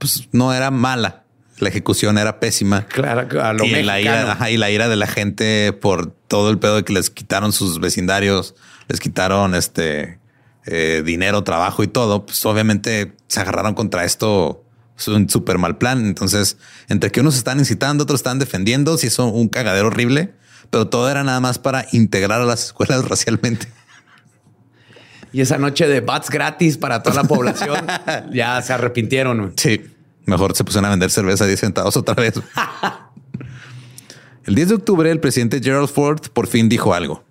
pues 0.00 0.28
no 0.32 0.52
era 0.52 0.72
mala. 0.72 1.24
La 1.58 1.68
ejecución 1.68 2.16
era 2.16 2.40
pésima. 2.40 2.86
claro, 2.86 3.28
a 3.42 3.52
lo 3.52 3.64
y 3.64 3.82
la, 3.82 4.00
ira, 4.00 4.32
ajá, 4.32 4.50
y 4.50 4.56
la 4.56 4.70
ira 4.70 4.88
de 4.88 4.96
la 4.96 5.06
gente 5.06 5.74
por 5.74 6.10
todo 6.26 6.50
el 6.50 6.58
pedo 6.58 6.76
de 6.76 6.84
que 6.84 6.94
les 6.94 7.10
quitaron 7.10 7.52
sus 7.52 7.80
vecindarios, 7.80 8.54
les 8.88 8.98
quitaron 8.98 9.54
este 9.54 10.18
eh, 10.64 11.02
dinero, 11.04 11.44
trabajo 11.44 11.82
y 11.82 11.86
todo, 11.86 12.24
pues 12.24 12.44
obviamente 12.46 13.12
se 13.28 13.40
agarraron 13.40 13.74
contra 13.74 14.04
esto. 14.04 14.64
Es 14.98 15.08
un 15.08 15.28
súper 15.28 15.58
mal 15.58 15.76
plan. 15.76 16.06
Entonces, 16.06 16.56
entre 16.88 17.10
que 17.10 17.20
unos 17.20 17.36
están 17.36 17.58
incitando, 17.58 18.04
otros 18.04 18.20
están 18.20 18.38
defendiendo, 18.38 18.96
se 18.96 19.08
hizo 19.08 19.26
un 19.26 19.48
cagadero 19.48 19.88
horrible, 19.88 20.32
pero 20.70 20.88
todo 20.88 21.10
era 21.10 21.24
nada 21.24 21.40
más 21.40 21.58
para 21.58 21.86
integrar 21.92 22.40
a 22.40 22.44
las 22.44 22.64
escuelas 22.66 23.06
racialmente. 23.06 23.68
Y 25.32 25.42
esa 25.42 25.58
noche 25.58 25.86
de 25.86 26.00
bats 26.00 26.30
gratis 26.30 26.78
para 26.78 27.02
toda 27.02 27.22
la 27.22 27.24
población, 27.28 27.86
ya 28.32 28.60
se 28.62 28.72
arrepintieron. 28.72 29.52
Sí. 29.56 29.89
Mejor 30.30 30.54
se 30.54 30.62
pusieron 30.62 30.86
a 30.86 30.90
vender 30.90 31.10
cerveza 31.10 31.42
a 31.42 31.46
10 31.48 31.58
centavos 31.58 31.96
otra 31.96 32.14
vez. 32.14 32.34
El 34.44 34.54
10 34.54 34.68
de 34.68 34.74
octubre, 34.76 35.10
el 35.10 35.20
presidente 35.20 35.60
Gerald 35.62 35.88
Ford 35.88 36.20
por 36.32 36.46
fin 36.46 36.68
dijo 36.68 36.94
algo. 36.94 37.24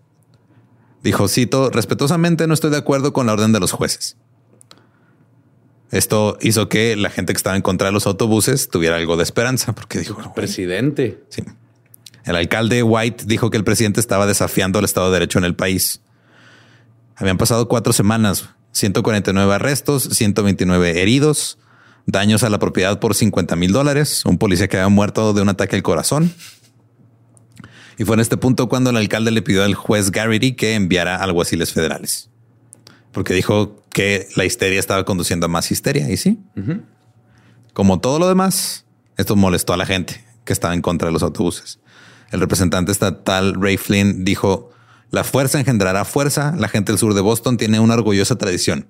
Dijo, 1.01 1.27
cito, 1.27 1.69
respetuosamente 1.69 2.45
no 2.45 2.53
estoy 2.53 2.71
de 2.71 2.77
acuerdo 2.77 3.13
con 3.13 3.25
la 3.25 3.33
orden 3.33 3.51
de 3.51 3.59
los 3.59 3.71
jueces. 3.71 4.17
Esto 5.91 6.37
hizo 6.41 6.69
que 6.69 6.95
la 6.95 7.09
gente 7.09 7.33
que 7.33 7.37
estaba 7.37 7.55
en 7.55 7.61
contra 7.61 7.87
de 7.87 7.93
los 7.93 8.05
autobuses 8.05 8.69
tuviera 8.69 8.97
algo 8.97 9.17
de 9.17 9.23
esperanza, 9.23 9.73
porque 9.73 9.99
dijo, 9.99 10.15
"Güey, 10.15 10.27
Presidente. 10.35 11.23
Sí. 11.29 11.43
El 12.25 12.35
alcalde 12.35 12.83
White 12.83 13.23
dijo 13.25 13.49
que 13.49 13.57
el 13.57 13.63
presidente 13.63 13.99
estaba 13.99 14.27
desafiando 14.27 14.79
el 14.79 14.85
Estado 14.85 15.07
de 15.07 15.13
Derecho 15.13 15.39
en 15.39 15.45
el 15.45 15.55
país. 15.55 16.01
Habían 17.15 17.37
pasado 17.37 17.67
cuatro 17.67 17.91
semanas, 17.91 18.49
149 18.71 19.55
arrestos, 19.55 20.03
129 20.03 21.01
heridos, 21.01 21.57
daños 22.11 22.43
a 22.43 22.49
la 22.49 22.59
propiedad 22.59 22.99
por 22.99 23.15
50 23.15 23.55
mil 23.55 23.71
dólares, 23.71 24.23
un 24.25 24.37
policía 24.37 24.67
que 24.67 24.77
había 24.77 24.89
muerto 24.89 25.33
de 25.33 25.41
un 25.41 25.49
ataque 25.49 25.75
al 25.75 25.83
corazón. 25.83 26.33
Y 27.97 28.05
fue 28.05 28.15
en 28.15 28.21
este 28.21 28.37
punto 28.37 28.69
cuando 28.69 28.89
el 28.89 28.97
alcalde 28.97 29.31
le 29.31 29.41
pidió 29.41 29.63
al 29.63 29.75
juez 29.75 30.11
Garrity 30.11 30.53
que 30.53 30.75
enviara 30.75 31.17
alguaciles 31.17 31.73
federales. 31.73 32.29
Porque 33.11 33.33
dijo 33.33 33.83
que 33.91 34.27
la 34.35 34.45
histeria 34.45 34.79
estaba 34.79 35.03
conduciendo 35.03 35.47
a 35.47 35.49
más 35.49 35.71
histeria. 35.71 36.09
Y 36.09 36.17
sí, 36.17 36.39
como 37.73 37.99
todo 37.99 38.19
lo 38.19 38.27
demás, 38.27 38.85
esto 39.17 39.35
molestó 39.35 39.73
a 39.73 39.77
la 39.77 39.85
gente 39.85 40.23
que 40.45 40.53
estaba 40.53 40.73
en 40.73 40.81
contra 40.81 41.07
de 41.07 41.13
los 41.13 41.23
autobuses. 41.23 41.79
El 42.31 42.39
representante 42.39 42.91
estatal 42.91 43.55
Ray 43.59 43.77
Flynn 43.77 44.23
dijo, 44.23 44.71
la 45.11 45.23
fuerza 45.23 45.59
engendrará 45.59 46.05
fuerza. 46.05 46.53
La 46.57 46.67
gente 46.67 46.91
del 46.91 46.99
sur 46.99 47.13
de 47.13 47.21
Boston 47.21 47.57
tiene 47.57 47.79
una 47.79 47.95
orgullosa 47.95 48.37
tradición. 48.37 48.87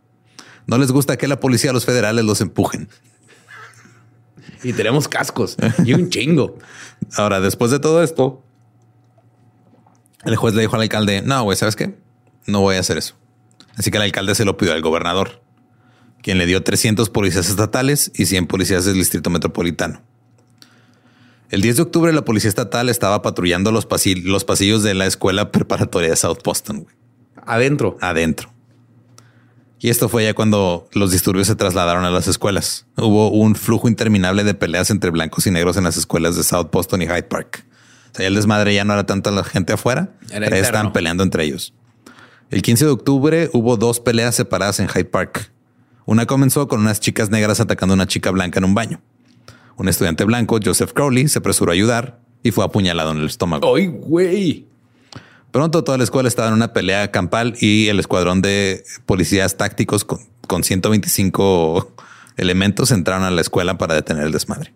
No 0.70 0.78
les 0.78 0.92
gusta 0.92 1.18
que 1.18 1.28
la 1.28 1.40
policía 1.40 1.72
a 1.72 1.74
los 1.74 1.84
federales 1.84 2.24
los 2.24 2.42
empujen. 2.42 2.90
Y 4.62 4.72
tenemos 4.74 5.08
cascos 5.08 5.58
y 5.84 5.96
un 5.96 6.12
chingo. 6.12 6.60
Ahora, 7.18 7.40
después 7.40 7.72
de 7.72 7.80
todo 7.80 8.04
esto, 8.04 8.44
el 10.26 10.36
juez 10.36 10.54
le 10.54 10.62
dijo 10.62 10.76
al 10.76 10.84
alcalde, 10.84 11.24
no, 11.24 11.42
güey, 11.42 11.58
¿sabes 11.58 11.76
qué? 11.76 11.98
No 12.46 12.62
voy 12.62 12.76
a 12.76 12.82
hacer 12.82 13.00
eso. 13.00 13.16
Así 13.78 13.90
que 13.90 13.98
el 13.98 14.04
alcalde 14.04 14.36
se 14.36 14.46
lo 14.46 14.58
pidió 14.58 14.74
al 14.74 14.82
gobernador, 14.84 15.42
quien 16.22 16.38
le 16.38 16.46
dio 16.46 16.62
300 16.62 17.10
policías 17.10 17.50
estatales 17.50 18.12
y 18.14 18.28
100 18.28 18.46
policías 18.46 18.86
del 18.86 18.94
distrito 18.94 19.32
metropolitano. 19.32 20.04
El 21.50 21.64
10 21.64 21.78
de 21.78 21.82
octubre 21.82 22.14
la 22.14 22.26
policía 22.26 22.50
estatal 22.50 22.90
estaba 22.90 23.24
patrullando 23.24 23.72
los, 23.72 23.88
los 24.24 24.46
pasillos 24.46 24.84
de 24.84 24.94
la 24.94 25.08
escuela 25.08 25.52
preparatoria 25.52 26.12
de 26.12 26.16
South 26.16 26.44
Boston. 26.44 26.84
Güey. 26.84 26.96
Adentro. 27.44 27.98
Adentro. 28.02 28.54
Y 29.82 29.90
esto 29.90 30.10
fue 30.10 30.26
ya 30.26 30.34
cuando 30.34 30.90
los 30.92 31.12
disturbios 31.12 31.48
se 31.48 31.56
trasladaron 31.56 32.04
a 32.04 32.12
las 32.12 32.28
escuelas. 32.28 32.86
Hubo 32.98 33.32
un 33.32 33.56
flujo 33.56 33.88
interminable 33.88 34.44
de 34.44 34.54
peleas 34.54 34.90
entre 34.90 35.10
blancos 35.10 35.48
y 35.48 35.52
negros 35.52 35.78
en 35.78 35.86
las 35.86 35.96
escuelas 35.96 36.36
de 36.36 36.44
South 36.44 36.68
Boston 36.72 37.02
y 37.02 37.06
Hyde 37.06 37.24
Park. 37.24 37.66
O 38.12 38.18
sea, 38.18 38.28
el 38.28 38.36
desmadre 38.36 38.74
ya 38.74 38.84
no 38.84 38.94
era 38.94 39.06
tanto 39.06 39.32
la 39.32 39.44
gente 39.44 39.72
afuera, 39.74 40.10
Era 40.32 40.58
estaban 40.58 40.92
peleando 40.92 41.24
entre 41.24 41.46
ellos. 41.46 41.74
El 42.50 42.62
15 42.62 42.86
de 42.86 42.92
octubre 42.92 43.50
hubo 43.54 43.78
dos 43.78 44.02
peleas 44.02 44.36
separadas 44.36 44.80
en 44.82 44.90
Hyde 44.90 45.06
Park. 45.06 45.52
Una 46.06 46.26
comenzó 46.26 46.68
con 46.68 46.82
unas 46.82 47.00
chicas 47.00 47.30
negras 47.30 47.60
atacando 47.60 47.94
a 47.94 47.96
una 47.96 48.08
chica 48.08 48.32
blanca 48.32 48.60
en 48.60 48.66
un 48.66 48.74
baño. 48.74 49.00
Un 49.78 49.88
estudiante 49.88 50.26
blanco, 50.26 50.60
Joseph 50.64 50.92
Crowley, 50.92 51.30
se 51.30 51.40
apresuró 51.40 51.72
a 51.72 51.76
ayudar 51.76 52.20
y 52.44 52.52
fue 52.52 52.66
apuñalado 52.66 53.12
en 53.12 53.20
el 53.20 53.28
estómago. 53.28 53.76
¡Ay, 53.76 53.88
güey! 53.88 54.69
Pronto 55.52 55.84
toda 55.84 55.97
la 55.97 56.04
escuela 56.04 56.28
estaba 56.28 56.47
en 56.50 56.54
una 56.54 56.74
pelea 56.74 57.12
campal 57.12 57.56
y 57.60 57.88
el 57.88 58.00
escuadrón 58.00 58.41
de 58.41 58.84
policías 59.06 59.58
tácticos 59.58 60.06
con, 60.06 60.20
con 60.47 60.64
125 60.64 61.95
elementos 62.38 62.91
entraron 62.91 63.24
a 63.24 63.32
la 63.32 63.41
escuela 63.41 63.78
para 63.78 63.95
detener 63.95 64.26
el 64.26 64.32
desmadre. 64.32 64.74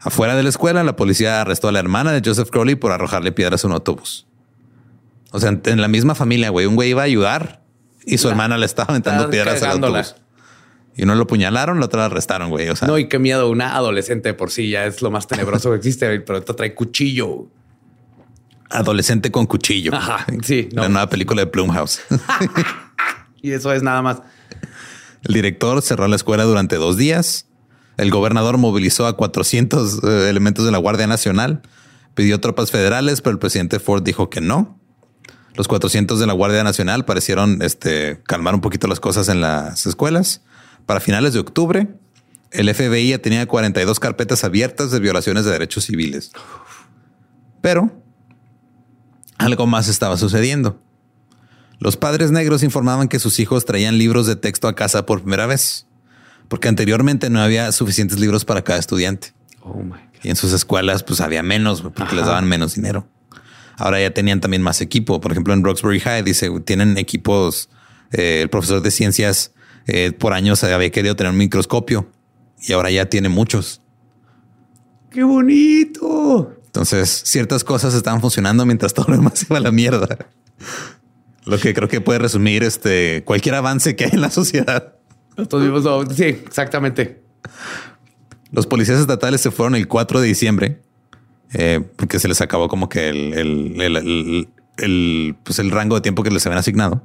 Afuera 0.00 0.34
de 0.34 0.42
la 0.42 0.48
escuela, 0.48 0.82
la 0.82 0.96
policía 0.96 1.40
arrestó 1.40 1.68
a 1.68 1.72
la 1.72 1.78
hermana 1.78 2.12
de 2.12 2.22
Joseph 2.24 2.50
Crowley 2.50 2.74
por 2.74 2.90
arrojarle 2.90 3.30
piedras 3.30 3.64
a 3.64 3.68
un 3.68 3.72
autobús. 3.74 4.26
O 5.30 5.38
sea, 5.38 5.58
en 5.64 5.80
la 5.80 5.88
misma 5.88 6.14
familia, 6.14 6.50
güey, 6.50 6.66
un 6.66 6.74
güey 6.74 6.90
iba 6.90 7.02
a 7.02 7.04
ayudar 7.04 7.62
y 8.04 8.18
su 8.18 8.28
hermana 8.28 8.58
le 8.58 8.66
estaba 8.66 8.90
aventando 8.90 9.30
piedras 9.30 9.62
al 9.62 9.82
autobús. 9.82 10.16
Y 10.94 11.04
uno 11.04 11.14
lo 11.14 11.26
puñalaron, 11.26 11.78
la 11.78 11.86
otra 11.86 12.00
la 12.00 12.06
arrestaron, 12.06 12.50
güey. 12.50 12.68
O 12.68 12.76
sea, 12.76 12.86
No, 12.86 12.98
y 12.98 13.08
qué 13.08 13.18
miedo. 13.18 13.48
Una 13.48 13.76
adolescente 13.76 14.34
por 14.34 14.50
sí 14.50 14.68
ya 14.68 14.84
es 14.84 15.00
lo 15.00 15.10
más 15.10 15.26
tenebroso 15.26 15.70
que 15.70 15.76
existe, 15.76 16.20
pero 16.20 16.38
esta 16.38 16.54
trae 16.54 16.74
cuchillo. 16.74 17.46
Adolescente 18.72 19.30
con 19.30 19.46
cuchillo. 19.46 19.94
Ajá, 19.94 20.26
sí, 20.42 20.68
no. 20.72 20.82
La 20.82 20.88
nueva 20.88 21.08
película 21.08 21.42
de 21.42 21.46
Plumhouse. 21.46 22.00
Y 23.42 23.50
eso 23.50 23.72
es 23.72 23.82
nada 23.82 24.00
más. 24.02 24.22
El 25.24 25.34
director 25.34 25.82
cerró 25.82 26.06
la 26.08 26.16
escuela 26.16 26.44
durante 26.44 26.76
dos 26.76 26.96
días. 26.96 27.46
El 27.96 28.10
gobernador 28.10 28.56
movilizó 28.56 29.06
a 29.06 29.16
400 29.16 30.02
eh, 30.02 30.30
elementos 30.30 30.64
de 30.64 30.70
la 30.70 30.78
Guardia 30.78 31.06
Nacional. 31.06 31.62
Pidió 32.14 32.40
tropas 32.40 32.70
federales, 32.70 33.20
pero 33.20 33.32
el 33.32 33.38
presidente 33.38 33.80
Ford 33.80 34.02
dijo 34.02 34.30
que 34.30 34.40
no. 34.40 34.78
Los 35.54 35.68
400 35.68 36.18
de 36.18 36.26
la 36.26 36.32
Guardia 36.32 36.64
Nacional 36.64 37.04
parecieron 37.04 37.60
este, 37.62 38.22
calmar 38.24 38.54
un 38.54 38.60
poquito 38.60 38.86
las 38.86 39.00
cosas 39.00 39.28
en 39.28 39.40
las 39.40 39.86
escuelas. 39.86 40.42
Para 40.86 41.00
finales 41.00 41.34
de 41.34 41.40
octubre, 41.40 41.88
el 42.52 42.72
FBI 42.72 43.10
ya 43.10 43.18
tenía 43.18 43.46
42 43.46 44.00
carpetas 44.00 44.44
abiertas 44.44 44.90
de 44.90 45.00
violaciones 45.00 45.44
de 45.44 45.50
derechos 45.50 45.84
civiles. 45.84 46.32
Pero 47.60 48.01
algo 49.42 49.66
más 49.66 49.88
estaba 49.88 50.16
sucediendo. 50.16 50.80
Los 51.78 51.96
padres 51.96 52.30
negros 52.30 52.62
informaban 52.62 53.08
que 53.08 53.18
sus 53.18 53.40
hijos 53.40 53.64
traían 53.64 53.98
libros 53.98 54.26
de 54.26 54.36
texto 54.36 54.68
a 54.68 54.74
casa 54.74 55.04
por 55.04 55.22
primera 55.22 55.46
vez, 55.46 55.86
porque 56.48 56.68
anteriormente 56.68 57.28
no 57.28 57.40
había 57.40 57.72
suficientes 57.72 58.20
libros 58.20 58.44
para 58.44 58.62
cada 58.62 58.78
estudiante. 58.78 59.34
Oh 59.62 59.82
my 59.82 59.90
God. 59.90 59.98
Y 60.22 60.30
en 60.30 60.36
sus 60.36 60.52
escuelas, 60.52 61.02
pues 61.02 61.20
había 61.20 61.42
menos, 61.42 61.82
porque 61.82 62.14
les 62.14 62.26
daban 62.26 62.46
menos 62.46 62.74
dinero. 62.74 63.08
Ahora 63.76 64.00
ya 64.00 64.12
tenían 64.12 64.40
también 64.40 64.62
más 64.62 64.80
equipo. 64.80 65.20
Por 65.20 65.32
ejemplo, 65.32 65.52
en 65.54 65.64
Roxbury 65.64 65.98
High 65.98 66.22
dice, 66.22 66.48
tienen 66.60 66.96
equipos. 66.98 67.68
eh, 68.12 68.42
el 68.42 68.48
profesor 68.48 68.82
de 68.82 68.90
ciencias 68.90 69.52
eh, 69.86 70.12
por 70.12 70.32
años 70.32 70.62
había 70.62 70.90
querido 70.90 71.16
tener 71.16 71.32
un 71.32 71.38
microscopio 71.38 72.08
y 72.60 72.72
ahora 72.72 72.90
ya 72.90 73.06
tiene 73.06 73.28
muchos. 73.28 73.80
¡Qué 75.10 75.24
bonito! 75.24 76.54
Entonces, 76.72 77.22
ciertas 77.26 77.64
cosas 77.64 77.92
estaban 77.92 78.20
funcionando 78.22 78.64
mientras 78.64 78.94
todo 78.94 79.06
lo 79.08 79.16
demás 79.16 79.44
iba 79.48 79.58
a 79.58 79.60
la 79.60 79.70
mierda. 79.70 80.16
Lo 81.44 81.58
que 81.58 81.74
creo 81.74 81.88
que 81.88 82.00
puede 82.00 82.18
resumir 82.18 82.62
este 82.62 83.22
cualquier 83.24 83.56
avance 83.56 83.94
que 83.94 84.04
hay 84.04 84.10
en 84.14 84.20
la 84.22 84.30
sociedad. 84.30 84.94
Nosotros 85.36 85.62
vimos, 85.64 85.84
no, 85.84 86.08
sí, 86.14 86.24
exactamente. 86.24 87.22
Los 88.50 88.66
policías 88.66 89.00
estatales 89.00 89.40
se 89.40 89.50
fueron 89.50 89.74
el 89.74 89.88
4 89.88 90.20
de 90.20 90.26
diciembre 90.28 90.80
eh, 91.54 91.80
porque 91.96 92.18
se 92.18 92.28
les 92.28 92.40
acabó 92.40 92.68
como 92.68 92.88
que 92.88 93.08
el, 93.10 93.34
el- 93.34 93.80
el- 93.80 93.96
el- 93.96 94.48
el, 94.78 95.36
pues 95.42 95.58
el 95.58 95.70
rango 95.70 95.94
de 95.96 96.00
tiempo 96.00 96.22
que 96.22 96.30
les 96.30 96.46
habían 96.46 96.58
asignado. 96.60 97.04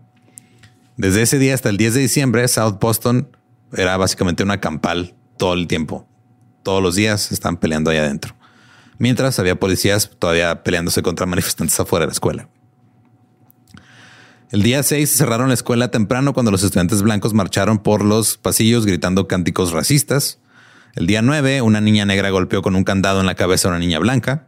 Desde 0.96 1.22
ese 1.22 1.38
día 1.40 1.54
hasta 1.54 1.68
el 1.70 1.76
10 1.78 1.94
de 1.96 2.00
diciembre, 2.00 2.48
South 2.48 2.78
Boston 2.80 3.30
era 3.74 3.98
básicamente 3.98 4.44
una 4.44 4.60
campal 4.62 5.14
todo 5.38 5.54
el 5.54 5.68
tiempo. 5.68 6.08
Todos 6.64 6.82
los 6.82 6.96
días 6.96 7.32
estaban 7.34 7.58
peleando 7.58 7.92
ahí 7.92 7.98
adentro. 7.98 8.34
Mientras 9.00 9.38
había 9.40 9.60
policías 9.60 10.10
todavía 10.18 10.64
peleándose 10.64 11.02
contra 11.04 11.26
manifestantes 11.26 11.80
afuera 11.80 12.04
de 12.04 12.08
la 12.08 12.14
escuela. 12.14 12.50
El 14.52 14.64
día 14.64 14.82
6 14.82 15.10
cerraron 15.10 15.50
la 15.50 15.54
escuela 15.54 15.92
temprano 15.92 16.34
cuando 16.34 16.52
los 16.52 16.64
estudiantes 16.64 17.02
blancos 17.02 17.34
marcharon 17.34 17.80
por 17.80 18.04
los 18.04 18.38
pasillos 18.38 18.86
gritando 18.86 19.28
cánticos 19.28 19.72
racistas. 19.74 20.40
El 20.96 21.06
día 21.06 21.22
9, 21.22 21.62
una 21.62 21.82
niña 21.82 22.06
negra 22.06 22.30
golpeó 22.30 22.62
con 22.62 22.76
un 22.76 22.84
candado 22.86 23.20
en 23.20 23.26
la 23.26 23.36
cabeza 23.36 23.68
a 23.68 23.72
una 23.72 23.80
niña 23.80 24.00
blanca. 24.00 24.48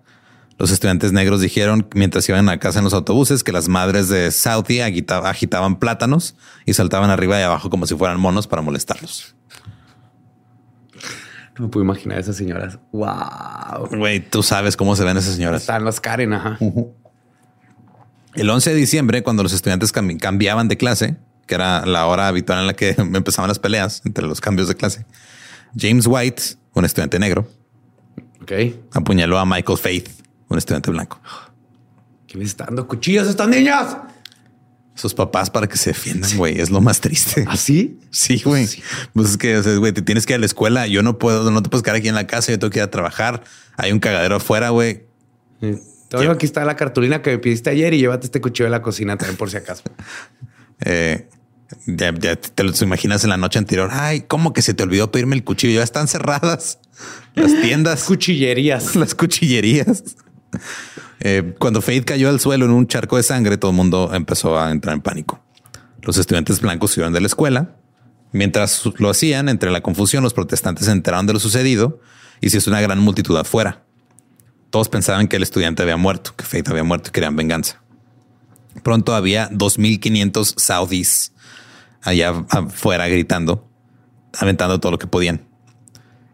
Los 0.58 0.72
estudiantes 0.72 1.12
negros 1.12 1.42
dijeron 1.42 1.88
mientras 1.94 2.28
iban 2.28 2.50
a 2.50 2.60
casa 2.60 2.80
en 2.80 2.86
los 2.86 2.94
autobuses 2.94 3.44
que 3.44 3.52
las 3.52 3.68
madres 3.68 4.10
de 4.10 4.32
Southie 4.32 4.82
agita- 4.84 5.30
agitaban 5.30 5.80
plátanos 5.80 6.36
y 6.66 6.74
saltaban 6.74 7.10
arriba 7.10 7.40
y 7.40 7.44
abajo 7.44 7.70
como 7.70 7.86
si 7.86 7.96
fueran 7.96 8.20
monos 8.20 8.48
para 8.48 8.62
molestarlos. 8.62 9.36
Me 11.60 11.68
puedo 11.68 11.84
imaginar 11.84 12.18
a 12.18 12.22
esas 12.22 12.38
señoras. 12.38 12.80
Wow. 12.92 13.90
Güey, 13.98 14.22
tú 14.22 14.42
sabes 14.44 14.76
cómo 14.78 14.96
se 14.96 15.04
ven 15.04 15.18
esas 15.18 15.36
señoras. 15.36 15.62
Están 15.62 15.84
los 15.84 16.00
Karen, 16.00 16.34
ajá. 16.34 16.58
El 18.36 18.50
11 18.50 18.70
de 18.72 18.76
diciembre, 18.76 19.24
cuando 19.24 19.44
los 19.44 19.54
estudiantes 19.54 19.94
cam- 19.94 20.20
cambiaban 20.20 20.68
de 20.68 20.78
clase, 20.78 21.18
que 21.48 21.56
era 21.56 21.86
la 21.86 22.06
hora 22.08 22.28
habitual 22.28 22.60
en 22.60 22.68
la 22.68 22.74
que 22.74 22.92
empezaban 22.98 23.50
las 23.50 23.60
peleas 23.60 24.02
entre 24.06 24.26
los 24.26 24.40
cambios 24.40 24.68
de 24.68 24.76
clase, 24.76 25.06
James 25.78 26.08
White, 26.08 26.42
un 26.74 26.86
estudiante 26.86 27.20
negro, 27.20 27.48
apuñaló 28.94 29.38
a 29.38 29.46
Michael 29.46 29.78
Faith, 29.78 30.10
un 30.48 30.58
estudiante 30.58 30.90
blanco. 30.92 31.20
¿Qué 32.28 32.38
me 32.38 32.44
está 32.46 32.66
dando 32.66 32.88
cuchillos 32.88 33.28
estas 33.28 33.48
niñas? 33.50 33.98
Sus 35.00 35.14
papás 35.14 35.50
para 35.50 35.68
que 35.68 35.78
se 35.78 35.92
defiendan, 35.92 36.36
güey, 36.36 36.60
es 36.60 36.70
lo 36.70 36.82
más 36.82 37.00
triste. 37.00 37.46
¿Así? 37.48 37.98
Sí, 38.12 38.42
güey. 38.44 38.68
Pues 39.14 39.30
es 39.30 39.38
que, 39.38 39.56
o 39.58 39.64
sea, 39.64 39.76
güey, 39.78 39.94
te 39.94 40.02
tienes 40.02 40.26
que 40.26 40.34
ir 40.34 40.36
a 40.36 40.40
la 40.40 40.46
escuela. 40.46 40.88
Yo 40.88 41.02
no 41.04 41.18
puedo, 41.18 41.50
no 41.52 41.64
te 41.64 41.70
puedes 41.70 41.84
quedar 41.84 41.96
aquí 41.96 42.10
en 42.10 42.16
la 42.16 42.28
casa. 42.28 42.52
Yo 42.52 42.60
tengo 42.60 42.72
que 42.72 42.80
ir 42.80 42.84
a 42.84 42.92
trabajar. 42.92 43.44
Hay 43.78 43.92
un 43.94 44.00
cagadero 44.00 44.36
afuera, 44.36 44.70
güey. 44.72 45.06
Todo 46.10 46.24
Yo- 46.24 46.32
aquí 46.32 46.46
está 46.46 46.66
la 46.66 46.76
cartulina 46.76 47.22
que 47.22 47.30
me 47.32 47.38
pidiste 47.38 47.70
ayer 47.70 47.94
y 47.94 48.00
llévate 48.00 48.26
este 48.26 48.42
cuchillo 48.42 48.66
de 48.66 48.72
la 48.72 48.82
cocina 48.82 49.18
también 49.18 49.38
por 49.38 49.50
si 49.50 49.58
acaso. 49.58 49.84
Eh, 50.86 51.28
ya, 51.86 52.14
ya 52.18 52.38
te 52.38 52.64
lo 52.64 52.72
imaginas 52.82 53.26
en 53.26 53.30
la 53.32 53.36
noche 53.38 53.60
anterior. 53.60 53.90
Ay, 53.92 54.22
¿cómo 54.22 54.54
que 54.54 54.62
se 54.62 54.74
te 54.74 54.82
olvidó 54.84 55.12
pedirme 55.12 55.36
el 55.36 55.44
cuchillo? 55.44 55.76
Ya 55.80 55.84
están 55.84 56.08
cerradas 56.08 56.80
las 57.36 57.62
tiendas, 57.62 58.04
Cuchillerías. 58.06 58.96
las 58.96 59.14
cuchillerías. 59.14 60.04
Eh, 61.22 61.54
cuando 61.60 61.82
Faith 61.82 62.06
cayó 62.06 62.30
al 62.30 62.40
suelo 62.40 62.64
en 62.64 62.72
un 62.72 62.88
charco 62.88 63.18
de 63.18 63.24
sangre, 63.24 63.58
todo 63.58 63.72
el 63.72 63.78
mundo 63.78 64.12
empezó 64.14 64.58
a 64.58 64.72
entrar 64.72 64.96
en 64.96 65.02
pánico. 65.02 65.44
Los 66.02 66.18
estudiantes 66.18 66.62
blancos 66.62 66.96
huyeron 66.96 67.12
de 67.12 67.20
la 67.20 67.28
escuela. 67.28 67.76
Mientras 68.32 68.84
lo 69.00 69.10
hacían, 69.10 69.50
entre 69.50 69.70
la 69.70 69.82
confusión, 69.82 70.24
los 70.24 70.34
protestantes 70.34 70.86
se 70.86 70.92
enteraron 70.92 71.28
de 71.28 71.34
lo 71.34 71.40
sucedido 71.40 72.00
y 72.40 72.50
se 72.50 72.58
hizo 72.60 72.70
una 72.70 72.80
gran 72.80 73.00
multitud 73.00 73.36
afuera. 73.38 73.84
Todos 74.70 74.88
pensaban 74.88 75.28
que 75.28 75.36
el 75.36 75.44
estudiante 75.44 75.82
había 75.82 75.98
muerto, 75.98 76.34
que 76.36 76.46
Faith 76.46 76.70
había 76.70 76.84
muerto 76.84 77.10
y 77.10 77.12
querían 77.12 77.36
venganza. 77.36 77.82
Pronto 78.84 79.16
había 79.16 79.50
2.500 79.50 80.54
Saudis 80.58 81.34
allá 82.02 82.46
afuera 82.50 83.08
gritando, 83.08 83.68
aventando 84.38 84.80
todo 84.80 84.94
lo 84.94 85.00
que 85.00 85.08
podían. 85.08 85.49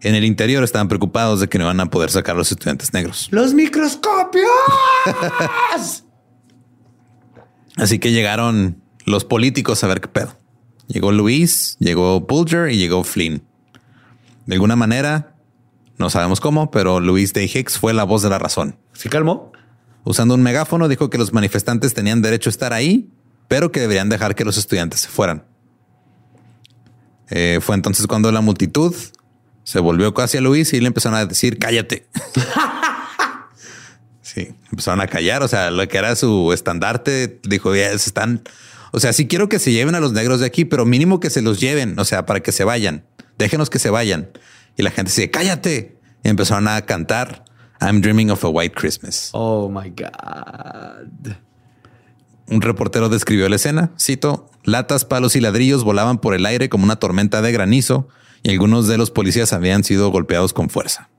En 0.05 0.13
el 0.13 0.23
interior 0.23 0.63
estaban 0.63 0.87
preocupados 0.87 1.39
de 1.39 1.49
que 1.49 1.57
no 1.57 1.63
iban 1.63 1.79
a 1.79 1.87
poder 1.87 2.11
sacar 2.11 2.35
a 2.35 2.37
los 2.37 2.51
estudiantes 2.51 2.93
negros. 2.93 3.27
¡Los 3.31 3.55
microscopios! 3.55 4.45
Así 7.75 7.97
que 7.97 8.11
llegaron 8.11 8.83
los 9.03 9.25
políticos 9.25 9.83
a 9.83 9.87
ver 9.87 10.01
qué 10.01 10.07
pedo. 10.07 10.37
Llegó 10.85 11.11
Luis, 11.11 11.75
llegó 11.79 12.21
Bulger 12.21 12.71
y 12.71 12.77
llegó 12.77 13.03
Flynn. 13.03 13.41
De 14.45 14.53
alguna 14.53 14.75
manera, 14.75 15.37
no 15.97 16.11
sabemos 16.11 16.39
cómo, 16.39 16.69
pero 16.69 16.99
Luis 16.99 17.33
Day 17.33 17.49
Hicks 17.51 17.79
fue 17.79 17.91
la 17.91 18.03
voz 18.03 18.21
de 18.21 18.29
la 18.29 18.37
razón. 18.37 18.77
¿Se 18.93 19.09
calmó? 19.09 19.53
Usando 20.03 20.35
un 20.35 20.43
megáfono, 20.43 20.87
dijo 20.87 21.09
que 21.09 21.17
los 21.17 21.33
manifestantes 21.33 21.95
tenían 21.95 22.21
derecho 22.21 22.49
a 22.49 22.51
estar 22.51 22.73
ahí, 22.73 23.09
pero 23.47 23.71
que 23.71 23.79
deberían 23.79 24.09
dejar 24.09 24.35
que 24.35 24.45
los 24.45 24.59
estudiantes 24.59 24.99
se 24.99 25.09
fueran. 25.09 25.45
Eh, 27.31 27.57
fue 27.59 27.73
entonces 27.73 28.05
cuando 28.05 28.31
la 28.31 28.41
multitud 28.41 28.93
se 29.65 29.79
volvió 29.79 30.13
casi 30.13 30.37
a 30.37 30.41
Luis 30.41 30.73
y 30.73 30.79
le 30.79 30.87
empezaron 30.87 31.17
a 31.17 31.25
decir 31.25 31.57
cállate. 31.57 32.07
sí, 34.21 34.55
empezaron 34.71 35.01
a 35.01 35.07
callar. 35.07 35.41
O 35.41 35.47
sea, 35.47 35.71
lo 35.71 35.85
que 35.87 35.97
era 35.97 36.15
su 36.15 36.53
estandarte 36.53 37.41
dijo 37.43 37.75
ya 37.75 37.89
se 37.89 37.95
están. 38.09 38.43
O 38.91 38.99
sea, 38.99 39.11
sí 39.11 39.27
quiero 39.27 39.49
que 39.49 39.57
se 39.57 39.71
lleven 39.71 39.95
a 39.95 39.99
los 39.99 40.13
negros 40.13 40.39
de 40.39 40.45
aquí, 40.45 40.65
pero 40.65 40.85
mínimo 40.85 41.19
que 41.19 41.31
se 41.31 41.41
los 41.41 41.59
lleven. 41.59 41.97
O 41.99 42.05
sea, 42.05 42.27
para 42.27 42.41
que 42.41 42.51
se 42.51 42.63
vayan. 42.63 43.05
Déjenos 43.39 43.71
que 43.71 43.79
se 43.79 43.89
vayan. 43.89 44.29
Y 44.77 44.83
la 44.83 44.91
gente 44.91 45.09
dice 45.09 45.31
cállate. 45.31 45.97
Y 46.23 46.29
empezaron 46.29 46.67
a 46.67 46.79
cantar 46.83 47.43
I'm 47.81 48.01
dreaming 48.01 48.29
of 48.29 48.45
a 48.45 48.49
white 48.49 48.75
Christmas. 48.75 49.31
Oh 49.33 49.67
my 49.67 49.89
God. 49.89 51.33
Un 52.47 52.61
reportero 52.61 53.09
describió 53.09 53.49
la 53.49 53.55
escena. 53.55 53.93
Cito: 53.99 54.51
Latas, 54.63 55.05
palos 55.05 55.35
y 55.35 55.41
ladrillos 55.41 55.83
volaban 55.83 56.19
por 56.19 56.35
el 56.35 56.45
aire 56.45 56.69
como 56.69 56.83
una 56.83 56.97
tormenta 56.97 57.41
de 57.41 57.51
granizo 57.51 58.07
y 58.45 58.51
algunos 58.51 58.87
de 58.87 58.99
los 58.99 59.09
policías 59.09 59.53
habían 59.53 59.83
sido 59.83 60.11
golpeados 60.11 60.53
con 60.53 60.69
fuerza. 60.69 61.09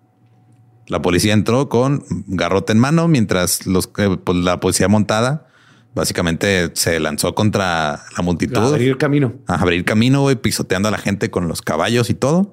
La 0.87 1.03
policía 1.03 1.33
entró 1.33 1.69
con 1.69 2.05
garrote 2.29 2.73
en 2.73 2.79
mano 2.79 3.09
mientras 3.09 3.67
los, 3.67 3.91
eh, 3.99 4.17
pues, 4.23 4.39
la 4.39 4.61
policía 4.61 4.87
montada 4.87 5.49
básicamente 5.93 6.71
se 6.75 7.01
lanzó 7.01 7.35
contra 7.35 8.05
la 8.17 8.23
multitud. 8.23 8.59
A 8.59 8.67
abrir 8.69 8.97
camino. 8.97 9.35
A 9.49 9.57
abrir 9.57 9.85
camino, 9.85 10.31
y 10.31 10.37
pisoteando 10.37 10.87
a 10.87 10.93
la 10.93 10.99
gente 10.99 11.29
con 11.29 11.49
los 11.49 11.63
caballos 11.63 12.11
y 12.11 12.15
todo. 12.15 12.53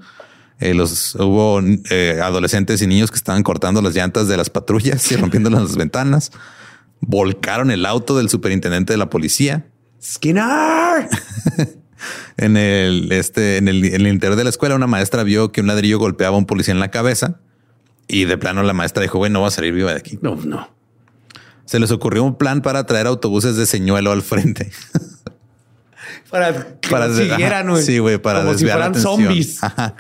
Eh, 0.60 0.74
los, 0.74 1.14
hubo 1.16 1.62
eh, 1.92 2.20
adolescentes 2.24 2.82
y 2.82 2.88
niños 2.88 3.12
que 3.12 3.18
estaban 3.18 3.44
cortando 3.44 3.80
las 3.84 3.94
llantas 3.94 4.28
de 4.28 4.38
las 4.38 4.50
patrullas 4.50 5.12
y 5.12 5.18
rompiendo 5.18 5.50
las 5.52 5.76
ventanas. 5.76 6.32
Volcaron 7.00 7.70
el 7.70 7.86
auto 7.86 8.18
del 8.18 8.28
superintendente 8.28 8.94
de 8.94 8.98
la 8.98 9.12
policía. 9.12 9.68
Skinner. 10.02 11.10
en 12.38 12.58
el, 12.58 13.12
este, 13.12 13.58
en 13.58 13.68
el, 13.68 13.84
en 13.86 14.02
el 14.02 14.08
interior 14.08 14.36
de 14.38 14.44
la 14.44 14.50
escuela, 14.50 14.76
una 14.76 14.88
maestra 14.88 15.24
vio 15.24 15.52
que 15.52 15.62
un 15.62 15.68
ladrillo 15.68 16.00
golpeaba 16.00 16.36
a 16.36 16.40
un 16.40 16.46
policía 16.46 16.74
en 16.74 16.80
la 16.80 16.92
cabeza 16.92 17.40
y 18.08 18.26
de 18.26 18.38
plano 18.38 18.64
la 18.64 18.74
maestra 18.74 19.02
dijo, 19.04 19.18
bueno, 19.18 19.34
no 19.34 19.42
va 19.42 19.48
a 19.48 19.52
salir 19.52 19.74
viva 19.74 19.92
de 19.92 19.98
aquí. 19.98 20.20
No, 20.22 20.36
no. 20.36 20.70
Se 21.66 21.80
les 21.80 21.92
ocurrió 21.92 22.24
un 22.24 22.38
plan 22.38 22.62
para 22.62 22.86
traer 22.86 23.08
autobuses 23.08 23.56
de 23.56 23.66
señuelo 23.66 24.12
al 24.12 24.22
frente. 24.22 24.72
Para 26.30 26.54
que 26.82 26.90
Para 26.90 27.14
siguieran, 27.14 27.64
ajá, 27.68 27.70
güey. 27.72 27.84
sí, 27.84 28.00
güey, 28.00 28.18
para 28.18 28.40
Como 28.40 28.54
si 28.54 28.66
desviar 28.66 28.80
la 28.80 28.86
fueran 28.86 29.02
atención. 29.02 29.26
zombies. 29.28 29.64
Ajá. 29.64 29.96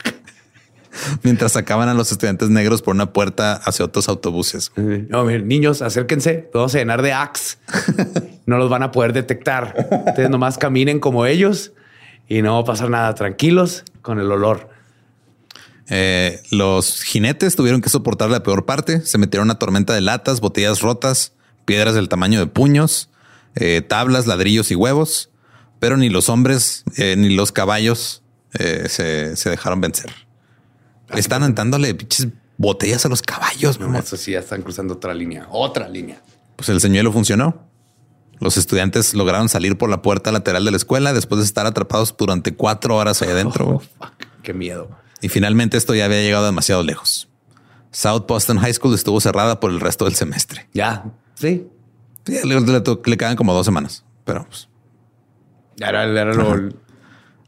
Mientras 1.24 1.51
sacaban 1.54 1.89
a 1.89 1.93
los 1.93 2.12
estudiantes 2.12 2.49
negros 2.49 2.82
por 2.82 2.93
una 2.95 3.14
puerta 3.14 3.54
hacia 3.54 3.86
otros 3.86 4.10
autobuses. 4.10 4.72
No, 4.76 5.24
miren, 5.26 5.47
niños, 5.47 5.82
acérquense. 5.82 6.49
Vamos 6.54 6.74
a 6.76 6.80
llenar 6.80 7.01
de 7.01 7.14
axe. 7.14 7.58
No 8.45 8.58
los 8.58 8.70
van 8.70 8.84
a 8.84 8.91
poder 8.91 9.14
detectar. 9.14 10.04
Ustedes 10.08 10.30
nomás 10.30 10.58
caminen 10.58 10.99
como 10.99 11.26
ellos 11.26 11.72
y 12.28 12.42
no 12.42 12.56
va 12.56 12.60
a 12.62 12.66
pasar 12.66 12.90
nada. 12.90 13.14
Tranquilos 13.16 13.84
con 14.02 14.20
el 14.20 14.32
olor. 14.32 14.70
Eh, 15.90 16.42
los 16.52 17.02
jinetes 17.04 17.56
tuvieron 17.56 17.82
que 17.82 17.90
soportar 17.90 18.30
la 18.30 18.44
peor 18.44 18.66
parte. 18.66 19.02
Se 19.02 19.18
metieron 19.18 19.48
una 19.48 19.60
tormenta 19.60 19.94
de 19.94 20.02
latas, 20.02 20.42
botellas 20.42 20.82
rotas, 20.82 21.34
piedras 21.66 21.96
del 21.96 22.10
tamaño 22.10 22.40
de 22.40 22.48
puños, 22.48 23.10
eh, 23.56 23.82
tablas, 23.82 24.28
ladrillos 24.28 24.72
y 24.72 24.76
huevos. 24.76 25.30
Pero 25.80 25.98
ni 25.98 26.10
los 26.10 26.30
hombres 26.30 26.84
eh, 26.98 27.16
ni 27.18 27.30
los 27.30 27.52
caballos 27.52 28.22
se, 28.52 29.36
se 29.36 29.50
dejaron 29.50 29.82
vencer. 29.82 30.12
Están 31.10 31.42
aventándole 31.42 31.94
pinches 31.96 32.28
botellas 32.58 33.06
a 33.06 33.10
los 33.10 33.22
caballos. 33.22 33.80
No, 33.80 33.88
mamá. 33.88 34.00
eso 34.00 34.16
sí, 34.16 34.32
ya 34.32 34.40
están 34.40 34.62
cruzando 34.62 34.94
otra 34.94 35.14
línea. 35.14 35.48
Otra 35.50 35.90
línea. 35.90 36.22
Pues 36.56 36.70
el 36.70 36.80
señuelo 36.80 37.12
funcionó. 37.12 37.68
Los 38.40 38.58
estudiantes 38.58 39.14
lograron 39.14 39.50
salir 39.50 39.78
por 39.78 39.90
la 39.90 40.02
puerta 40.02 40.32
lateral 40.32 40.66
de 40.66 40.72
la 40.72 40.78
escuela 40.78 41.14
después 41.14 41.40
de 41.40 41.46
estar 41.46 41.66
atrapados 41.66 42.16
durante 42.18 42.54
cuatro 42.54 42.96
horas 42.96 43.22
ahí 43.22 43.30
adentro. 43.30 43.82
Oh. 44.00 44.06
Qué 44.42 44.54
miedo. 44.54 44.90
Y 45.22 45.30
finalmente 45.30 45.78
esto 45.78 45.96
ya 45.96 46.04
había 46.04 46.22
llegado 46.22 46.46
demasiado 46.46 46.84
lejos. 46.84 47.30
South 47.92 48.26
Boston 48.28 48.58
High 48.58 48.74
School 48.74 48.94
estuvo 48.94 49.22
cerrada 49.22 49.62
por 49.62 49.72
el 49.72 49.80
resto 49.80 50.04
del 50.04 50.16
semestre. 50.16 50.68
Ya. 50.74 51.06
Sí. 51.36 51.66
Sí, 52.26 52.40
le, 52.44 52.60
le, 52.60 52.82
le 53.06 53.18
quedan 53.18 53.38
como 53.38 53.54
dos 53.54 53.66
semanas, 53.66 54.04
pero 54.26 54.46
pues, 54.46 54.68
era 55.78 56.06
lo. 56.06 56.70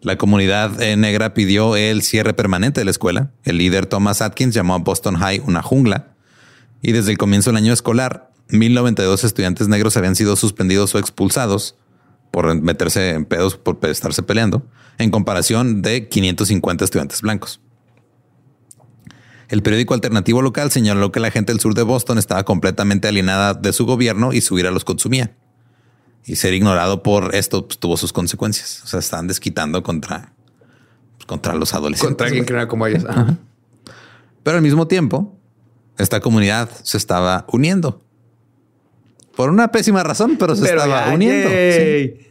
la 0.01 0.17
comunidad 0.17 0.81
eh, 0.81 0.95
negra 0.97 1.33
pidió 1.33 1.75
el 1.75 2.01
cierre 2.01 2.33
permanente 2.33 2.81
de 2.81 2.85
la 2.85 2.91
escuela. 2.91 3.31
El 3.43 3.57
líder 3.57 3.85
Thomas 3.85 4.21
Atkins 4.21 4.53
llamó 4.53 4.75
a 4.75 4.79
Boston 4.79 5.15
High 5.15 5.41
una 5.45 5.61
jungla 5.61 6.15
y 6.81 6.91
desde 6.91 7.11
el 7.11 7.17
comienzo 7.17 7.49
del 7.49 7.57
año 7.57 7.73
escolar, 7.73 8.31
1092 8.49 9.23
estudiantes 9.23 9.67
negros 9.67 9.97
habían 9.97 10.15
sido 10.15 10.35
suspendidos 10.35 10.93
o 10.95 10.99
expulsados 10.99 11.75
por 12.31 12.53
meterse 12.61 13.11
en 13.11 13.25
pedos, 13.25 13.55
por 13.55 13.79
estarse 13.83 14.21
peleando, 14.21 14.65
en 14.97 15.09
comparación 15.09 15.81
de 15.81 16.07
550 16.09 16.85
estudiantes 16.85 17.21
blancos. 17.21 17.61
El 19.47 19.61
periódico 19.61 19.93
alternativo 19.93 20.41
local 20.41 20.71
señaló 20.71 21.11
que 21.11 21.19
la 21.19 21.31
gente 21.31 21.51
del 21.51 21.59
sur 21.59 21.75
de 21.75 21.83
Boston 21.83 22.17
estaba 22.17 22.43
completamente 22.43 23.07
alienada 23.07 23.53
de 23.53 23.73
su 23.73 23.85
gobierno 23.85 24.33
y 24.33 24.41
su 24.41 24.57
ira 24.57 24.71
los 24.71 24.83
consumía. 24.83 25.35
Y 26.25 26.37
ser 26.37 26.55
ignorado 26.55 27.03
por 27.03 27.35
esto 27.35 27.67
pues, 27.67 27.77
tuvo 27.77 27.97
sus 27.97 28.11
consecuencias. 28.11 28.81
O 28.83 28.87
sea, 28.87 28.99
estaban 28.99 29.27
desquitando 29.27 29.83
contra, 29.83 30.33
pues, 31.17 31.27
contra 31.27 31.53
los 31.53 31.73
adolescentes. 31.75 32.07
Contra 32.07 32.27
alguien 32.27 32.45
que 32.45 32.53
no 32.53 32.59
era 32.59 32.67
como 32.67 32.87
ellos. 32.87 33.05
Ajá. 33.07 33.37
Pero 34.41 34.57
al 34.57 34.63
mismo 34.63 34.87
tiempo, 34.87 35.37
esta 35.97 36.19
comunidad 36.19 36.69
se 36.83 36.97
estaba 36.97 37.45
uniendo. 37.51 38.04
Por 39.35 39.49
una 39.49 39.71
pésima 39.71 40.03
razón, 40.03 40.37
pero 40.37 40.55
se 40.55 40.63
Pero 40.63 40.83
estaba 40.83 41.07
ya, 41.07 41.13
uniendo. 41.13 41.49
Sí. 41.49 42.25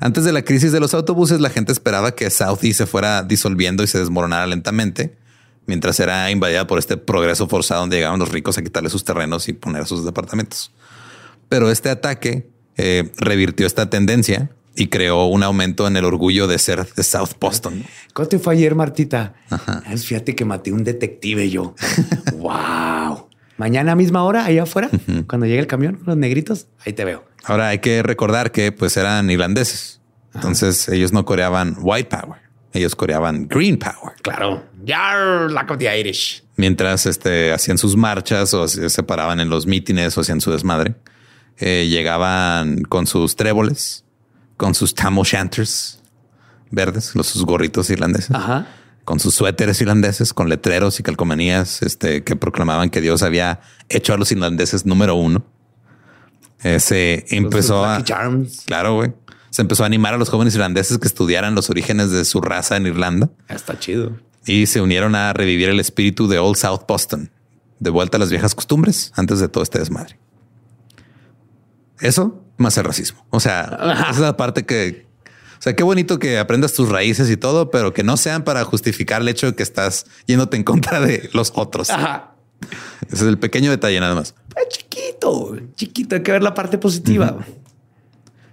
Antes 0.00 0.24
de 0.24 0.32
la 0.32 0.42
crisis 0.42 0.72
de 0.72 0.80
los 0.80 0.94
autobuses, 0.94 1.40
la 1.40 1.50
gente 1.50 1.70
esperaba 1.70 2.14
que 2.16 2.28
Southie 2.28 2.74
se 2.74 2.86
fuera 2.86 3.22
disolviendo 3.22 3.84
y 3.84 3.86
se 3.86 4.00
desmoronara 4.00 4.46
lentamente, 4.48 5.16
mientras 5.66 6.00
era 6.00 6.28
invadida 6.32 6.66
por 6.66 6.80
este 6.80 6.96
progreso 6.96 7.46
forzado 7.46 7.82
donde 7.82 7.96
llegaban 7.96 8.18
los 8.18 8.30
ricos 8.30 8.58
a 8.58 8.62
quitarle 8.62 8.90
sus 8.90 9.04
terrenos 9.04 9.48
y 9.48 9.52
poner 9.52 9.86
sus 9.86 10.04
departamentos. 10.04 10.72
Pero 11.48 11.70
este 11.70 11.88
ataque 11.88 12.50
eh, 12.76 13.12
revirtió 13.18 13.66
esta 13.66 13.90
tendencia 13.90 14.50
y 14.74 14.88
creó 14.88 15.26
un 15.26 15.42
aumento 15.42 15.86
en 15.86 15.96
el 15.96 16.04
orgullo 16.04 16.46
de 16.46 16.58
ser 16.58 16.92
de 16.94 17.02
South 17.02 17.36
Boston. 17.40 17.84
¿Cómo 18.12 18.28
te 18.28 18.38
fue 18.38 18.54
ayer, 18.54 18.74
Martita? 18.74 19.34
Fíjate 19.96 20.34
que 20.34 20.44
maté 20.44 20.72
un 20.72 20.82
detective 20.82 21.48
yo. 21.50 21.74
wow. 22.38 23.28
Mañana 23.56 23.92
a 23.92 23.94
misma 23.96 24.24
hora, 24.24 24.44
ahí 24.44 24.58
afuera, 24.58 24.90
cuando 25.26 25.46
llegue 25.46 25.60
el 25.60 25.66
camión, 25.66 26.00
los 26.06 26.16
negritos, 26.16 26.66
ahí 26.84 26.92
te 26.92 27.04
veo. 27.04 27.24
Ahora 27.44 27.68
hay 27.68 27.78
que 27.78 28.02
recordar 28.02 28.50
que 28.52 28.72
pues 28.72 28.96
eran 28.96 29.30
irlandeses. 29.30 30.00
Entonces 30.34 30.88
ellos 30.88 31.12
no 31.12 31.24
coreaban 31.24 31.76
white 31.80 32.08
power, 32.08 32.40
ellos 32.72 32.96
coreaban 32.96 33.46
green 33.48 33.78
power. 33.78 34.14
Claro. 34.22 34.64
Yar, 34.84 35.50
lack 35.50 35.70
of 35.70 35.78
the 35.78 35.98
Irish. 36.00 36.42
Mientras 36.56 37.06
este, 37.06 37.52
hacían 37.52 37.78
sus 37.78 37.96
marchas 37.96 38.54
o 38.54 38.66
se 38.66 38.88
se 38.88 39.02
paraban 39.02 39.40
en 39.40 39.48
los 39.48 39.66
mítines 39.66 40.16
o 40.16 40.22
hacían 40.22 40.40
su 40.40 40.50
desmadre, 40.50 40.94
eh, 41.58 41.86
llegaban 41.88 42.82
con 42.82 43.06
sus 43.06 43.36
tréboles, 43.36 44.04
con 44.56 44.74
sus 44.74 44.94
tam 44.94 45.18
o' 45.18 45.24
shanters 45.24 46.02
verdes, 46.70 47.14
los 47.14 47.26
sus 47.26 47.44
gorritos 47.44 47.90
irlandeses, 47.90 48.34
Ajá. 48.34 48.66
Con 49.04 49.20
sus 49.20 49.34
suéteres 49.34 49.80
irlandeses, 49.80 50.32
con 50.32 50.48
letreros 50.48 51.00
y 51.00 51.02
calcomanías 51.02 51.82
este, 51.82 52.22
que 52.24 52.36
proclamaban 52.36 52.90
que 52.90 53.00
Dios 53.00 53.22
había 53.22 53.60
hecho 53.88 54.14
a 54.14 54.16
los 54.16 54.30
irlandeses 54.32 54.86
número 54.86 55.14
uno. 55.14 55.44
Eh, 56.62 56.78
se 56.80 57.24
empezó 57.30 57.84
a... 57.84 58.04
Charms. 58.04 58.62
Claro, 58.66 58.94
güey. 58.94 59.12
Se 59.50 59.62
empezó 59.62 59.82
a 59.82 59.86
animar 59.86 60.14
a 60.14 60.16
los 60.16 60.30
jóvenes 60.30 60.54
irlandeses 60.54 60.98
que 60.98 61.06
estudiaran 61.06 61.54
los 61.54 61.68
orígenes 61.68 62.10
de 62.10 62.24
su 62.24 62.40
raza 62.40 62.76
en 62.76 62.86
Irlanda 62.86 63.28
Está 63.48 63.78
chido. 63.78 64.18
y 64.46 64.66
se 64.66 64.80
unieron 64.80 65.14
a 65.14 65.32
revivir 65.32 65.68
el 65.68 65.80
espíritu 65.80 66.28
de 66.28 66.38
Old 66.38 66.56
South 66.56 66.82
Boston, 66.88 67.30
de 67.80 67.90
vuelta 67.90 68.16
a 68.16 68.20
las 68.20 68.30
viejas 68.30 68.54
costumbres 68.54 69.12
antes 69.16 69.40
de 69.40 69.48
todo 69.48 69.62
este 69.62 69.78
desmadre. 69.78 70.18
Eso 72.00 72.42
más 72.56 72.78
el 72.78 72.84
racismo. 72.84 73.26
O 73.30 73.40
sea, 73.40 73.78
esa 73.94 74.10
es 74.10 74.18
la 74.18 74.36
parte 74.36 74.64
que, 74.64 75.06
sea, 75.62 75.76
qué 75.76 75.84
bonito 75.84 76.18
que 76.18 76.38
aprendas 76.38 76.72
tus 76.72 76.88
raíces 76.88 77.30
y 77.30 77.36
todo, 77.36 77.70
pero 77.70 77.92
que 77.92 78.02
no 78.02 78.16
sean 78.16 78.42
para 78.42 78.64
justificar 78.64 79.22
el 79.22 79.28
hecho 79.28 79.46
de 79.46 79.54
que 79.54 79.62
estás 79.62 80.06
yéndote 80.26 80.56
en 80.56 80.64
contra 80.64 81.00
de 81.00 81.30
los 81.32 81.52
otros. 81.54 81.90
Ajá. 81.90 82.34
Ese 83.06 83.14
es 83.14 83.22
el 83.22 83.38
pequeño 83.38 83.70
detalle 83.70 84.00
nada 84.00 84.14
más. 84.14 84.34
Chiquito, 84.68 85.56
chiquito. 85.76 86.16
Hay 86.16 86.22
que 86.22 86.32
ver 86.32 86.42
la 86.42 86.54
parte 86.54 86.78
positiva. 86.78 87.38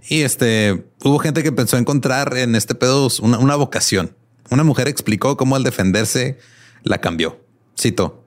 Y 0.08 0.22
este 0.22 0.86
hubo 1.04 1.20
gente 1.20 1.44
que 1.44 1.52
pensó 1.52 1.78
encontrar 1.78 2.38
en 2.38 2.56
este 2.56 2.76
pedo 2.76 3.08
una, 3.22 3.38
una 3.40 3.56
vocación. 3.56 4.16
Una 4.50 4.64
mujer 4.64 4.88
explicó 4.88 5.38
cómo 5.38 5.56
al 5.56 5.64
defenderse 5.64 6.38
la 6.84 7.00
cambió. 7.00 7.40
Cito, 7.80 8.24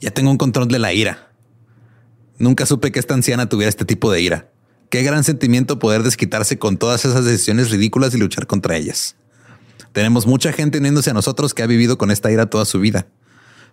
ya 0.00 0.10
tengo 0.10 0.30
un 0.30 0.38
control 0.38 0.68
de 0.68 0.78
la 0.78 0.92
ira. 0.92 1.30
Nunca 2.38 2.66
supe 2.66 2.92
que 2.92 3.00
esta 3.00 3.14
anciana 3.14 3.48
tuviera 3.48 3.68
este 3.68 3.84
tipo 3.84 4.12
de 4.12 4.20
ira. 4.20 4.50
Qué 4.90 5.02
gran 5.02 5.22
sentimiento 5.22 5.78
poder 5.78 6.02
desquitarse 6.02 6.58
con 6.58 6.78
todas 6.78 7.04
esas 7.04 7.24
decisiones 7.24 7.70
ridículas 7.70 8.14
y 8.14 8.18
luchar 8.18 8.46
contra 8.46 8.76
ellas. 8.76 9.16
Tenemos 9.92 10.26
mucha 10.26 10.52
gente 10.52 10.78
uniéndose 10.78 11.10
a 11.10 11.14
nosotros 11.14 11.54
que 11.54 11.62
ha 11.62 11.66
vivido 11.66 11.98
con 11.98 12.10
esta 12.10 12.30
ira 12.30 12.46
toda 12.46 12.64
su 12.64 12.80
vida. 12.80 13.06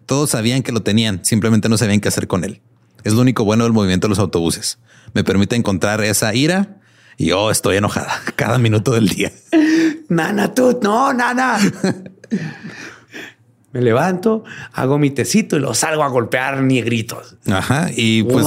Todos 0.05 0.31
sabían 0.31 0.61
que 0.61 0.71
lo 0.71 0.83
tenían, 0.83 1.23
simplemente 1.23 1.69
no 1.69 1.77
sabían 1.77 1.99
qué 1.99 2.09
hacer 2.09 2.27
con 2.27 2.43
él. 2.43 2.61
Es 3.03 3.13
lo 3.13 3.21
único 3.21 3.45
bueno 3.45 3.63
del 3.63 3.73
movimiento 3.73 4.07
de 4.07 4.09
los 4.09 4.19
autobuses. 4.19 4.79
Me 5.13 5.23
permite 5.23 5.55
encontrar 5.55 6.03
esa 6.03 6.33
ira 6.33 6.81
y 7.17 7.27
yo 7.27 7.43
oh, 7.43 7.51
estoy 7.51 7.77
enojada 7.77 8.19
cada 8.35 8.57
minuto 8.57 8.93
del 8.93 9.07
día. 9.07 9.31
Nana, 10.09 10.53
tú, 10.53 10.79
no, 10.81 11.13
nana. 11.13 11.57
Me 13.75 13.81
levanto, 13.81 14.45
hago 14.71 14.97
mi 14.97 15.09
tecito 15.09 15.57
y 15.57 15.59
lo 15.59 15.73
salgo 15.73 16.01
a 16.05 16.07
golpear 16.07 16.61
negritos. 16.61 17.35
Ajá. 17.45 17.89
Y 17.93 18.23
pues 18.23 18.45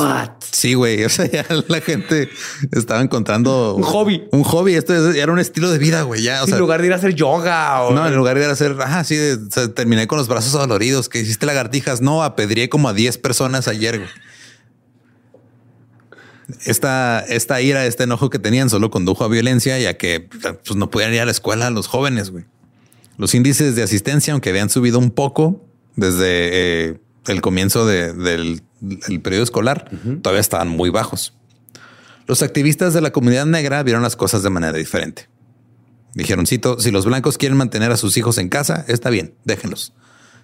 sí, 0.53 0.73
güey. 0.73 1.05
O 1.09 1.11
sea, 1.11 1.31
ya 1.31 1.45
la 1.69 1.83
gente 1.83 2.31
estaba 2.73 3.03
encontrando 3.03 3.75
un 3.75 3.83
hobby, 3.83 4.27
un 4.33 4.43
hobby. 4.43 4.73
Esto 4.73 4.95
era 5.13 5.31
un 5.31 5.39
estilo 5.39 5.71
de 5.71 5.77
vida, 5.77 6.01
güey. 6.01 6.23
Ya, 6.23 6.43
en 6.43 6.59
lugar 6.59 6.81
de 6.81 6.87
ir 6.87 6.95
a 6.95 6.97
hacer 6.97 7.15
yoga 7.15 7.83
o 7.83 7.93
no, 7.93 8.07
en 8.07 8.17
lugar 8.17 8.39
de 8.39 8.45
ir 8.45 8.49
a 8.49 8.53
hacer, 8.53 8.75
ajá, 8.81 9.05
sí, 9.05 9.19
terminé 9.75 10.07
con 10.07 10.17
los 10.17 10.29
brazos 10.29 10.53
doloridos 10.53 11.11
que 11.11 11.21
hiciste 11.21 11.45
lagartijas. 11.45 12.01
No, 12.01 12.23
apedrié 12.25 12.71
como 12.71 12.89
a 12.89 12.95
10 12.95 13.19
personas 13.19 13.69
ayer. 13.69 13.99
Güey. 13.99 14.11
Esta, 16.65 17.21
esta 17.29 17.61
ira, 17.61 17.85
este 17.85 18.05
enojo 18.05 18.31
que 18.31 18.39
tenían 18.39 18.71
solo 18.71 18.91
condujo 18.91 19.25
a 19.25 19.29
violencia, 19.29 19.79
ya 19.79 19.99
que 19.99 20.21
pues, 20.21 20.75
no 20.75 20.89
podían 20.89 21.13
ir 21.13 21.21
a 21.21 21.27
la 21.27 21.33
escuela 21.33 21.69
los 21.69 21.87
jóvenes, 21.87 22.31
güey. 22.31 22.47
Los 23.19 23.35
índices 23.35 23.77
de 23.77 23.83
asistencia, 23.83 24.33
aunque 24.33 24.51
habían 24.51 24.71
subido 24.71 24.99
un 24.99 25.11
poco 25.11 25.67
desde 25.97 26.91
eh, 26.91 27.01
el 27.27 27.41
comienzo 27.41 27.85
del, 27.85 28.63
periodo 29.23 29.43
escolar, 29.43 29.91
todavía 30.23 30.41
estaban 30.41 30.69
muy 30.69 30.89
bajos. 30.89 31.35
Los 32.29 32.43
activistas 32.43 32.95
de 32.95 33.01
la 33.01 33.11
comunidad 33.11 33.45
negra 33.45 33.83
vieron 33.83 34.03
las 34.03 34.15
cosas 34.15 34.43
de 34.43 34.51
manera 34.51 34.79
diferente. 34.79 35.29
Dijeron, 36.15 36.47
cito, 36.47 36.79
si 36.79 36.91
los 36.91 37.07
blancos 37.07 37.39
quieren 37.39 37.59
mantener 37.59 37.91
a 37.91 37.97
sus 37.97 38.17
hijos 38.17 38.39
en 38.39 38.49
casa, 38.49 38.85
está 38.87 39.11
bien, 39.11 39.35
déjenlos. 39.45 39.93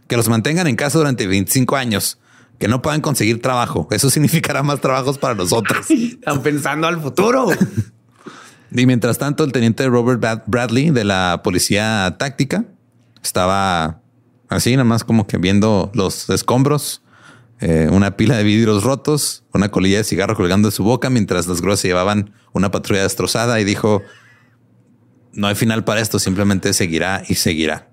Que 0.09 0.17
los 0.17 0.29
mantengan 0.29 0.67
en 0.67 0.77
casa 0.77 0.99
durante 0.99 1.27
25 1.27 1.77
años, 1.77 2.19
que 2.59 2.69
no 2.69 2.83
puedan 2.83 3.01
conseguir 3.01 3.41
trabajo. 3.41 3.87
Eso 3.93 4.11
significará 4.11 4.63
más 4.63 4.81
trabajos 4.81 5.19
para 5.19 5.35
nosotros. 5.35 5.89
Están 5.91 6.43
pensando 6.43 6.89
al 6.89 7.01
futuro. 7.01 7.49
Y 8.75 8.87
mientras 8.87 9.19
tanto, 9.19 9.45
el 9.45 9.53
teniente 9.53 9.87
Robert 9.87 10.21
Bradley 10.47 10.91
de 10.91 11.05
la 11.05 11.43
policía 11.45 12.17
táctica 12.19 12.65
estaba 13.23 14.01
así, 14.49 14.73
nada 14.73 14.85
más 14.85 15.05
como 15.05 15.29
que 15.29 15.39
viendo 15.39 15.93
los 15.95 16.29
escombros, 16.29 17.03
eh, 17.61 17.89
una 17.91 18.17
pila 18.17 18.37
de 18.37 18.43
vidrios 18.43 18.83
rotos, 18.83 19.45
una 19.53 19.71
colilla 19.71 19.99
de 19.99 20.05
cigarro 20.05 20.35
colgando 20.35 20.69
de 20.69 20.73
su 20.73 20.83
boca, 20.83 21.09
mientras 21.09 21.47
los 21.47 21.63
gruesos 21.63 21.85
llevaban 21.85 22.33
una 22.53 22.73
patrulla 22.73 23.05
destrozada 23.05 23.61
y 23.61 23.65
dijo, 23.65 24.03
no 25.33 25.47
hay 25.47 25.55
final 25.55 25.85
para 25.85 26.01
esto, 26.01 26.19
simplemente 26.19 26.73
seguirá 26.75 27.23
y 27.29 27.37
seguirá, 27.37 27.91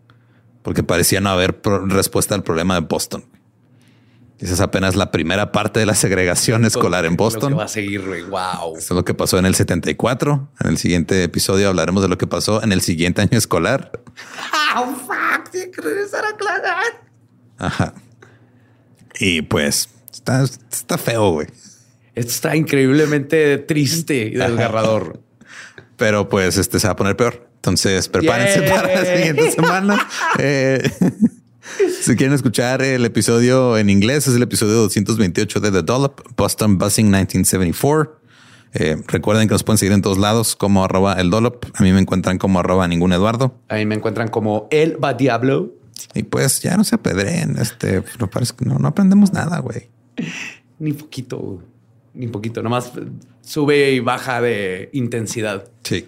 porque 0.63 0.81
parecía 0.81 1.21
no 1.21 1.29
haber 1.29 1.61
respuesta 1.87 2.33
al 2.33 2.43
problema 2.43 2.73
de 2.73 2.81
Boston. 2.81 3.23
Esa 4.41 4.55
es 4.55 4.59
apenas 4.59 4.95
la 4.95 5.11
primera 5.11 5.51
parte 5.51 5.79
de 5.79 5.85
la 5.85 5.93
segregación 5.93 6.65
escolar 6.65 7.05
en 7.05 7.15
Boston. 7.15 7.57
va 7.57 7.65
a 7.65 7.67
seguir, 7.67 8.01
Wow. 8.01 8.75
Eso 8.75 8.77
es 8.77 8.91
lo 8.91 9.05
que 9.05 9.13
pasó 9.13 9.37
en 9.37 9.45
el 9.45 9.53
74. 9.53 10.49
En 10.61 10.69
el 10.71 10.77
siguiente 10.79 11.23
episodio 11.23 11.69
hablaremos 11.69 12.01
de 12.01 12.09
lo 12.09 12.17
que 12.17 12.25
pasó 12.25 12.63
en 12.63 12.71
el 12.71 12.81
siguiente 12.81 13.21
año 13.21 13.37
escolar. 13.37 13.91
Oh, 14.73 14.95
fuck. 14.95 15.49
Tiene 15.51 15.69
que 15.69 15.81
regresar 15.81 16.23
a 16.23 16.37
clase. 16.37 16.63
Ajá. 17.57 17.93
Y 19.19 19.41
pues 19.41 19.89
está, 20.13 20.43
está 20.43 20.97
feo, 20.97 21.31
güey. 21.31 21.47
Esto 22.15 22.31
está 22.31 22.55
increíblemente 22.55 23.57
triste 23.57 24.15
y 24.27 24.29
desgarrador. 24.31 25.19
Pero 25.97 26.29
pues 26.29 26.57
este 26.57 26.79
se 26.79 26.87
va 26.87 26.93
a 26.93 26.95
poner 26.95 27.17
peor. 27.17 27.49
Entonces 27.55 28.07
prepárense 28.07 28.61
para 28.61 28.87
la 29.01 29.05
siguiente 29.05 29.51
semana. 29.51 30.07
eh, 30.39 30.89
si 32.01 32.15
quieren 32.15 32.33
escuchar 32.33 32.81
el 32.81 33.05
episodio 33.05 33.77
en 33.77 33.89
inglés, 33.89 34.27
es 34.27 34.35
el 34.35 34.43
episodio 34.43 34.73
228 34.75 35.59
de 35.59 35.71
The 35.71 35.81
Dollop, 35.83 36.21
Boston 36.35 36.77
Buzzing 36.77 37.07
1974. 37.07 38.19
Eh, 38.73 38.97
recuerden 39.07 39.47
que 39.47 39.53
nos 39.53 39.63
pueden 39.63 39.77
seguir 39.77 39.93
en 39.93 40.01
todos 40.01 40.17
lados 40.17 40.55
como 40.55 40.83
arroba 40.83 41.13
el 41.13 41.29
Dollop. 41.29 41.65
A 41.73 41.83
mí 41.83 41.91
me 41.91 41.99
encuentran 41.99 42.37
como 42.37 42.59
arroba 42.59 42.87
ningún 42.87 43.11
Eduardo. 43.13 43.59
A 43.67 43.75
mí 43.75 43.85
me 43.85 43.95
encuentran 43.95 44.29
como 44.29 44.67
el 44.71 44.97
Diablo. 45.17 45.73
Y 46.13 46.23
pues 46.23 46.61
ya 46.61 46.77
no 46.77 46.83
se 46.83 46.95
apedreen. 46.95 47.57
Este, 47.57 48.03
no 48.19 48.29
parece 48.29 48.53
que 48.55 48.65
no, 48.65 48.79
no 48.79 48.87
aprendemos 48.87 49.33
nada, 49.33 49.59
güey. 49.59 49.89
Ni 50.79 50.93
poquito, 50.93 51.61
ni 52.15 52.27
poquito. 52.27 52.63
Nomás 52.63 52.91
sube 53.41 53.91
y 53.91 53.99
baja 53.99 54.41
de 54.41 54.89
intensidad. 54.93 55.69
Sí. 55.83 56.07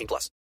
18 0.00 0.06
plus. 0.06 0.30